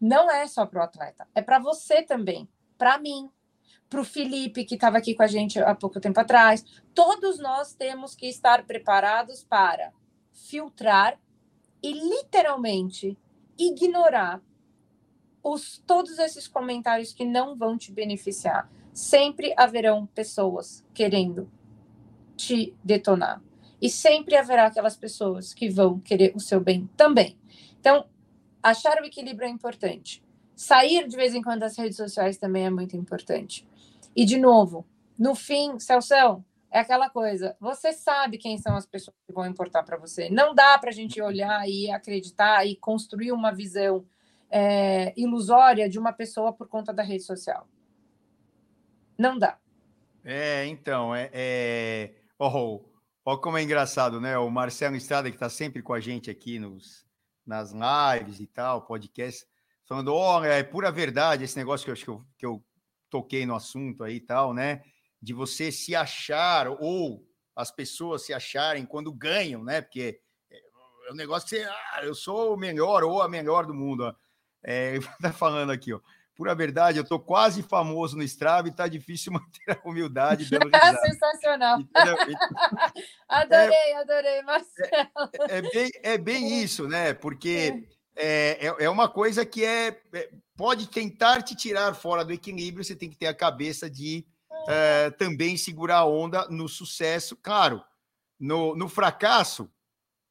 [0.00, 2.48] não é só para o atleta, é para você também,
[2.78, 3.30] para mim,
[3.88, 6.64] para o Felipe, que estava aqui com a gente há pouco tempo atrás.
[6.94, 9.92] Todos nós temos que estar preparados para
[10.32, 11.18] filtrar
[11.82, 13.18] e literalmente
[13.58, 14.40] ignorar
[15.42, 18.70] os, todos esses comentários que não vão te beneficiar.
[18.92, 21.50] Sempre haverão pessoas querendo
[22.36, 23.42] te detonar.
[23.80, 27.38] E sempre haverá aquelas pessoas que vão querer o seu bem também.
[27.78, 28.06] Então,
[28.62, 30.22] achar o equilíbrio é importante.
[30.54, 33.66] Sair de vez em quando das redes sociais também é muito importante.
[34.14, 34.86] E, de novo,
[35.18, 37.56] no fim, Celso, é aquela coisa.
[37.60, 40.28] Você sabe quem são as pessoas que vão importar para você.
[40.30, 44.06] Não dá para a gente olhar e acreditar e construir uma visão
[44.50, 47.68] é, ilusória de uma pessoa por conta da rede social.
[49.18, 49.58] Não dá.
[50.24, 51.30] É, então, é.
[51.32, 52.14] é...
[52.38, 52.80] Oh,
[53.24, 54.38] oh, como é engraçado, né?
[54.38, 57.04] O Marcelo Estrada, que está sempre com a gente aqui nos,
[57.46, 59.46] nas lives e tal, podcast,
[59.86, 62.64] falando: olha, é pura verdade esse negócio que eu, que eu, que eu
[63.08, 64.82] toquei no assunto aí e tal, né?
[65.20, 69.80] De você se achar ou as pessoas se acharem quando ganham, né?
[69.80, 73.74] Porque é um negócio que você, ah, eu sou o melhor ou a melhor do
[73.74, 74.04] mundo.
[74.04, 74.14] Ó.
[74.62, 76.00] É, tá falando aqui, ó.
[76.40, 80.46] Pura verdade, eu tô quase famoso no Strava e tá difícil manter a humildade.
[81.04, 81.80] Sensacional.
[83.28, 85.30] adorei, é, adorei, Marcelo.
[85.50, 87.12] É, é, bem, é bem isso, né?
[87.12, 87.86] Porque
[88.16, 92.82] é, é, é uma coisa que é, é, pode tentar te tirar fora do equilíbrio,
[92.82, 94.26] você tem que ter a cabeça de
[94.66, 97.36] é, também segurar a onda no sucesso.
[97.36, 97.84] Claro,
[98.40, 99.70] no, no fracasso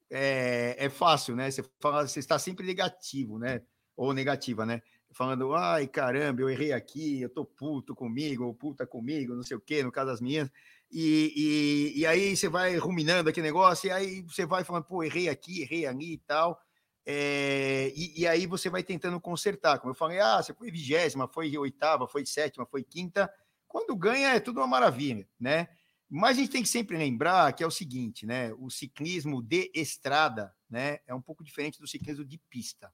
[0.09, 1.51] é, é fácil, né?
[1.51, 3.61] Você, fala, você está sempre negativo, né?
[3.95, 4.81] Ou negativa, né?
[5.11, 9.57] Falando, ai caramba, eu errei aqui, eu tô puto comigo, ou puta comigo, não sei
[9.57, 10.49] o quê, no caso das minhas.
[10.91, 15.03] E, e, e aí você vai ruminando aquele negócio, e aí você vai falando, pô,
[15.03, 16.61] errei aqui, errei ali e tal.
[17.05, 19.79] É, e, e, aí você vai tentando consertar.
[19.79, 23.31] Como eu falei, ah, você foi vigésima, foi oitava, foi sétima, foi quinta.
[23.67, 25.69] Quando ganha é tudo uma maravilha, né?
[26.07, 28.53] Mas a gente tem que sempre lembrar que é o seguinte, né?
[28.53, 32.91] O ciclismo de estrada, né, é um pouco diferente do ciclismo de pista,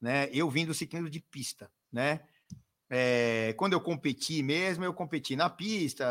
[0.00, 0.28] né?
[0.32, 2.20] Eu vim do ciclismo de pista, né?
[2.90, 6.06] É, quando eu competi mesmo, eu competi na pista,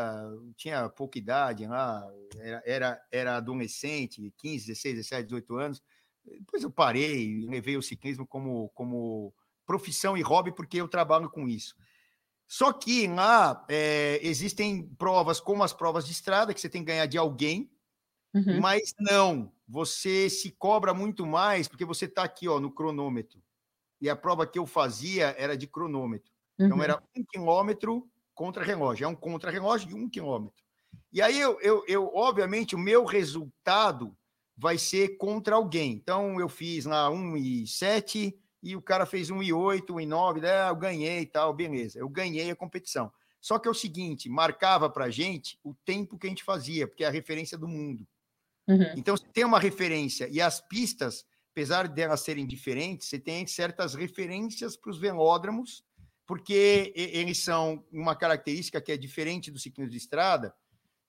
[0.56, 2.08] tinha pouca idade lá,
[2.38, 5.82] era, era, era adolescente, 15, 16, 17, 18 anos.
[6.24, 9.34] Depois eu parei, levei o ciclismo como, como
[9.66, 11.74] profissão e hobby, porque eu trabalho com isso.
[12.46, 16.86] Só que lá é, existem provas como as provas de estrada, que você tem que
[16.86, 17.70] ganhar de alguém,
[18.32, 18.60] uhum.
[18.60, 23.42] mas não, você se cobra muito mais, porque você está aqui ó, no cronômetro.
[24.00, 26.30] E a prova que eu fazia era de cronômetro.
[26.54, 26.82] Então, uhum.
[26.82, 30.62] Então era um quilômetro contra relógio, é um contra-relógio de um quilômetro.
[31.12, 34.16] E aí eu, eu, eu, obviamente, o meu resultado
[34.56, 35.92] vai ser contra alguém.
[35.92, 40.00] Então eu fiz lá 1 e 7 e o cara fez um e oito, um
[40.00, 40.68] e nove, né?
[40.68, 41.98] eu ganhei e tal, beleza.
[41.98, 43.12] Eu ganhei a competição.
[43.40, 47.04] Só que é o seguinte, marcava para gente o tempo que a gente fazia, porque
[47.04, 48.06] é a referência do mundo.
[48.66, 48.92] Uhum.
[48.96, 51.24] Então, você tem uma referência, e as pistas,
[51.58, 55.84] apesar de elas serem diferentes, você tem certas referências para os velódromos,
[56.26, 60.54] porque eles são uma característica que é diferente do ciclismo de estrada,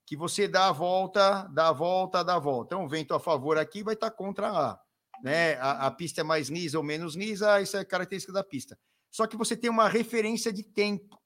[0.05, 2.73] que você dá a volta, dá a volta, dá a volta.
[2.73, 4.79] Então, o vento a favor aqui vai estar contra lá
[5.21, 5.55] né?
[5.55, 8.77] A, a, pista é mais lisa ou menos lisa, isso é característica da pista.
[9.11, 11.19] Só que você tem uma referência de tempo,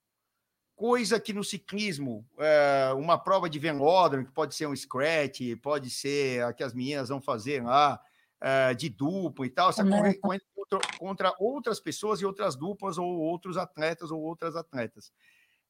[0.75, 5.89] coisa que no ciclismo, é, uma prova de velódromo, que pode ser um scratch, pode
[5.89, 8.01] ser a que as meninas vão fazer lá,
[8.43, 13.07] é, de duplo e tal, você corre contra, contra outras pessoas e outras duplas, ou
[13.07, 15.11] outros atletas, ou outras atletas.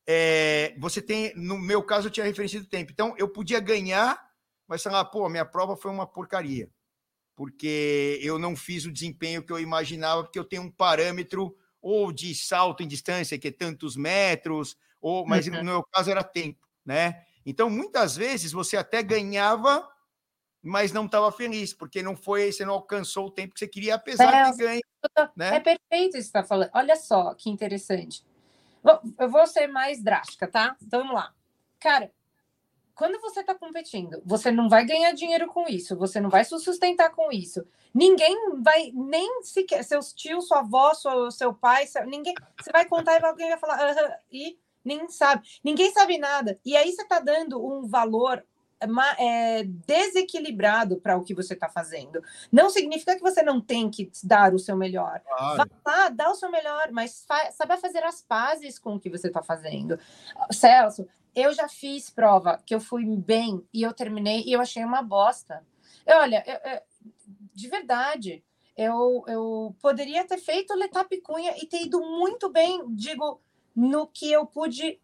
[0.08, 2.92] É, você tem, no meu caso, eu tinha referência do tempo.
[2.92, 4.20] Então, eu podia ganhar,
[4.68, 6.70] mas falar, pô, minha prova foi uma porcaria
[7.36, 12.12] porque eu não fiz o desempenho que eu imaginava, porque eu tenho um parâmetro ou
[12.12, 15.56] de salto em distância, que é tantos metros, ou mas uhum.
[15.56, 17.24] no meu caso era tempo, né?
[17.46, 19.86] Então, muitas vezes você até ganhava,
[20.64, 23.96] mas não estava feliz, porque não foi, você não alcançou o tempo que você queria,
[23.96, 24.82] apesar é, de ganhar.
[25.36, 25.58] Né?
[25.58, 26.70] É perfeito isso que você está falando.
[26.74, 28.24] Olha só que interessante.
[29.20, 30.76] Eu vou ser mais drástica, tá?
[30.82, 31.34] Então vamos lá.
[31.80, 32.12] Cara,
[32.96, 36.58] quando você está competindo, você não vai ganhar dinheiro com isso, você não vai se
[36.60, 37.66] sustentar com isso.
[37.94, 42.34] Ninguém vai, nem sequer, seus tios, sua avó, seu, seu pai, seu, ninguém.
[42.62, 45.48] Você vai contar e alguém vai falar, -huh, e nem sabe.
[45.64, 46.60] Ninguém sabe nada.
[46.64, 48.46] E aí você está dando um valor
[49.18, 52.24] é, desequilibrado para o que você está fazendo.
[52.52, 55.22] Não significa que você não tem que dar o seu melhor.
[55.22, 55.70] Claro.
[55.84, 59.10] Vá lá, dá o seu melhor, mas fa saiba fazer as pazes com o que
[59.10, 60.00] você está fazendo.
[60.52, 64.84] Celso, eu já fiz prova que eu fui bem e eu terminei e eu achei
[64.84, 65.66] uma bosta.
[66.08, 66.82] Olha, eu, eu,
[67.54, 68.44] de verdade,
[68.76, 73.42] eu, eu poderia ter feito Letap Cunha e ter ido muito bem, digo,
[73.76, 75.00] no que eu pude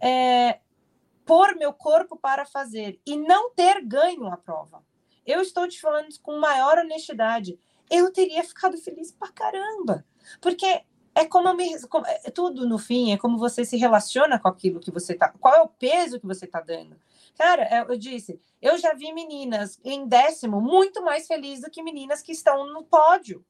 [0.00, 0.60] é,
[1.24, 4.84] pôr meu corpo para fazer e não ter ganho a prova.
[5.24, 7.58] Eu estou te falando com maior honestidade.
[7.90, 10.04] Eu teria ficado feliz pra caramba.
[10.40, 10.82] Porque
[11.14, 11.74] é como me,
[12.24, 15.54] é tudo no fim, é como você se relaciona com aquilo que você tá, qual
[15.54, 16.96] é o peso que você tá dando.
[17.36, 21.82] Cara, é, eu disse, eu já vi meninas em décimo muito mais felizes do que
[21.82, 23.44] meninas que estão no pódio.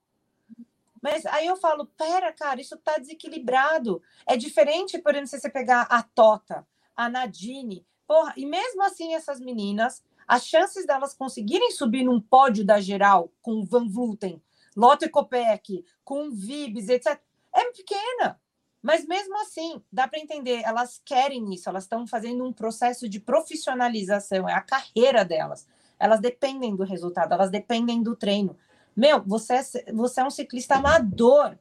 [1.01, 4.01] Mas aí eu falo, pera, cara, isso tá desequilibrado.
[4.24, 6.66] É diferente, por exemplo, se você pegar a Tota,
[6.97, 12.64] a Nadine, porra, e mesmo assim essas meninas, as chances delas conseguirem subir num pódio
[12.64, 14.40] da geral com Van Vluten,
[14.77, 17.20] Lotte Kopeck, com Vibes, etc
[17.52, 18.40] é pequena.
[18.82, 23.20] Mas mesmo assim, dá para entender, elas querem isso, elas estão fazendo um processo de
[23.20, 25.66] profissionalização, é a carreira delas.
[25.98, 28.56] Elas dependem do resultado, elas dependem do treino.
[28.97, 31.56] Meu, você é, você é um ciclista amador.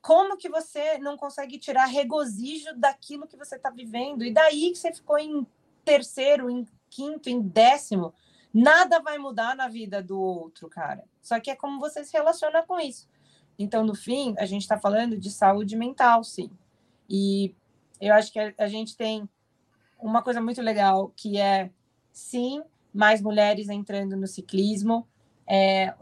[0.00, 4.24] Como que você não consegue tirar regozijo daquilo que você está vivendo?
[4.24, 5.46] E daí que você ficou em
[5.84, 8.12] terceiro, em quinto, em décimo.
[8.52, 11.04] Nada vai mudar na vida do outro, cara.
[11.20, 13.08] Só que é como você se relaciona com isso.
[13.58, 16.50] Então, no fim, a gente está falando de saúde mental, sim.
[17.08, 17.54] E
[18.00, 19.28] eu acho que a, gente tem
[19.98, 21.70] uma coisa muito legal que é,
[22.12, 22.62] sim,
[22.94, 25.06] mais mulheres entrando no ciclismo,
[25.46, 25.94] é,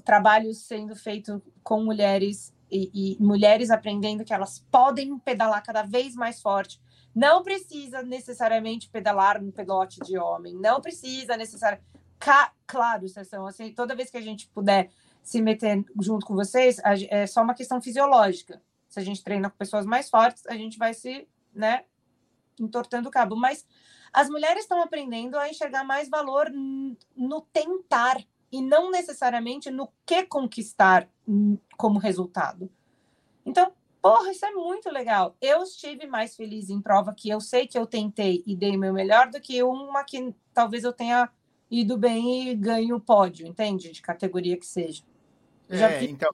[0.55, 6.41] sendo feito com mulheres e, e, mulheres aprendendo que elas podem pedalar cada vez mais
[6.41, 6.81] forte.
[7.15, 11.87] Não precisa necessariamente pedalar no pelote de homem, não precisa necessariamente.
[12.67, 14.91] Claro, sessão, assim, toda vez que a gente puder
[15.23, 16.81] se meter junto com vocês,
[17.11, 18.61] é só uma questão fisiológica.
[18.89, 21.85] Se a gente treina com pessoas mais fortes, a gente vai se, né,
[22.59, 23.37] entortando o cabo.
[23.37, 23.67] Mas
[24.13, 28.19] as mulheres estão aprendendo a enxergar mais valor no tentar
[28.51, 31.09] e não necessariamente no que conquistar
[31.77, 32.71] como resultado.
[33.45, 35.37] Então, porra, isso é muito legal.
[35.41, 38.79] Eu estive mais feliz em prova que eu sei que eu tentei e dei o
[38.79, 41.31] meu melhor do que uma que talvez eu tenha
[41.71, 43.91] ido bem e ganho o pódio, entende?
[43.91, 45.03] De categoria que seja.
[45.69, 46.11] é, vi...
[46.11, 46.31] então,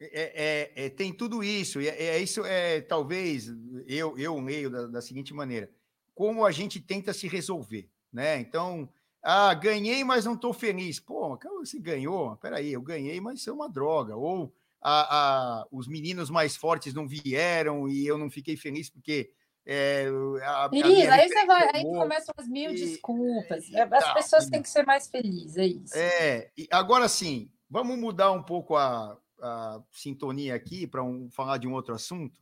[0.00, 1.80] é, é, é, tem tudo isso.
[1.80, 3.52] É, é, isso é talvez
[3.86, 5.70] eu eu leio da, da seguinte maneira:
[6.14, 8.38] como a gente tenta se resolver, né?
[8.38, 8.88] Então,
[9.22, 11.00] ah, ganhei, mas não estou feliz.
[11.00, 12.36] Pô, você ganhou?
[12.36, 14.16] Peraí, eu ganhei, mas isso é uma droga.
[14.16, 19.30] Ou a, a, os meninos mais fortes não vieram e eu não fiquei feliz porque.
[19.68, 20.06] É,
[20.44, 23.68] a, isso, aí você vai, aí começam as mil e, desculpas.
[23.68, 25.96] E, as tá, pessoas têm que ser mais felizes, é isso.
[25.96, 31.58] É, e agora sim, vamos mudar um pouco a, a sintonia aqui para um, falar
[31.58, 32.40] de um outro assunto.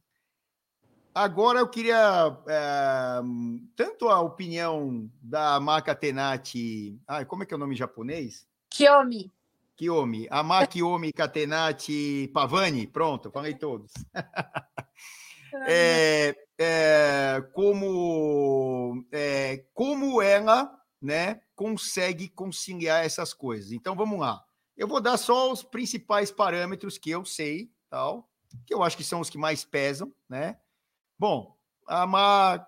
[1.14, 3.20] Agora eu queria é,
[3.76, 7.00] tanto a opinião da marca Tenati.
[7.06, 8.48] Ah, como é que é o nome japonês?
[8.68, 9.32] Kiyomi.
[9.76, 10.26] Kiyomi.
[10.28, 12.88] A marca Kiyomi Catenati Pavani.
[12.88, 13.92] Pronto, falei todos.
[15.68, 23.70] é, é, como, é, como ela né, consegue conciliar essas coisas.
[23.70, 24.44] Então vamos lá.
[24.76, 28.28] Eu vou dar só os principais parâmetros que eu sei, tal,
[28.66, 30.58] que eu acho que são os que mais pesam, né?
[31.18, 32.66] Bom, a Ma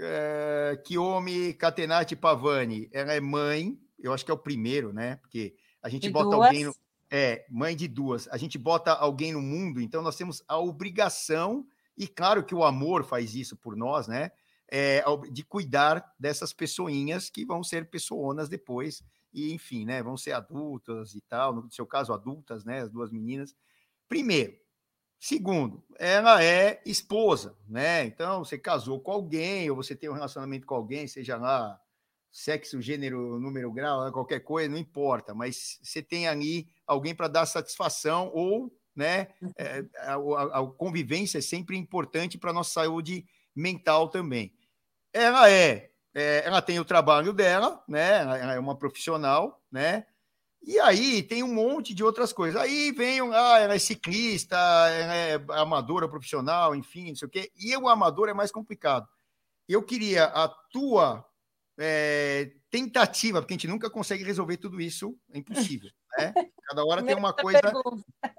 [0.00, 5.16] é, Kiyomi Catenati Pavani, ela é mãe, eu acho que é o primeiro, né?
[5.16, 6.46] Porque a gente de bota duas.
[6.46, 6.74] alguém no,
[7.10, 8.26] é, mãe de duas.
[8.28, 11.66] A gente bota alguém no mundo, então nós temos a obrigação,
[11.96, 14.30] e claro que o amor faz isso por nós, né?
[14.70, 19.02] É, de cuidar dessas pessoinhas que vão ser pessoas depois,
[19.32, 20.02] e enfim, né?
[20.02, 22.80] Vão ser adultas e tal, no seu caso, adultas, né?
[22.80, 23.54] As duas meninas.
[24.08, 24.56] Primeiro,
[25.18, 28.04] Segundo, ela é esposa, né?
[28.04, 31.80] Então, você casou com alguém, ou você tem um relacionamento com alguém, seja lá
[32.34, 37.46] sexo, gênero, número, grau, qualquer coisa, não importa, mas você tem ali alguém para dar
[37.46, 39.28] satisfação ou, né?
[39.56, 43.24] É, a, a, a, convivência é sempre importante para nossa saúde
[43.54, 44.52] mental também.
[45.12, 48.22] Ela é, é, ela tem o trabalho dela, né?
[48.22, 50.04] Ela é uma profissional, né?
[50.66, 52.58] E aí tem um monte de outras coisas.
[52.58, 57.52] Aí vem, ah, ela é ciclista, ela é amadora profissional, enfim, não sei o quê.
[57.54, 59.06] E o amador é mais complicado.
[59.68, 61.22] Eu queria a tua
[61.78, 65.90] é, tentativa, porque a gente nunca consegue resolver tudo isso, é impossível.
[66.16, 66.32] Né?
[66.68, 67.60] Cada hora tem uma coisa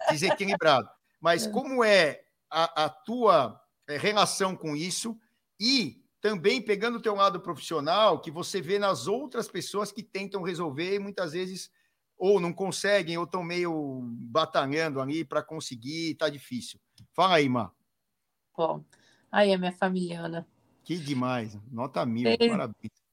[0.09, 0.89] desequilibrada.
[1.19, 1.51] Mas é.
[1.51, 5.19] como é a, a tua é, relação com isso
[5.59, 10.41] e também pegando o teu lado profissional, que você vê nas outras pessoas que tentam
[10.41, 11.69] resolver e muitas vezes
[12.17, 16.79] ou não conseguem, ou estão meio batalhando ali para conseguir, tá difícil.
[17.13, 17.71] Fala aí, Má.
[18.55, 18.83] Bom,
[19.31, 20.47] aí a minha familiana.
[20.83, 22.49] Que demais, nota mil, Ei.
[22.49, 23.05] parabéns.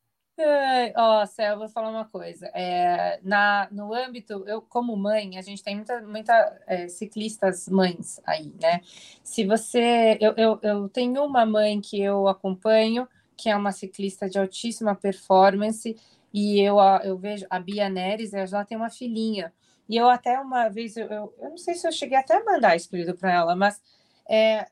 [0.97, 2.47] Ó, oh, Céu, vou falar uma coisa.
[2.55, 8.21] É, na, no âmbito, eu como mãe, a gente tem muita, muita é, ciclistas mães
[8.25, 8.81] aí, né?
[9.23, 13.07] Se você, eu, eu, eu tenho uma mãe que eu acompanho,
[13.37, 15.97] que é uma ciclista de altíssima performance,
[16.33, 19.53] e eu, eu vejo a Bia Neres, ela tem uma filhinha.
[19.89, 22.45] E eu até uma vez, eu, eu, eu não sei se eu cheguei até a
[22.45, 22.89] mandar isso
[23.19, 23.81] para ela, mas
[24.29, 24.67] é,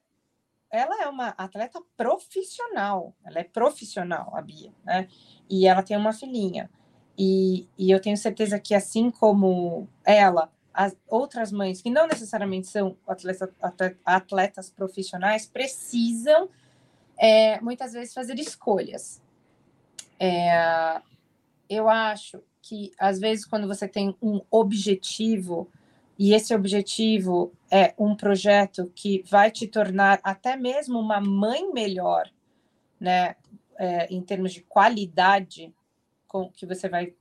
[0.70, 3.14] ela é uma atleta profissional.
[3.24, 5.08] Ela é profissional, a Bia, né?
[5.48, 6.70] E ela tem uma filhinha.
[7.18, 12.68] E, e eu tenho certeza que, assim como ela, as outras mães que não necessariamente
[12.68, 13.50] são atletas,
[14.04, 16.48] atletas profissionais precisam
[17.18, 19.20] é, muitas vezes fazer escolhas.
[20.18, 21.02] É,
[21.70, 25.70] eu acho que às vezes quando você tem um objetivo
[26.18, 32.28] e esse objetivo é um projeto que vai te tornar até mesmo uma mãe melhor,
[32.98, 33.36] né,
[33.78, 35.72] é, em termos de qualidade
[36.28, 37.14] com que você vai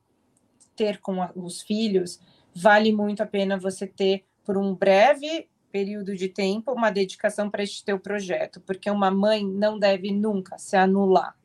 [0.76, 2.20] ter com a, os filhos,
[2.54, 7.62] vale muito a pena você ter por um breve período de tempo uma dedicação para
[7.62, 11.39] este teu projeto, porque uma mãe não deve nunca se anular.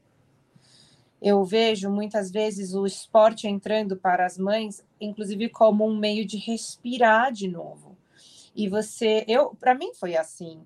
[1.21, 6.37] Eu vejo muitas vezes o esporte entrando para as mães, inclusive como um meio de
[6.37, 7.97] respirar de novo.
[8.55, 10.65] E você, eu, para mim foi assim.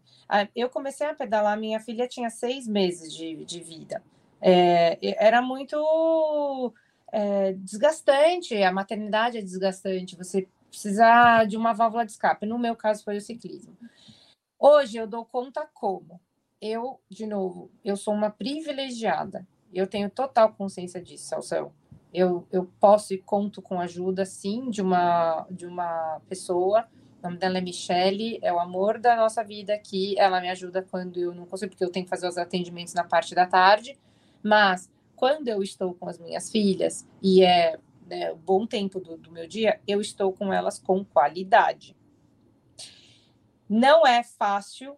[0.56, 4.04] Eu comecei a pedalar, minha filha tinha seis meses de, de vida.
[4.42, 6.74] É, era muito
[7.12, 12.46] é, desgastante, a maternidade é desgastante, você precisa de uma válvula de escape.
[12.46, 13.76] No meu caso, foi o ciclismo.
[14.60, 16.20] Hoje eu dou conta como?
[16.62, 19.48] Eu, de novo, eu sou uma privilegiada.
[19.74, 21.72] Eu tenho total consciência disso, Celso.
[22.14, 26.88] Eu, eu posso e conto com ajuda, sim, de uma, de uma pessoa.
[27.20, 30.18] O nome dela é Michele, é o amor da nossa vida aqui.
[30.18, 33.04] Ela me ajuda quando eu não consigo, porque eu tenho que fazer os atendimentos na
[33.04, 33.98] parte da tarde.
[34.41, 37.78] Mas quando eu estou com as minhas filhas, e é
[38.08, 41.96] né, um bom tempo do, do meu dia, eu estou com elas com qualidade.
[43.68, 44.98] Não é fácil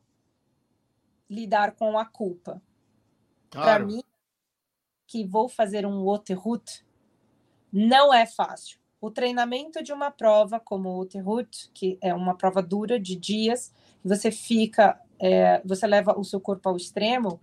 [1.30, 2.62] lidar com a culpa.
[3.50, 3.66] Claro.
[3.66, 4.04] Para mim,
[5.12, 6.86] que vou fazer um Waterhoot,
[7.70, 8.80] não é fácil.
[9.02, 13.74] O treinamento de uma prova como o Waterhoot, que é uma prova dura de dias,
[14.02, 17.42] você fica, é, você leva o seu corpo ao extremo,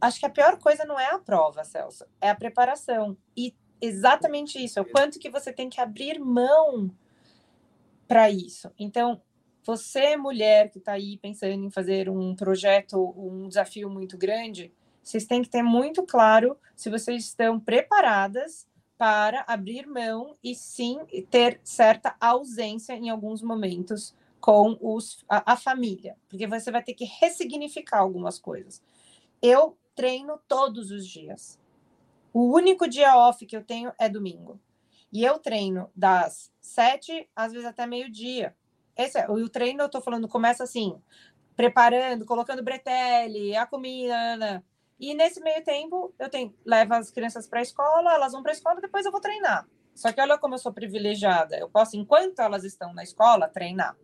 [0.00, 3.18] acho que a pior coisa não é a prova, Celso, é a preparação.
[3.36, 6.90] E exatamente isso, é o quanto que você tem que abrir mão
[8.08, 8.70] para isso.
[8.78, 9.20] Então,
[9.62, 14.72] você, mulher que está aí pensando em fazer um projeto, um desafio muito grande,
[15.02, 18.66] vocês têm que ter muito claro se vocês estão preparadas
[18.96, 25.56] para abrir mão e sim ter certa ausência em alguns momentos com os, a, a
[25.56, 28.82] família, porque você vai ter que ressignificar algumas coisas.
[29.40, 31.58] Eu treino todos os dias.
[32.32, 34.60] O único dia off que eu tenho é domingo.
[35.12, 38.56] E eu treino das sete, às vezes até meio-dia.
[38.96, 41.00] Esse é, o treino, eu tô falando, começa assim,
[41.54, 44.62] preparando, colocando bretelle, a comida, né?
[45.02, 48.52] E nesse meio tempo, eu tenho, levo as crianças para a escola, elas vão para
[48.52, 49.68] a escola, depois eu vou treinar.
[49.92, 51.58] Só que olha como eu sou privilegiada.
[51.58, 53.96] Eu posso, enquanto elas estão na escola, treinar.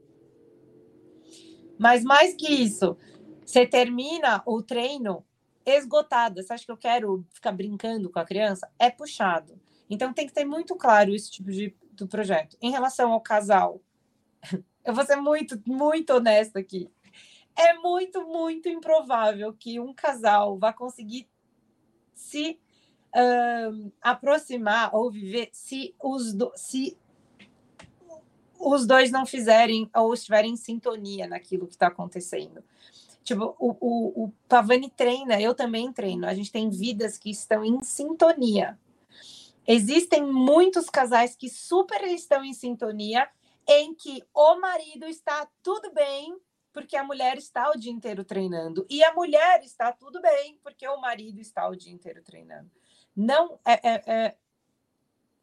[1.79, 2.99] Mas mais que isso,
[3.47, 5.25] você termina o treino
[5.65, 6.43] esgotada.
[6.43, 8.69] Você acha que eu quero ficar brincando com a criança?
[8.77, 9.57] É puxado.
[9.89, 12.57] Então tem que ter muito claro esse tipo de do projeto.
[12.61, 13.81] Em relação ao casal,
[14.85, 16.91] eu vou ser muito, muito honesta aqui.
[17.61, 21.29] É muito, muito improvável que um casal vá conseguir
[22.15, 22.57] se
[23.09, 26.97] uh, aproximar ou viver se os, do, se
[28.61, 32.63] os dois não fizerem ou estiverem em sintonia naquilo que está acontecendo.
[33.25, 36.29] Tipo, o, o, o Pavani treina, eu também treino.
[36.29, 38.79] A gente tem vidas que estão em sintonia.
[39.67, 43.29] Existem muitos casais que super estão em sintonia,
[43.67, 46.39] em que o marido está tudo bem,
[46.73, 48.87] porque a mulher está o dia inteiro treinando.
[48.89, 52.71] E a mulher está tudo bem, porque o marido está o dia inteiro treinando.
[53.17, 54.37] Não é, é, é,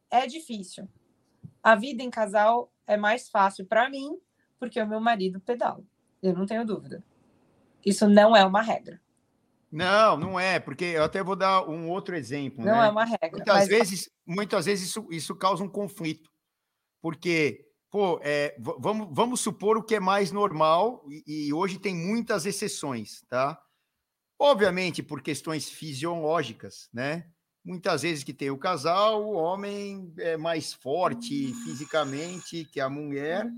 [0.10, 0.88] é difícil.
[1.62, 4.20] A vida em casal é mais fácil para mim,
[4.60, 5.84] porque o meu marido pedala.
[6.22, 7.04] Eu não tenho dúvida.
[7.86, 9.02] Isso não é uma regra.
[9.72, 12.64] Não, não é, porque eu até vou dar um outro exemplo.
[12.64, 12.88] Não né?
[12.88, 13.32] é uma regra.
[13.32, 13.68] Muitas mas...
[13.68, 16.32] vezes, muitas vezes isso, isso causa um conflito,
[17.02, 17.65] porque,
[17.96, 22.46] pô, é, vamos, vamos supor o que é mais normal, e, e hoje tem muitas
[22.46, 23.58] exceções, tá?
[24.38, 27.26] Obviamente, por questões fisiológicas, né?
[27.64, 33.50] Muitas vezes que tem o casal, o homem é mais forte fisicamente que a mulher.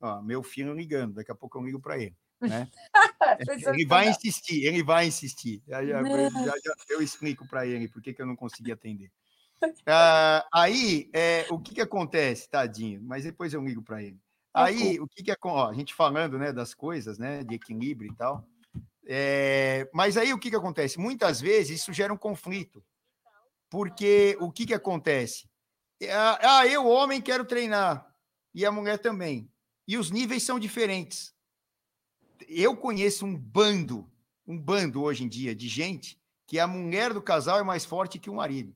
[0.00, 2.16] Ó, meu filho ligando, daqui a pouco eu ligo para ele.
[2.40, 2.68] Né?
[3.76, 5.62] ele vai insistir, ele vai insistir.
[5.68, 6.54] Já, já, já,
[6.90, 9.12] eu explico para ele por que, que eu não consegui atender.
[9.62, 13.00] Uh, aí, é, o que, que acontece, tadinho?
[13.02, 14.18] Mas depois eu ligo para ele.
[14.52, 18.16] Aí, o que, que é a gente falando né, das coisas, né, de equilíbrio e
[18.16, 18.44] tal.
[19.06, 20.98] É, mas aí o que, que acontece?
[20.98, 22.82] Muitas vezes isso gera um conflito.
[23.70, 25.48] Porque o que, que acontece?
[26.40, 28.06] Ah, eu, homem, quero treinar,
[28.54, 29.50] e a mulher também.
[29.86, 31.34] E os níveis são diferentes
[32.46, 34.08] eu conheço um bando,
[34.46, 38.18] um bando hoje em dia de gente que a mulher do casal é mais forte
[38.18, 38.74] que o marido.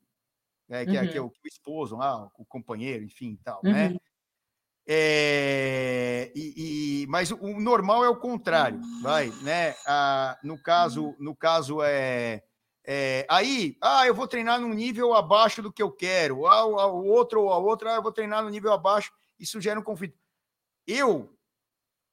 [0.69, 0.85] Né?
[0.85, 0.97] Que, uhum.
[0.97, 3.71] é, que, é, o, que, é, o, esposo, lá, o companheiro, enfim, tal, né?
[3.71, 3.93] uhum.
[3.95, 3.99] né?
[4.85, 9.77] É, e, e, mas o normal é o contrário, vai, né?
[9.87, 12.43] Ah, no caso, no caso é,
[12.85, 17.07] é, aí, ah, eu vou treinar num nível abaixo do que eu quero, ah, o
[17.07, 20.19] outro ou a outra, ah, eu vou treinar no nível abaixo, isso gera um conflito.
[20.85, 21.33] Eu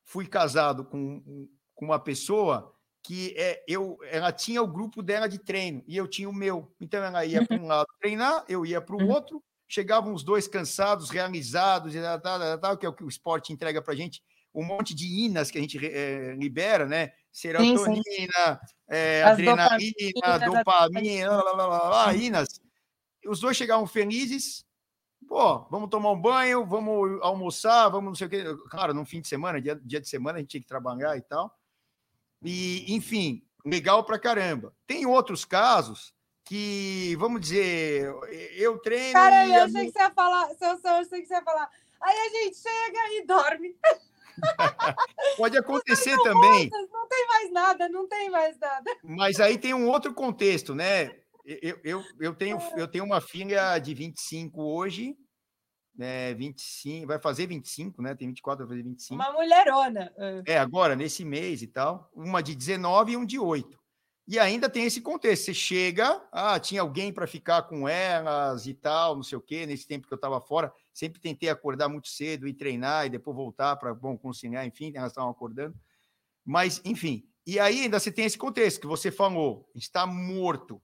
[0.05, 2.75] fui casado com, com uma pessoa
[3.09, 6.71] que é, eu, ela tinha o grupo dela de treino e eu tinha o meu.
[6.79, 9.09] Então ela ia para um lado treinar, eu ia para o uhum.
[9.09, 13.09] outro, chegavam os dois cansados, realizados, e tal, tal, tal, que é o que o
[13.09, 14.21] esporte entrega para gente.
[14.53, 17.11] um monte de inas que a gente é, libera, né?
[17.31, 18.27] Serotonina, sim, sim.
[18.87, 22.61] É, adrenalina, dopamina, lá, lá, lá, lá, inas.
[23.25, 24.63] Os dois chegaram felizes.
[25.27, 28.43] Pô, vamos tomar um banho, vamos almoçar, vamos não sei o quê.
[28.69, 31.21] Claro, num fim de semana, dia, dia de semana, a gente tinha que trabalhar e
[31.21, 31.58] tal.
[32.43, 34.73] E, enfim, legal pra caramba.
[34.87, 36.13] Tem outros casos
[36.45, 38.11] que, vamos dizer,
[38.55, 39.13] eu treino.
[39.13, 41.69] Cara, eu achei que você ia falar, seu eu achei que você ia falar.
[42.01, 43.75] Aí a gente chega e dorme.
[45.37, 46.69] Pode acontecer não também.
[46.71, 48.97] não tem mais nada, não tem mais nada.
[49.03, 51.15] Mas aí tem um outro contexto, né?
[51.45, 55.17] Eu, eu, eu, tenho, eu tenho uma filha de 25 hoje,
[55.99, 56.33] né?
[56.33, 58.15] 25, vai fazer 25, né?
[58.15, 59.21] Tem 24, vai fazer 25.
[59.21, 60.13] Uma mulherona.
[60.45, 62.09] É, agora, nesse mês e tal.
[62.15, 63.77] Uma de 19 e um de 8.
[64.25, 65.45] E ainda tem esse contexto.
[65.45, 69.65] Você chega, ah, tinha alguém para ficar com elas e tal, não sei o quê,
[69.65, 70.71] nesse tempo que eu estava fora.
[70.93, 75.11] Sempre tentei acordar muito cedo e treinar e depois voltar para, bom, conciliar, enfim, elas
[75.11, 75.75] estavam acordando.
[76.45, 77.27] Mas, enfim.
[77.45, 80.81] E aí ainda você tem esse contexto que você falou, está morto.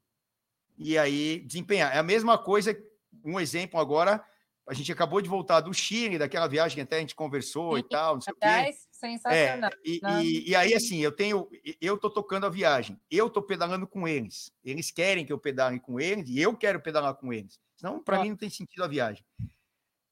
[0.78, 1.96] E aí desempenhar.
[1.96, 2.78] É a mesma coisa,
[3.24, 4.22] um exemplo agora,
[4.68, 7.84] a gente acabou de voltar do Chile, daquela viagem que até a gente conversou e
[7.84, 8.86] tal, não sei Aliás, o quê.
[8.92, 9.70] sensacional.
[9.70, 11.48] É, e, e, e, aí, assim, eu tenho,
[11.80, 14.52] eu tô tocando a viagem, eu tô pedalando com eles.
[14.64, 17.60] Eles querem que eu pedale com eles e eu quero pedalar com eles.
[17.76, 19.24] Senão, para mim, não tem sentido a viagem.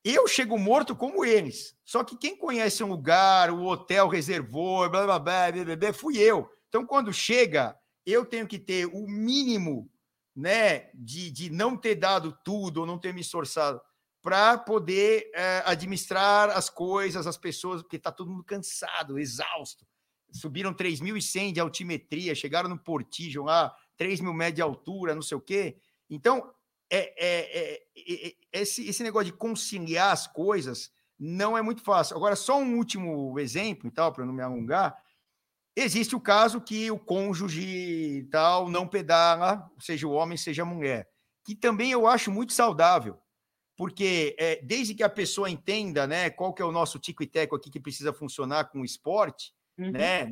[0.03, 1.75] Eu chego morto como eles.
[1.84, 6.17] Só que quem conhece um lugar, o hotel reservou, blá, blá, blá, blá, blá, fui
[6.17, 6.47] eu.
[6.67, 7.75] Então, quando chega,
[8.05, 9.89] eu tenho que ter o mínimo
[10.35, 13.81] né, de, de não ter dado tudo ou não ter me esforçado
[14.23, 19.85] para poder é, administrar as coisas, as pessoas, porque está todo mundo cansado, exausto.
[20.31, 25.37] Subiram 3.100 de altimetria, chegaram no Portijo lá, 3 mil metros de altura, não sei
[25.37, 25.75] o quê.
[26.09, 26.53] Então,
[26.89, 30.89] é, é, é, é, esse, esse negócio de conciliar as coisas
[31.19, 32.15] não é muito fácil.
[32.15, 34.97] Agora, só um último exemplo, tal, para não me alongar.
[35.75, 41.09] Existe o caso que o cônjuge tal não pedala, seja o homem, seja a mulher,
[41.43, 43.19] que também eu acho muito saudável
[43.84, 47.27] porque é, desde que a pessoa entenda né, qual que é o nosso tico e
[47.27, 49.91] teco aqui que precisa funcionar com o esporte, uhum.
[49.91, 50.31] né,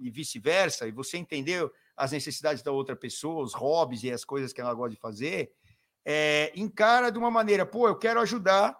[0.00, 4.52] e vice-versa, e você entendeu as necessidades da outra pessoa, os hobbies e as coisas
[4.52, 5.52] que ela gosta de fazer,
[6.04, 8.76] é, encara de uma maneira, pô, eu quero ajudar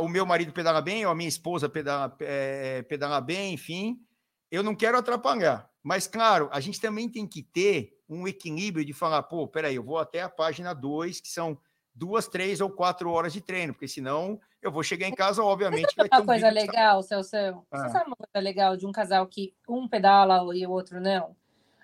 [0.00, 4.04] o meu marido pedalar bem, ou a minha esposa pedalar, é, pedalar bem, enfim,
[4.50, 5.70] eu não quero atrapalhar.
[5.80, 9.84] Mas, claro, a gente também tem que ter um equilíbrio de falar, pô, peraí, eu
[9.84, 11.56] vou até a página 2, que são
[11.94, 15.94] duas, três ou quatro horas de treino, porque senão eu vou chegar em casa, obviamente.
[15.94, 17.36] Você sabe uma coisa legal, Celso?
[17.36, 17.78] Ah.
[17.78, 21.36] Você sabe uma coisa legal de um casal que um pedala e o outro não?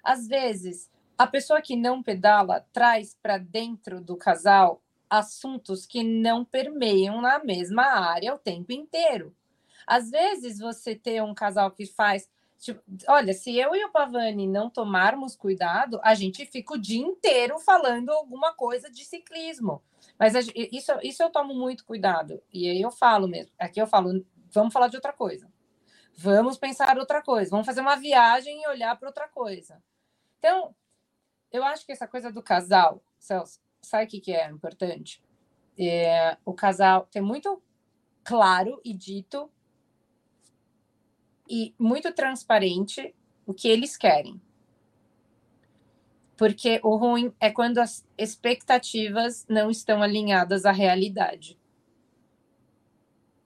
[0.03, 4.81] Às vezes, a pessoa que não pedala traz para dentro do casal
[5.11, 9.35] assuntos que não permeiam na mesma área o tempo inteiro.
[9.87, 12.29] Às vezes, você ter um casal que faz
[12.59, 17.01] Tipo, olha, se eu e o Pavani não tomarmos cuidado, a gente fica o dia
[17.01, 19.81] inteiro falando alguma coisa de ciclismo.
[20.19, 22.43] Mas isso, isso eu tomo muito cuidado.
[22.53, 23.53] E aí eu falo mesmo.
[23.59, 25.51] Aqui eu falo, vamos falar de outra coisa.
[26.17, 27.51] Vamos pensar outra coisa.
[27.51, 29.81] Vamos fazer uma viagem e olhar para outra coisa.
[30.39, 30.75] Então,
[31.53, 35.23] eu acho que essa coisa do casal, Celso, sabe o que, que é importante?
[35.79, 37.63] É, o casal tem muito
[38.25, 39.51] claro e dito
[41.49, 43.15] e muito transparente
[43.47, 44.41] o que eles querem.
[46.39, 51.59] Porque o ruim é quando as expectativas não estão alinhadas à realidade.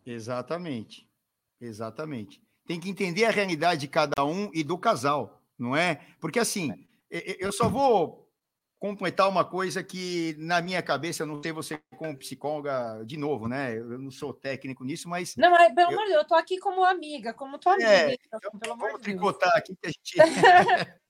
[0.04, 1.08] Exatamente.
[1.58, 2.42] Exatamente.
[2.66, 6.06] Tem que entender a realidade de cada um e do casal, não é?
[6.20, 6.70] Porque assim,
[7.10, 8.22] eu só vou
[8.78, 13.48] completar uma coisa que na minha cabeça, eu não sei você como psicóloga de novo,
[13.48, 13.78] né?
[13.78, 15.34] Eu não sou técnico nisso, mas.
[15.36, 17.88] Não, mas pelo amor de Deus, eu tô aqui como amiga, como tua amiga.
[17.88, 20.16] É, então, pelo vamos tricotar aqui que a gente.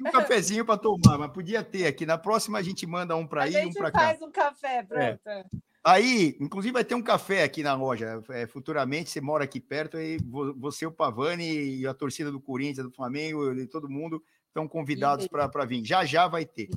[0.00, 2.04] um cafezinho para tomar, mas podia ter aqui.
[2.04, 3.98] Na próxima a gente manda um para aí, um para cá.
[3.98, 5.28] A gente faz um café, pronto.
[5.28, 5.44] É.
[5.86, 8.20] Aí, inclusive, vai ter um café aqui na loja.
[8.30, 10.18] É, futuramente, você mora aqui perto, e
[10.56, 15.28] você, o Pavani e a torcida do Corinthians, do Flamengo, e todo mundo estão convidados
[15.28, 15.84] para vir.
[15.84, 16.68] Já já vai ter.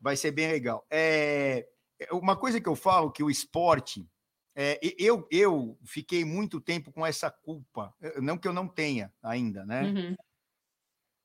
[0.00, 0.86] Vai ser bem legal.
[0.88, 1.66] É,
[1.98, 4.06] é, uma coisa que eu falo que o esporte.
[4.54, 9.64] É, eu, eu fiquei muito tempo com essa culpa, não que eu não tenha ainda,
[9.64, 9.82] né?
[9.82, 10.16] Uhum.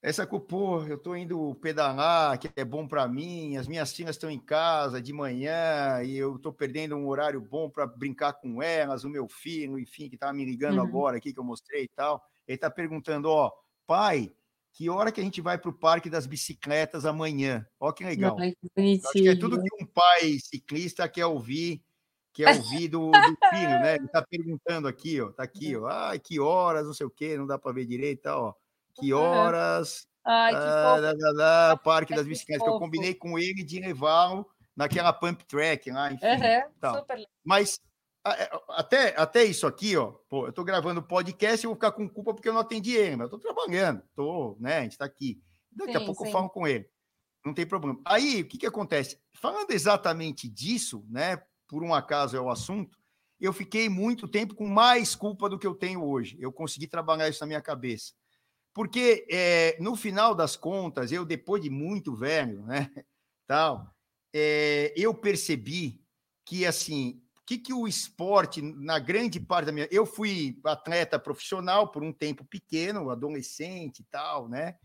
[0.02, 4.16] Essa culpa, pô, eu tô indo pedalar, que é bom para mim, as minhas filhas
[4.16, 8.62] estão em casa de manhã e eu tô perdendo um horário bom para brincar com
[8.62, 10.84] elas, o meu filho, enfim, que tá me ligando uhum.
[10.84, 12.24] agora aqui, que eu mostrei e tal.
[12.48, 13.52] Ele tá perguntando, ó,
[13.88, 14.32] pai,
[14.72, 17.66] que hora que a gente vai para o Parque das Bicicletas amanhã?
[17.80, 18.38] Olha que legal.
[18.40, 21.84] Ai, que Acho que é tudo que um pai ciclista quer ouvir,
[22.32, 23.96] que é ouvir do, do filho, né?
[23.96, 27.36] Ele está perguntando aqui, ó, tá aqui, ó, ah, que horas, não sei o quê,
[27.36, 28.54] não dá para ver direito, tá, ó,
[29.00, 33.40] que horas, Ai, que ah, da, da, da, Parque das Bicicletas, que eu combinei com
[33.40, 34.46] ele de levá-lo
[34.76, 36.26] naquela pump track lá, enfim.
[36.26, 37.26] Uhum.
[37.44, 37.80] Mas
[38.36, 42.10] é, até, até isso aqui, ó, pô, eu tô gravando podcast e vou ficar com
[42.10, 45.06] culpa porque eu não atendi ele, mas eu tô trabalhando, tô, né, a gente tá
[45.06, 45.42] aqui.
[45.72, 46.28] Daqui sim, a pouco sim.
[46.28, 46.90] eu falo com ele.
[47.46, 48.00] Não tem problema.
[48.04, 49.18] Aí, o que que acontece?
[49.34, 52.98] Falando exatamente disso, né, por um acaso é o assunto,
[53.40, 56.36] eu fiquei muito tempo com mais culpa do que eu tenho hoje.
[56.40, 58.14] Eu consegui trabalhar isso na minha cabeça.
[58.78, 62.92] Porque, é, no final das contas, eu, depois de muito velho, né,
[63.48, 63.92] tal,
[64.32, 66.00] é, eu percebi
[66.46, 69.88] que, assim, que, que o esporte, na grande parte da minha.
[69.90, 74.76] Eu fui atleta profissional por um tempo pequeno, adolescente e tal, né?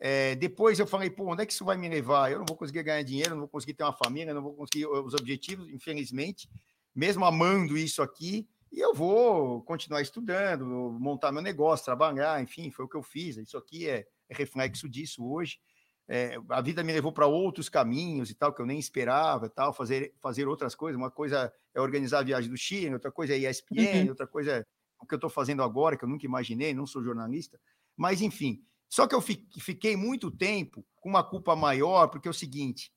[0.00, 2.32] É, depois eu falei, pô, onde é que isso vai me levar?
[2.32, 4.86] Eu não vou conseguir ganhar dinheiro, não vou conseguir ter uma família, não vou conseguir
[4.86, 6.48] os objetivos, infelizmente,
[6.94, 10.66] mesmo amando isso aqui, e eu vou continuar estudando,
[10.98, 13.36] montar meu negócio, trabalhar, enfim, foi o que eu fiz.
[13.36, 15.58] Isso aqui é, é reflexo disso hoje
[16.06, 19.72] é, a vida me levou para outros caminhos e tal, que eu nem esperava, tal,
[19.72, 20.98] fazer, fazer outras coisas.
[20.98, 24.08] Uma coisa é organizar a viagem do Chile, outra coisa é ESPN, uhum.
[24.10, 24.64] outra coisa é
[25.00, 27.58] o que eu estou fazendo agora, que eu nunca imaginei, não sou jornalista.
[27.96, 32.34] Mas, enfim, só que eu fiquei muito tempo com uma culpa maior, porque é o
[32.34, 32.92] seguinte,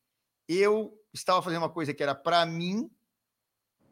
[0.47, 2.89] eu estava fazendo uma coisa que era para mim,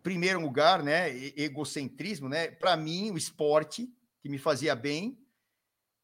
[0.05, 3.91] primeiro lugar, né, egocentrismo, né, para mim, o esporte,
[4.21, 5.17] que me fazia bem,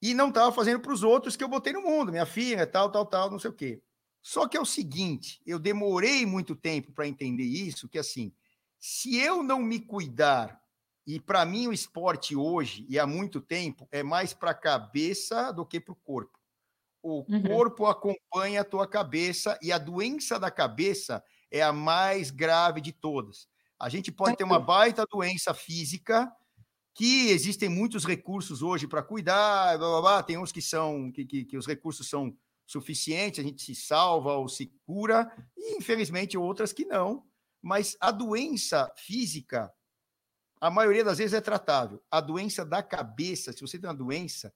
[0.02, 2.91] e não estava fazendo para os outros que eu botei no mundo, minha filha, tal,
[2.91, 3.80] tal, tal, não sei o quê.
[4.19, 8.34] Só que é o seguinte, eu demorei muito tempo para entender isso, que assim,
[8.80, 10.60] se eu não me cuidar,
[11.06, 15.52] e para mim o esporte hoje, e há muito tempo, é mais para a cabeça
[15.52, 16.40] do que para o corpo.
[17.03, 17.44] O uhum.
[17.44, 22.91] corpo acompanha a tua cabeça e a doença da cabeça é a mais grave de
[22.91, 23.51] todas.
[23.81, 26.31] A gente pode ter uma baita doença física,
[26.93, 30.23] que existem muitos recursos hoje para cuidar, blá, blá, blá.
[30.23, 32.37] tem uns que são que, que, que, os recursos são
[32.67, 37.25] suficientes, a gente se salva ou se cura, e infelizmente outras que não.
[37.59, 39.73] Mas a doença física,
[40.59, 42.03] a maioria das vezes é tratável.
[42.11, 44.53] A doença da cabeça, se você tem uma doença,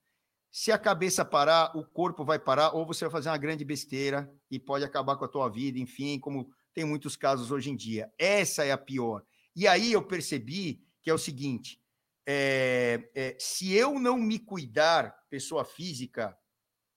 [0.52, 4.32] se a cabeça parar, o corpo vai parar, ou você vai fazer uma grande besteira
[4.52, 8.14] e pode acabar com a tua vida, enfim, como tem muitos casos hoje em dia.
[8.20, 9.24] Essa é a pior.
[9.56, 11.82] E aí eu percebi que é o seguinte:
[12.28, 16.38] é, é, se eu não me cuidar, pessoa física,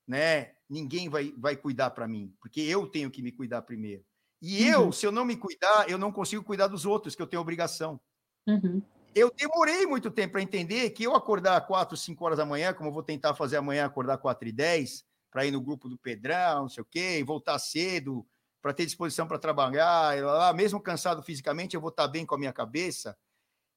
[0.07, 4.05] né, ninguém vai, vai cuidar para mim, porque eu tenho que me cuidar primeiro.
[4.43, 4.71] E uhum.
[4.71, 7.43] eu, se eu não me cuidar, eu não consigo cuidar dos outros, que eu tenho
[7.43, 8.01] obrigação.
[8.47, 8.83] Uhum.
[9.15, 12.89] Eu demorei muito tempo para entender que eu acordar 4, 5 horas da manhã, como
[12.89, 16.63] eu vou tentar fazer amanhã, acordar 4 e 10, para ir no grupo do Pedrão,
[16.63, 18.27] não sei o quê, voltar cedo,
[18.61, 22.35] para ter disposição para trabalhar, lá, lá, mesmo cansado fisicamente, eu vou estar bem com
[22.35, 23.17] a minha cabeça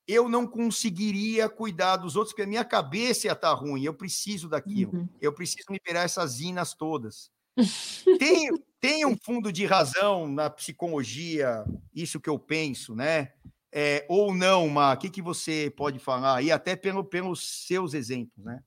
[0.08, 4.50] eu não conseguiria cuidar dos outros, porque a minha cabeça ia estar ruim, eu preciso
[4.50, 5.10] daquilo, uhum.
[5.20, 7.32] eu preciso liberar essas inas todas.
[8.20, 8.50] tem,
[8.80, 11.64] tem um fundo de razão na psicologia,
[11.94, 13.34] isso que eu penso, né?
[13.74, 16.42] É, ou não, Má, o que, que você pode falar?
[16.42, 18.62] E até pelo, pelos seus exemplos, né?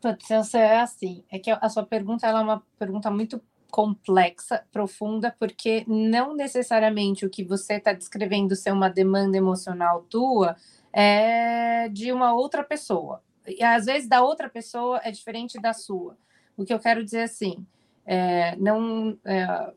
[0.00, 5.34] Putz, é assim, é que a sua pergunta ela é uma pergunta muito complexa, profunda,
[5.38, 10.56] porque não necessariamente o que você está descrevendo ser uma demanda emocional tua
[10.92, 13.22] é de uma outra pessoa.
[13.46, 16.16] E às vezes da outra pessoa é diferente da sua.
[16.56, 17.64] O que eu quero dizer assim,
[18.04, 19.72] é, não, é,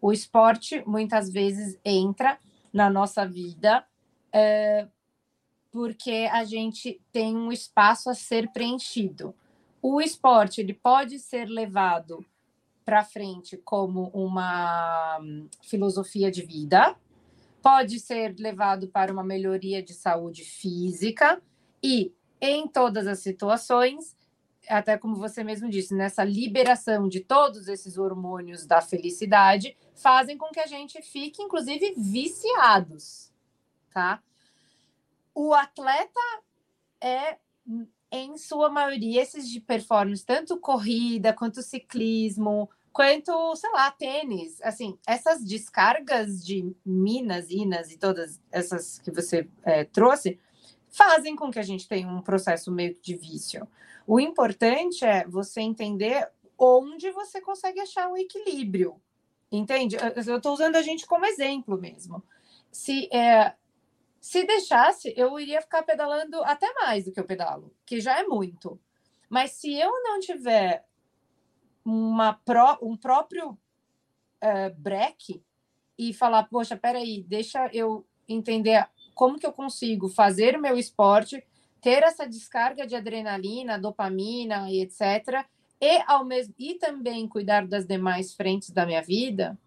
[0.00, 2.38] o esporte muitas vezes entra
[2.72, 3.84] na nossa vida
[4.32, 4.88] é,
[5.70, 9.34] porque a gente tem um espaço a ser preenchido.
[9.82, 12.24] O esporte ele pode ser levado
[12.84, 16.96] para frente como uma hum, filosofia de vida,
[17.62, 21.40] pode ser levado para uma melhoria de saúde física
[21.82, 24.14] e, em todas as situações,
[24.68, 30.50] até como você mesmo disse, nessa liberação de todos esses hormônios da felicidade, fazem com
[30.50, 33.32] que a gente fique, inclusive, viciados,
[33.92, 34.22] tá?
[35.34, 36.20] O atleta
[37.00, 37.38] é,
[38.14, 44.62] em sua maioria, esses de performance, tanto corrida quanto ciclismo, quanto, sei lá, tênis.
[44.62, 50.38] Assim, essas descargas de minas, inas e todas essas que você é, trouxe
[50.88, 53.66] fazem com que a gente tenha um processo meio de vício.
[54.06, 58.94] O importante é você entender onde você consegue achar o equilíbrio.
[59.50, 59.96] Entende?
[59.96, 62.22] Eu estou usando a gente como exemplo mesmo.
[62.70, 63.54] Se, é,
[64.24, 68.22] se deixasse, eu iria ficar pedalando até mais do que eu pedalo, que já é
[68.22, 68.80] muito.
[69.28, 70.82] Mas se eu não tiver
[71.84, 75.44] uma pró, um próprio uh, break
[75.98, 81.46] e falar, poxa, peraí, deixa eu entender como que eu consigo fazer o meu esporte,
[81.82, 85.44] ter essa descarga de adrenalina, dopamina e etc.
[85.78, 89.58] E ao mesmo e também cuidar das demais frentes da minha vida.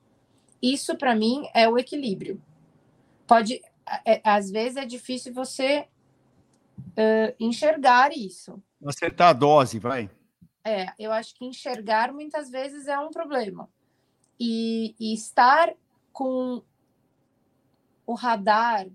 [0.60, 2.42] Isso para mim é o equilíbrio.
[3.28, 3.62] Pode,
[4.06, 5.88] é, às vezes é difícil você
[6.80, 8.62] uh, enxergar isso.
[8.86, 10.10] Acertar a dose, vai.
[10.64, 13.70] É, eu acho que enxergar muitas vezes é um problema.
[14.40, 15.74] E, e estar
[16.12, 16.62] com
[18.06, 18.88] o radar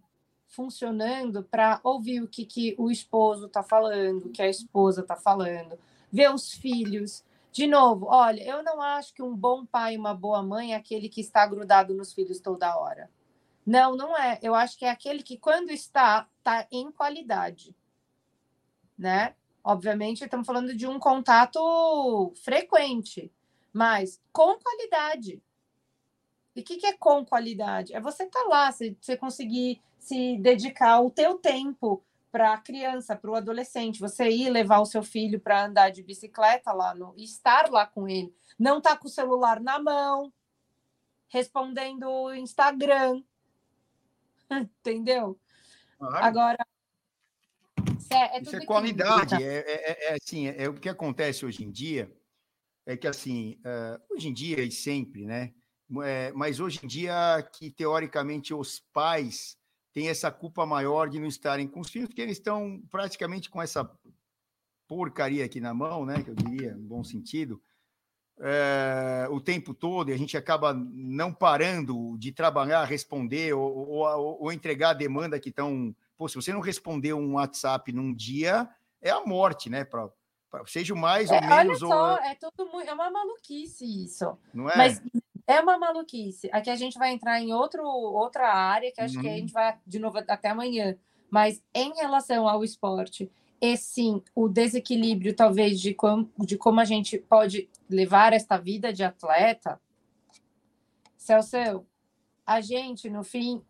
[0.47, 5.17] funcionando para ouvir o que, que o esposo está falando, o que a esposa está
[5.17, 5.79] falando,
[6.13, 7.25] ver os filhos.
[7.51, 10.77] De novo, olha, eu não acho que um bom pai e uma boa mãe é
[10.77, 13.11] aquele que está grudado nos filhos toda hora.
[13.65, 14.39] Não, não é.
[14.43, 17.75] Eu acho que é aquele que, quando está, está em qualidade.
[18.99, 19.35] Né?
[19.65, 23.33] Obviamente, estamos falando de um contato frequente,
[23.73, 25.41] mas com qualidade.
[26.55, 27.95] E o que, que, é com qualidade?
[27.95, 32.59] É você estar tá lá, você, você conseguir se dedicar o teu tempo para a
[32.59, 36.95] criança, para o adolescente, você ir levar o seu filho para andar de bicicleta lá,
[36.95, 40.33] no, estar lá com ele, não estar tá com o celular na mão,
[41.29, 43.23] respondendo o Instagram,
[44.81, 45.39] entendeu?
[45.99, 46.25] Claro.
[46.25, 46.67] Agora,
[48.11, 51.71] é, é Isso é qualidade, é, é, é, assim, é, o que acontece hoje em
[51.71, 52.13] dia,
[52.85, 55.53] é que assim, uh, hoje em dia e sempre, né?
[56.35, 57.15] mas hoje em dia
[57.53, 59.59] que teoricamente os pais
[59.93, 63.61] têm essa culpa maior de não estarem com os filhos, porque eles estão praticamente com
[63.61, 63.85] essa
[64.89, 66.23] porcaria aqui na mão, né?
[66.23, 67.63] Que eu diria, em bom sentido,
[68.45, 74.43] é, o tempo todo e a gente acaba não parando de trabalhar, responder ou, ou,
[74.43, 75.95] ou entregar a demanda que estão.
[76.19, 78.69] Pô, se você não responder um WhatsApp num dia,
[79.01, 79.85] é a morte, né?
[79.85, 80.09] Pra,
[80.51, 81.83] pra seja o mais ou é, menos.
[81.83, 82.19] Olha só, ou...
[82.19, 84.37] é tudo é uma maluquice isso.
[84.53, 84.77] Não é?
[84.77, 85.01] Mas
[85.47, 86.51] é uma maluquice.
[86.53, 89.23] Aqui a gente vai entrar em outro, outra área que acho uhum.
[89.23, 89.37] que a uhum.
[89.37, 90.97] gente vai de novo até amanhã.
[91.31, 96.85] Mas em relação ao esporte, e sim o desequilíbrio, talvez, de, com, de como a
[96.85, 99.81] gente pode levar esta vida de atleta,
[101.17, 101.87] Celso,
[102.45, 103.65] a gente, no fim,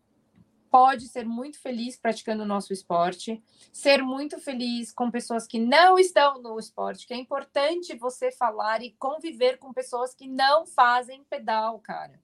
[0.73, 5.99] pode ser muito feliz praticando o nosso esporte, ser muito feliz com pessoas que não
[5.99, 11.23] estão no esporte, que é importante você falar e conviver com pessoas que não fazem
[11.25, 12.19] pedal, cara.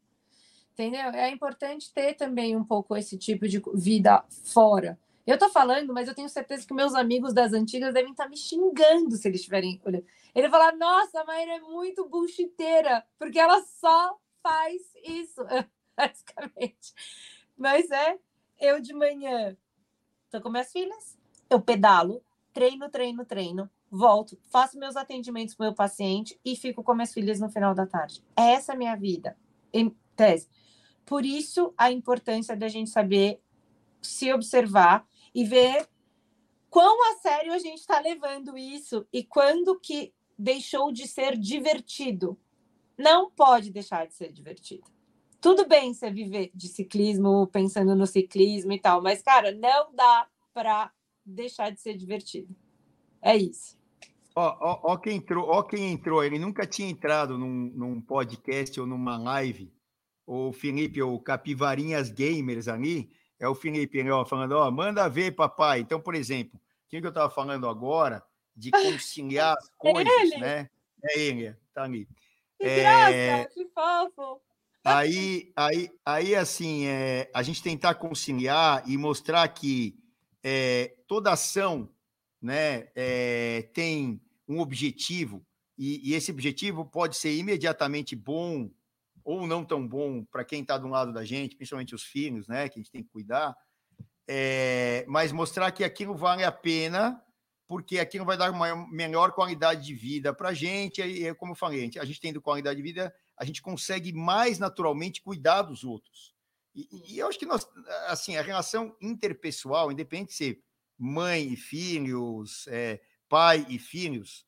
[0.73, 1.11] Entendeu?
[1.11, 4.97] É importante ter também um pouco esse tipo de vida fora.
[5.29, 8.29] Eu tô falando, mas eu tenho certeza que meus amigos das antigas devem estar tá
[8.31, 10.03] me xingando se eles estiverem olhando.
[10.33, 15.45] Ele falar: Nossa, a Maíra é muito bullshiteira, porque ela só faz isso,
[15.95, 16.95] basicamente.
[17.55, 18.17] Mas é,
[18.59, 19.55] eu de manhã
[20.31, 21.15] tô com minhas filhas,
[21.47, 26.95] eu pedalo, treino, treino, treino, volto, faço meus atendimentos com meu paciente e fico com
[26.95, 28.23] minhas filhas no final da tarde.
[28.35, 29.37] Essa é a minha vida,
[29.71, 30.49] em tese.
[31.05, 33.39] Por isso, a importância da gente saber
[34.01, 35.87] se observar e ver
[36.69, 42.39] quão a sério a gente está levando isso e quando que deixou de ser divertido.
[42.97, 44.83] Não pode deixar de ser divertido.
[45.41, 50.27] Tudo bem você viver de ciclismo, pensando no ciclismo e tal, mas, cara, não dá
[50.53, 50.91] para
[51.25, 52.53] deixar de ser divertido.
[53.21, 53.77] É isso.
[54.35, 58.79] Ó, ó, ó, quem entrou, ó quem entrou, ele nunca tinha entrado num, num podcast
[58.79, 59.73] ou numa live.
[60.25, 65.79] O Felipe, o Capivarinhas Gamers ali, é o Felipe ó, falando, ó, manda ver, papai.
[65.79, 66.59] Então, por exemplo,
[66.89, 68.23] quem que eu estava falando agora
[68.55, 70.37] de conciliar as é coisas, ele?
[70.37, 70.69] né?
[71.03, 72.07] É ele, tá ali.
[72.59, 72.79] Que é...
[72.81, 74.41] graça, que fofo.
[74.83, 79.95] Aí, aí, aí assim, é, a gente tentar conciliar e mostrar que
[80.43, 81.89] é, toda ação
[82.41, 85.45] né, é, tem um objetivo,
[85.77, 88.69] e, e, esse objetivo pode ser imediatamente bom
[89.29, 92.67] ou não tão bom para quem está do lado da gente, principalmente os filhos, né,
[92.67, 93.55] que a gente tem que cuidar,
[94.27, 97.23] é, mas mostrar que aquilo vale a pena,
[97.67, 101.55] porque aquilo vai dar uma melhor qualidade de vida para a gente, e como eu
[101.55, 105.61] falei, a gente, a gente tendo qualidade de vida, a gente consegue mais naturalmente cuidar
[105.61, 106.33] dos outros.
[106.73, 107.67] E, e eu acho que nós,
[108.07, 110.63] assim, a relação interpessoal, independente de ser
[110.97, 112.99] mãe e filhos, é,
[113.29, 114.43] pai e filhos,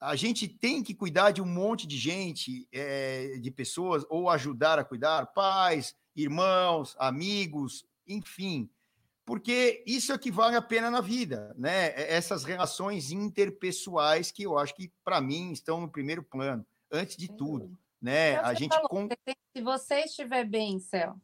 [0.00, 4.78] a gente tem que cuidar de um monte de gente, é, de pessoas, ou ajudar
[4.78, 8.70] a cuidar, pais, irmãos, amigos, enfim,
[9.28, 11.92] porque isso é que vale a pena na vida, né?
[11.94, 17.28] Essas relações interpessoais que eu acho que, para mim, estão no primeiro plano, antes de
[17.28, 18.32] tudo, né?
[18.32, 18.74] Então, a gente.
[18.74, 19.06] Falou,
[19.54, 21.14] Se você estiver bem, Céu,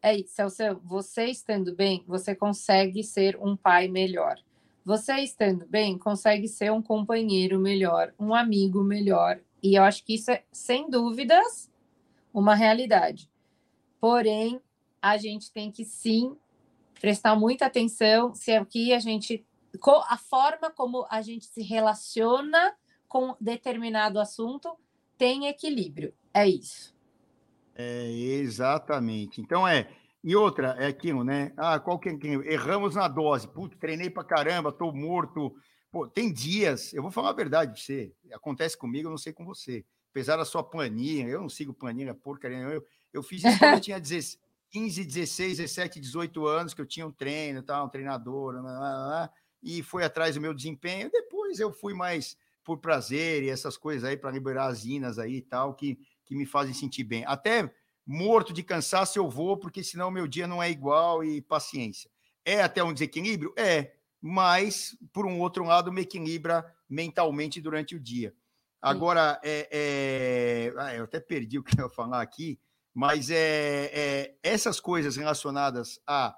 [0.00, 4.42] é isso, Celso, você estando bem, você consegue ser um pai melhor.
[4.86, 9.40] Você estando bem, consegue ser um companheiro melhor, um amigo melhor.
[9.60, 11.68] E eu acho que isso é, sem dúvidas,
[12.32, 13.28] uma realidade.
[14.00, 14.60] Porém,
[15.02, 16.36] a gente tem que sim
[17.00, 19.44] prestar muita atenção se aqui a gente
[20.08, 22.72] a forma como a gente se relaciona
[23.08, 24.78] com determinado assunto
[25.18, 26.14] tem equilíbrio.
[26.32, 26.94] É isso.
[27.74, 29.40] É, exatamente.
[29.40, 29.88] Então é.
[30.26, 31.52] E outra, é aquilo, né?
[31.56, 32.12] Ah, qual que é?
[32.52, 33.46] Erramos na dose.
[33.46, 35.54] Putz, treinei pra caramba, tô morto.
[35.88, 38.12] Pô, tem dias, eu vou falar a verdade de você.
[38.32, 39.84] Acontece comigo, eu não sei com você.
[40.10, 42.58] Apesar da sua planilha, eu não sigo planilha porcaria.
[42.58, 44.36] Eu, eu fiz isso quando eu tinha 16,
[44.72, 49.06] 15, 16, 17, 18 anos, que eu tinha um treino, tal, um treinador, lá, lá,
[49.06, 49.30] lá,
[49.62, 51.08] e foi atrás do meu desempenho.
[51.08, 55.36] Depois eu fui mais por prazer e essas coisas aí para liberar as inas aí
[55.36, 57.24] e tal, que, que me fazem sentir bem.
[57.24, 57.72] Até
[58.06, 62.10] morto de cansaço eu vou, porque senão meu dia não é igual e paciência.
[62.44, 63.52] É até um desequilíbrio?
[63.58, 68.32] É, mas por um outro lado me equilibra mentalmente durante o dia.
[68.80, 70.74] Agora, é, é...
[70.78, 72.60] Ah, eu até perdi o que eu ia falar aqui,
[72.94, 76.36] mas é, é essas coisas relacionadas a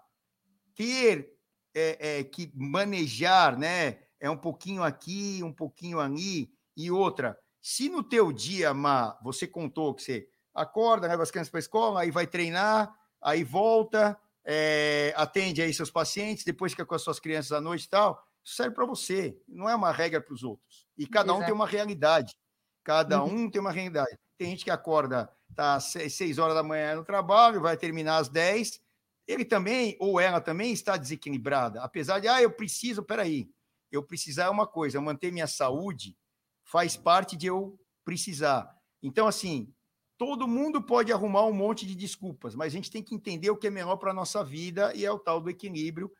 [0.74, 1.36] ter
[1.74, 3.98] é, é, que manejar, né?
[4.18, 7.38] É um pouquinho aqui, um pouquinho ali, e outra.
[7.60, 10.28] Se no teu dia, Má, você contou que você
[10.60, 15.72] acorda, leva as crianças para a escola, aí vai treinar, aí volta, é, atende aí
[15.72, 18.86] seus pacientes, depois fica com as suas crianças à noite e tal, isso serve para
[18.86, 20.86] você, não é uma regra para os outros.
[20.96, 21.42] E cada Exato.
[21.42, 22.34] um tem uma realidade.
[22.82, 23.44] Cada uhum.
[23.44, 24.18] um tem uma realidade.
[24.38, 28.28] Tem gente que acorda, tá às seis horas da manhã no trabalho, vai terminar às
[28.28, 28.80] dez.
[29.26, 31.82] Ele também, ou ela também, está desequilibrada.
[31.82, 33.50] Apesar de, ah, eu preciso, peraí,
[33.92, 36.16] eu precisar é uma coisa, manter minha saúde
[36.64, 38.74] faz parte de eu precisar.
[39.02, 39.72] Então, assim,
[40.18, 43.56] todo mundo pode arrumar um monte de desculpas, mas a gente tem que entender o
[43.56, 46.12] que é melhor para a nossa vida e é o tal do equilíbrio.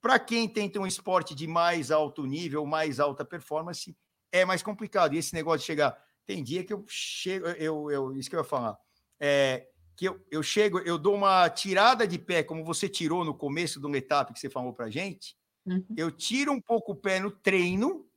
[0.00, 3.94] Para quem tenta um esporte de mais alto nível, mais alta performance,
[4.32, 5.14] é mais complicado.
[5.14, 5.96] E esse negócio de chegar.
[6.24, 8.78] Tem dia que eu chego, eu, eu, isso que eu ia falar.
[9.20, 13.34] É, que eu, eu chego, eu dou uma tirada de pé, como você tirou no
[13.34, 15.36] começo do etapa que você falou para gente.
[15.66, 15.84] Uhum.
[15.96, 18.08] Eu tiro um pouco o pé no treino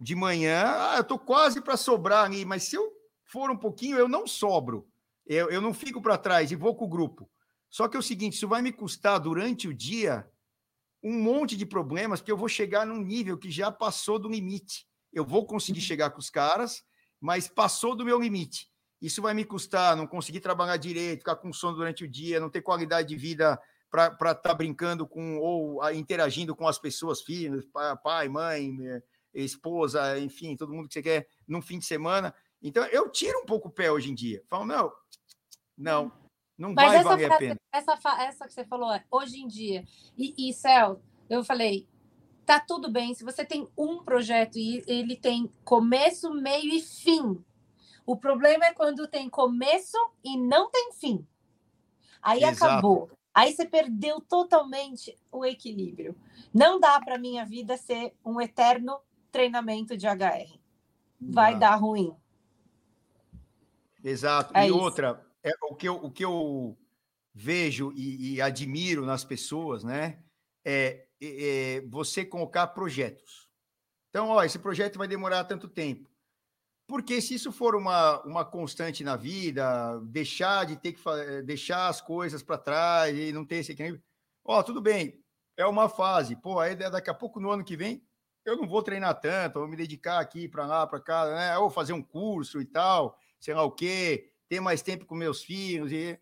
[0.00, 0.64] de manhã.
[0.66, 2.99] Ah, eu tô quase para sobrar ali, mas se eu
[3.30, 4.88] for um pouquinho, eu não sobro.
[5.26, 7.30] Eu, eu não fico para trás e vou com o grupo.
[7.68, 10.28] Só que é o seguinte, isso vai me custar durante o dia
[11.02, 14.86] um monte de problemas, porque eu vou chegar num nível que já passou do limite.
[15.12, 15.86] Eu vou conseguir uhum.
[15.86, 16.82] chegar com os caras,
[17.20, 18.68] mas passou do meu limite.
[19.00, 22.50] Isso vai me custar não conseguir trabalhar direito, ficar com sono durante o dia, não
[22.50, 23.58] ter qualidade de vida
[23.90, 27.64] para estar tá brincando com ou a, interagindo com as pessoas, filhos,
[28.04, 29.02] pai, mãe, eh,
[29.34, 32.34] esposa, enfim, todo mundo que você quer num fim de semana.
[32.62, 34.42] Então, eu tiro um pouco o pé hoje em dia.
[34.48, 34.92] Falo, não,
[35.76, 36.12] não,
[36.58, 37.60] não Mas vai valer frase, a pena.
[37.72, 39.84] Essa, essa que você falou, hoje em dia.
[40.16, 41.88] E, e Céu, eu falei,
[42.44, 43.14] tá tudo bem.
[43.14, 47.42] Se você tem um projeto e ele tem começo, meio e fim.
[48.04, 51.26] O problema é quando tem começo e não tem fim.
[52.20, 52.64] Aí Exato.
[52.64, 53.10] acabou.
[53.32, 56.16] Aí você perdeu totalmente o equilíbrio.
[56.52, 59.00] Não dá para minha vida ser um eterno
[59.30, 60.58] treinamento de HR.
[61.20, 62.14] Vai dar ruim.
[64.02, 64.56] Exato.
[64.56, 64.78] É e isso.
[64.78, 66.78] outra, é, o, que eu, o que eu
[67.34, 70.22] vejo e, e admiro nas pessoas, né?
[70.64, 73.48] É, é, é, você colocar projetos.
[74.08, 76.10] Então, ó, esse projeto vai demorar tanto tempo.
[76.86, 81.86] Porque se isso for uma, uma constante na vida, deixar de ter que eh, deixar
[81.86, 84.02] as coisas para trás e não ter esse equilíbrio,
[84.44, 85.22] ó, tudo bem,
[85.56, 86.34] é uma fase.
[86.34, 88.04] Pô, aí daqui a pouco no ano que vem
[88.44, 91.58] eu não vou treinar tanto, vou me dedicar aqui para lá, para cá, né?
[91.58, 95.42] Ou fazer um curso e tal sei lá o quê, ter mais tempo com meus
[95.42, 96.18] filhos e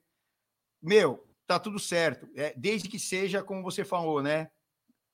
[0.81, 4.51] meu, tá tudo certo, é, desde que seja como você falou, né,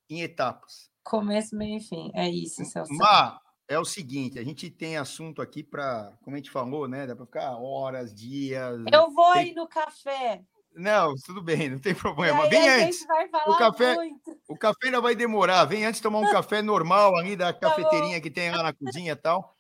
[0.08, 0.90] em etapas.
[1.02, 2.92] Começo, meio e fim, é isso, Celso.
[2.92, 7.06] Mas é o seguinte, a gente tem assunto aqui para, como a gente falou, né,
[7.06, 8.80] dá para ficar horas, dias.
[8.92, 9.42] Eu vou tem...
[9.42, 10.42] aí no café.
[10.74, 12.48] Não, tudo bem, não tem problema.
[12.48, 13.06] Vem antes.
[13.46, 14.36] o café, muito.
[14.48, 15.64] o café ainda vai demorar.
[15.66, 19.12] Vem antes tomar um café normal ali da tá cafeteirinha que tem lá na cozinha
[19.12, 19.53] e tal.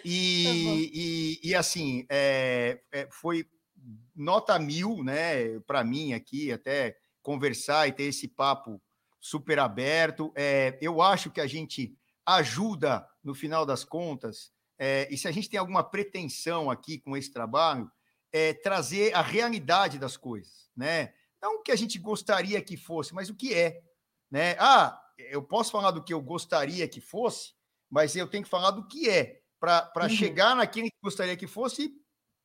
[0.04, 0.50] E, tá
[0.94, 3.46] e, e, assim, é, é, foi
[4.14, 8.80] nota mil, né, para mim aqui, até conversar e ter esse papo
[9.20, 10.32] super aberto.
[10.36, 15.32] É, eu acho que a gente ajuda, no final das contas, é, e se a
[15.32, 17.90] gente tem alguma pretensão aqui com esse trabalho,
[18.32, 21.14] é trazer a realidade das coisas, né?
[21.40, 23.80] Não o que a gente gostaria que fosse, mas o que é,
[24.30, 24.56] né?
[24.58, 27.54] Ah, eu posso falar do que eu gostaria que fosse,
[27.88, 30.08] mas eu tenho que falar do que é para uhum.
[30.08, 31.92] chegar naquilo que gostaria que fosse,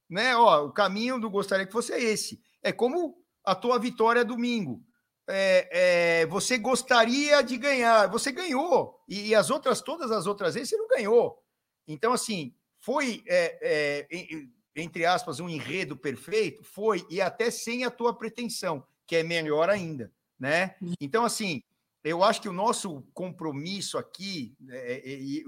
[0.10, 0.36] né?
[0.36, 2.42] Ó, o caminho do gostaria que fosse é esse.
[2.62, 4.84] É como a tua vitória domingo.
[5.28, 10.56] É, é, você gostaria de ganhar, você ganhou, e, e, as outras, todas as outras
[10.56, 11.42] vezes, você não ganhou.
[11.88, 17.92] Então, assim, foi, é, é entre aspas, um enredo perfeito, foi, e até sem a
[17.92, 20.76] tua pretensão, que é melhor ainda, né?
[20.82, 20.94] Uhum.
[21.00, 21.64] Então, assim,
[22.04, 25.44] eu acho que o nosso compromisso aqui, é, é, e,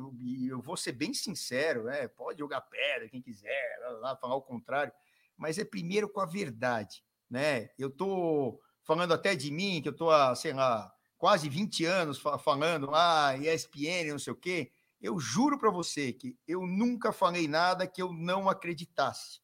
[0.47, 2.07] eu vou ser bem sincero, né?
[2.07, 4.93] pode jogar pedra quem quiser, lá, falar o contrário,
[5.35, 7.03] mas é primeiro com a verdade.
[7.29, 7.69] Né?
[7.77, 12.21] Eu estou falando até de mim, que eu estou há, sei lá, quase 20 anos
[12.43, 14.71] falando, ah, ESPN, não sei o quê.
[15.01, 19.41] Eu juro para você que eu nunca falei nada que eu não acreditasse.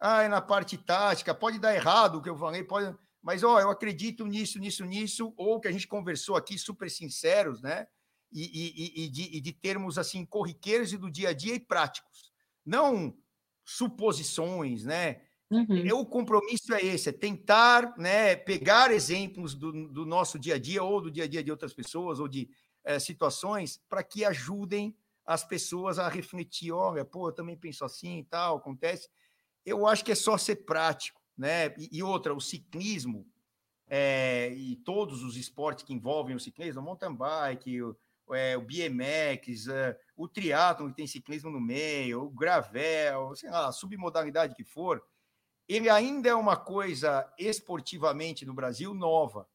[0.00, 2.96] Ah, é na parte tática, pode dar errado o que eu falei, pode
[3.26, 7.60] mas ó, eu acredito nisso, nisso, nisso, ou que a gente conversou aqui super sinceros,
[7.60, 7.88] né?
[8.32, 11.58] E, e, e, de, e de termos assim corriqueiros e do dia a dia e
[11.58, 12.32] práticos,
[12.64, 13.18] não
[13.64, 15.22] suposições, né?
[15.50, 15.98] Uhum.
[15.98, 20.84] O compromisso é esse, é tentar né, pegar exemplos do, do, nosso dia a dia
[20.84, 22.48] ou do dia a dia de outras pessoas ou de
[22.84, 28.20] é, situações para que ajudem as pessoas a refletir, olha, pô, eu também penso assim
[28.20, 29.08] e tal, acontece.
[29.64, 31.74] Eu acho que é só ser prático né?
[31.78, 33.26] E, e outra, o ciclismo
[33.88, 37.96] é, e todos os esportes que envolvem o ciclismo, o mountain bike, o,
[38.34, 43.68] é, o BMX, é, o triatlo que tem ciclismo no meio, o gravel, sei lá,
[43.68, 45.02] a submodalidade que for,
[45.68, 49.48] ele ainda é uma coisa esportivamente no Brasil nova.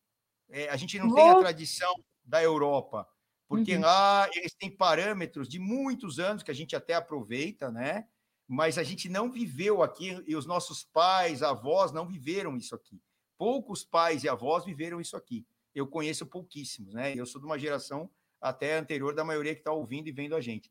[0.50, 1.94] É, a gente não tem a tradição
[2.24, 3.08] da Europa,
[3.48, 3.82] porque uhum.
[3.82, 8.08] lá eles têm parâmetros de muitos anos que a gente até aproveita, né?
[8.52, 13.02] Mas a gente não viveu aqui, e os nossos pais, avós não viveram isso aqui.
[13.38, 15.48] Poucos pais e avós viveram isso aqui.
[15.74, 17.16] Eu conheço pouquíssimos, né?
[17.16, 18.12] Eu sou de uma geração
[18.42, 20.70] até anterior da maioria que está ouvindo e vendo a gente.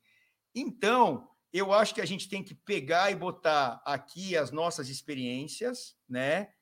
[0.54, 5.96] Então, eu acho que a gente tem que pegar e botar aqui as nossas experiências,
[6.06, 6.52] né?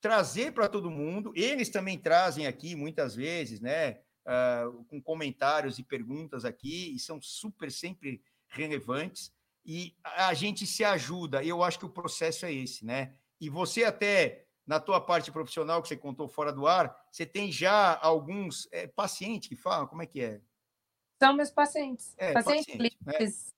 [0.00, 1.32] Trazer para todo mundo.
[1.34, 3.98] Eles também trazem aqui muitas vezes, né?
[4.24, 10.84] Uh, com comentários e perguntas aqui, e são super sempre relevantes e a gente se
[10.84, 11.42] ajuda.
[11.44, 13.14] Eu acho que o processo é esse, né?
[13.40, 17.50] E você até na tua parte profissional que você contou fora do ar, você tem
[17.50, 20.42] já alguns é, pacientes que falam, como é que é?
[21.18, 22.14] São meus pacientes.
[22.18, 23.54] É, pacientes, pacientes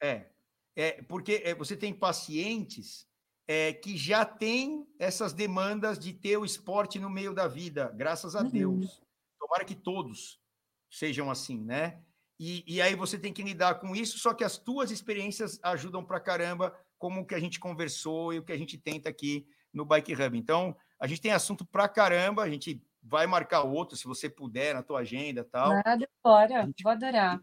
[0.00, 0.08] né?
[0.08, 0.30] é,
[0.76, 3.08] é, porque é, você tem pacientes
[3.48, 8.36] é, que já têm essas demandas de ter o esporte no meio da vida, graças
[8.36, 8.50] a uhum.
[8.50, 9.02] Deus.
[9.40, 10.40] Tomara que todos
[10.88, 12.00] sejam assim, né?
[12.44, 16.04] E, e, aí você tem que lidar com isso, só que as tuas experiências ajudam
[16.04, 19.46] para caramba, como o que a gente conversou e o que a gente tenta aqui
[19.72, 20.36] no Bike Hub.
[20.36, 24.74] Então, a gente tem assunto para caramba, a gente vai marcar outro, se você puder,
[24.74, 25.70] na tua agenda tal.
[25.86, 27.40] Nada fora, vou adorar.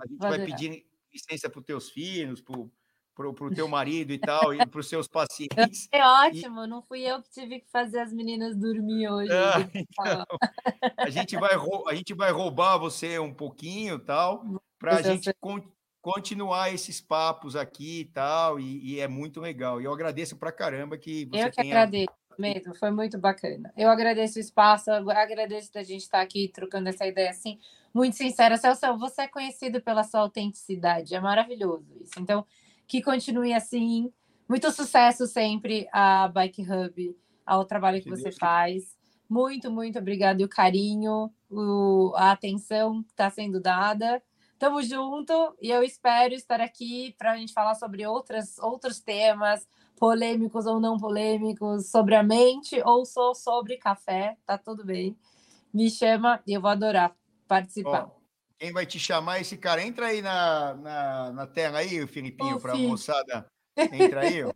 [0.00, 0.46] A gente vou vai adorar.
[0.46, 2.58] pedir licença para os teus filhos, para
[3.34, 5.88] para o teu marido e tal, e para os seus pacientes.
[5.90, 6.66] É ótimo, e...
[6.68, 9.32] não fui eu que tive que fazer as meninas dormir hoje.
[9.32, 10.24] Ah, então,
[10.96, 11.50] a, gente vai,
[11.88, 14.44] a gente vai roubar você um pouquinho tal,
[14.78, 15.60] para a gente con
[16.00, 19.80] continuar esses papos aqui e tal, e, e, é muito legal.
[19.80, 21.74] E eu agradeço para caramba que você Eu que tenha...
[21.74, 23.72] agradeço mesmo, foi muito bacana.
[23.76, 27.58] Eu agradeço o espaço, agradeço da gente estar aqui trocando essa ideia assim,
[27.92, 28.56] muito sincera.
[28.56, 32.18] Celso, você é conhecido pela sua autenticidade, é maravilhoso isso.
[32.18, 32.46] Então,
[32.88, 34.10] que continue assim.
[34.48, 38.96] Muito sucesso sempre a Bike Hub, ao trabalho que você faz.
[39.28, 44.22] Muito, muito obrigado e o carinho, o, a atenção que está sendo dada.
[44.58, 49.68] Tamo junto e eu espero estar aqui para a gente falar sobre outras, outros temas,
[49.96, 55.14] polêmicos ou não polêmicos, sobre a mente ou só sobre café, tá tudo bem.
[55.72, 57.14] Me chama e eu vou adorar
[57.46, 58.06] participar.
[58.06, 58.17] Oh.
[58.58, 59.82] Quem vai te chamar esse cara?
[59.82, 63.46] Entra aí na, na, na tela aí, o Filipinho, para a moçada.
[63.92, 64.52] Entra aí, o,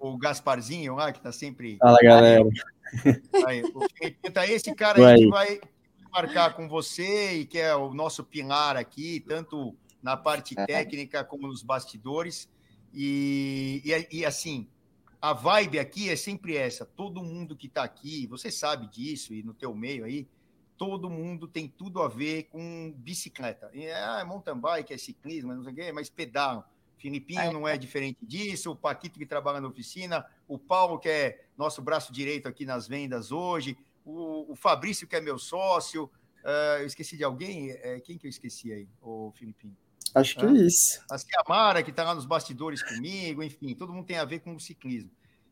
[0.00, 1.76] o, Gasparzinho lá, que está sempre.
[1.78, 2.44] Fala, galera.
[3.46, 5.60] Aí, o Filipinho tá esse cara aí que vai
[6.12, 10.66] marcar com você e que é o nosso pilar aqui, tanto na parte é.
[10.66, 12.48] técnica como nos bastidores.
[12.92, 14.68] E, e, e, assim,
[15.20, 16.84] a vibe aqui é sempre essa.
[16.84, 20.26] Todo mundo que está aqui, você sabe disso e no teu meio aí,
[20.76, 23.70] todo mundo tem tudo a ver com bicicleta.
[23.72, 26.68] E, ah, é mountain bike, é ciclismo, não sei o quê, mas pedal.
[26.98, 27.52] Filipinho é.
[27.52, 31.82] não é diferente disso, o Paquito que trabalha na oficina, o Paulo que é nosso
[31.82, 36.86] braço direito aqui nas vendas hoje, o, o Fabrício que é meu sócio, uh, eu
[36.86, 39.76] esqueci de alguém, é, quem que eu esqueci aí, o Filipinho?
[40.14, 41.04] Acho que é isso.
[41.10, 44.54] A Ciamara, que está lá nos bastidores comigo, enfim, todo mundo tem a ver com
[44.54, 45.10] o ciclismo.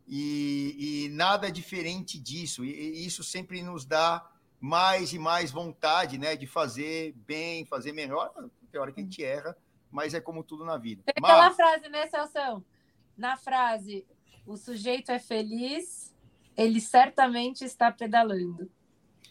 [0.09, 4.32] E, e nada diferente disso, e, e isso sempre nos dá
[4.63, 8.33] mais e mais vontade, né, de fazer bem, fazer melhor.
[8.71, 9.57] Tem hora que a gente erra,
[9.91, 11.03] mas é como tudo na vida.
[11.05, 11.57] Tem aquela mas...
[11.57, 12.65] frase, né, Celso?
[13.19, 14.07] Na frase,
[14.47, 16.15] o sujeito é feliz,
[16.57, 18.71] ele certamente está pedalando.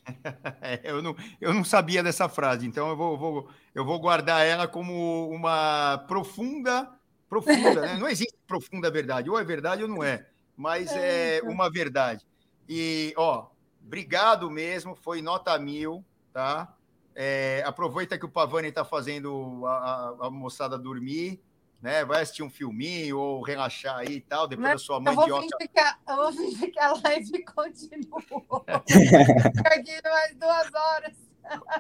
[0.62, 4.46] É, eu, não, eu não sabia dessa frase, então eu vou, vou, eu vou guardar
[4.46, 6.92] ela como uma profunda,
[7.30, 7.98] profunda, né?
[7.98, 10.28] Não existe profunda verdade, ou é verdade ou não é,
[10.58, 12.26] mas é, é uma verdade.
[12.68, 13.51] E, ó,
[13.86, 16.04] obrigado mesmo, foi nota mil,
[16.34, 16.76] tá?
[17.14, 21.42] É, aproveita que o Pavani está fazendo a, a, a, moçada dormir,
[21.82, 22.06] né?
[22.06, 25.30] Vai assistir um filminho ou relaxar aí e tal, depois Mas, da sua mandioca.
[25.30, 28.84] Eu vou fingir que a, eu vou fingir que a live continua.
[29.66, 31.32] aqui mais duas horas.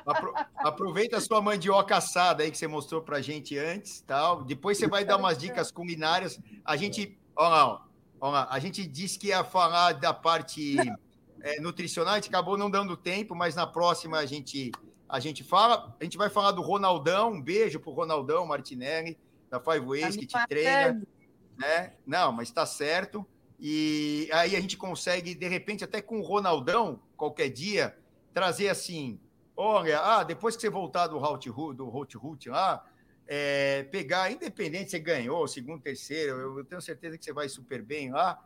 [0.05, 4.43] Apro aproveita a sua mandioca assada aí que você mostrou para gente antes, tal.
[4.43, 6.39] Depois você vai dar umas dicas culinárias.
[6.65, 7.87] A gente, ó lá,
[8.19, 10.75] ó lá, a gente disse que ia falar da parte
[11.43, 14.71] é, nutricional, a gente acabou não dando tempo, mas na próxima a gente
[15.07, 15.95] a gente fala.
[15.99, 17.33] A gente vai falar do Ronaldão.
[17.33, 19.17] Um beijo pro Ronaldão Martinelli
[19.49, 21.01] da Five Ways tá que te treina,
[21.57, 21.93] né?
[22.05, 23.25] Não, mas está certo.
[23.59, 27.95] E aí a gente consegue de repente até com o Ronaldão qualquer dia
[28.33, 29.19] trazer assim
[29.55, 32.83] Olha, ah, depois que você voltar do Hot do Hot Root lá,
[33.27, 37.81] é, pegar, independente se você ganhou, segundo, terceiro, eu tenho certeza que você vai super
[37.81, 38.43] bem lá.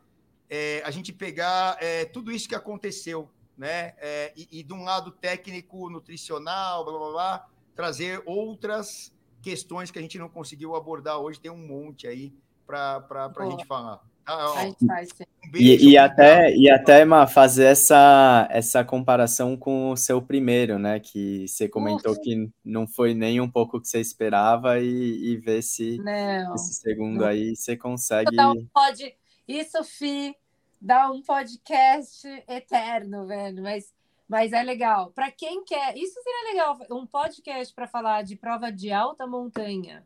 [0.50, 3.94] É, a gente pegar é, tudo isso que aconteceu, né?
[3.98, 10.00] É, e, e, de um lado técnico, nutricional, blá blá blá, trazer outras questões que
[10.00, 11.40] a gente não conseguiu abordar hoje.
[11.40, 12.34] Tem um monte aí
[12.66, 13.06] para
[13.36, 14.02] a gente falar.
[14.28, 15.24] Ah, a gente sim.
[15.54, 21.00] E, e, até, e até, Emma, fazer essa, essa comparação com o seu primeiro, né?
[21.00, 22.22] Que você comentou Ufa.
[22.22, 26.56] que não foi nem um pouco o que você esperava e, e ver se não.
[26.56, 27.28] esse segundo não.
[27.28, 28.36] aí você consegue.
[28.42, 29.16] Um pod...
[29.48, 30.36] Isso, Fi,
[30.82, 33.94] dá um podcast eterno, velho, mas,
[34.28, 35.12] mas é legal.
[35.12, 40.06] Para quem quer, isso seria legal, um podcast para falar de prova de alta montanha,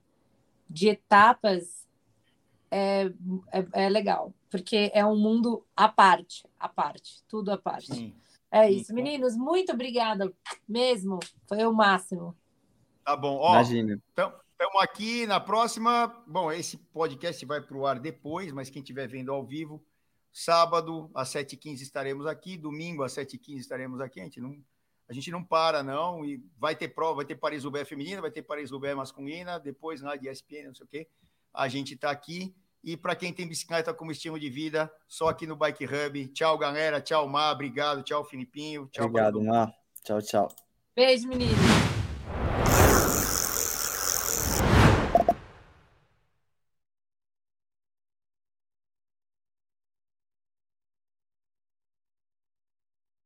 [0.70, 1.88] de etapas
[2.72, 3.12] é,
[3.52, 7.94] é, é, legal, porque é um mundo à parte, à parte, tudo à parte.
[7.94, 8.16] Sim.
[8.52, 8.94] É isso, Sim.
[8.94, 10.32] meninos, muito obrigada
[10.68, 12.36] mesmo, foi o máximo.
[13.04, 14.00] Tá bom, ó, Imagina.
[14.12, 16.24] Então, estamos aqui na próxima.
[16.28, 19.82] Bom, esse podcast vai para o ar depois, mas quem estiver vendo ao vivo,
[20.32, 24.20] sábado às 7h15 estaremos aqui, domingo às 7h15 estaremos aqui.
[24.20, 24.58] A gente não,
[25.08, 28.42] a gente não para, não, e vai ter prova, vai ter Paris-Roubaix feminina, vai ter
[28.42, 31.08] Paris-Roubaix masculina, depois na de ESPN, não sei o quê
[31.54, 32.54] a gente está aqui.
[32.82, 36.28] E para quem tem bicicleta como estilo de vida, só aqui no Bike Hub.
[36.30, 37.02] Tchau, galera.
[37.02, 37.54] Tchau, Mar.
[37.54, 38.02] Obrigado.
[38.04, 38.88] Tchau, Filipinho.
[38.88, 39.74] Tchau, Obrigado, Mar.
[40.04, 40.48] Tchau, tchau.
[40.96, 41.99] Beijo, menino.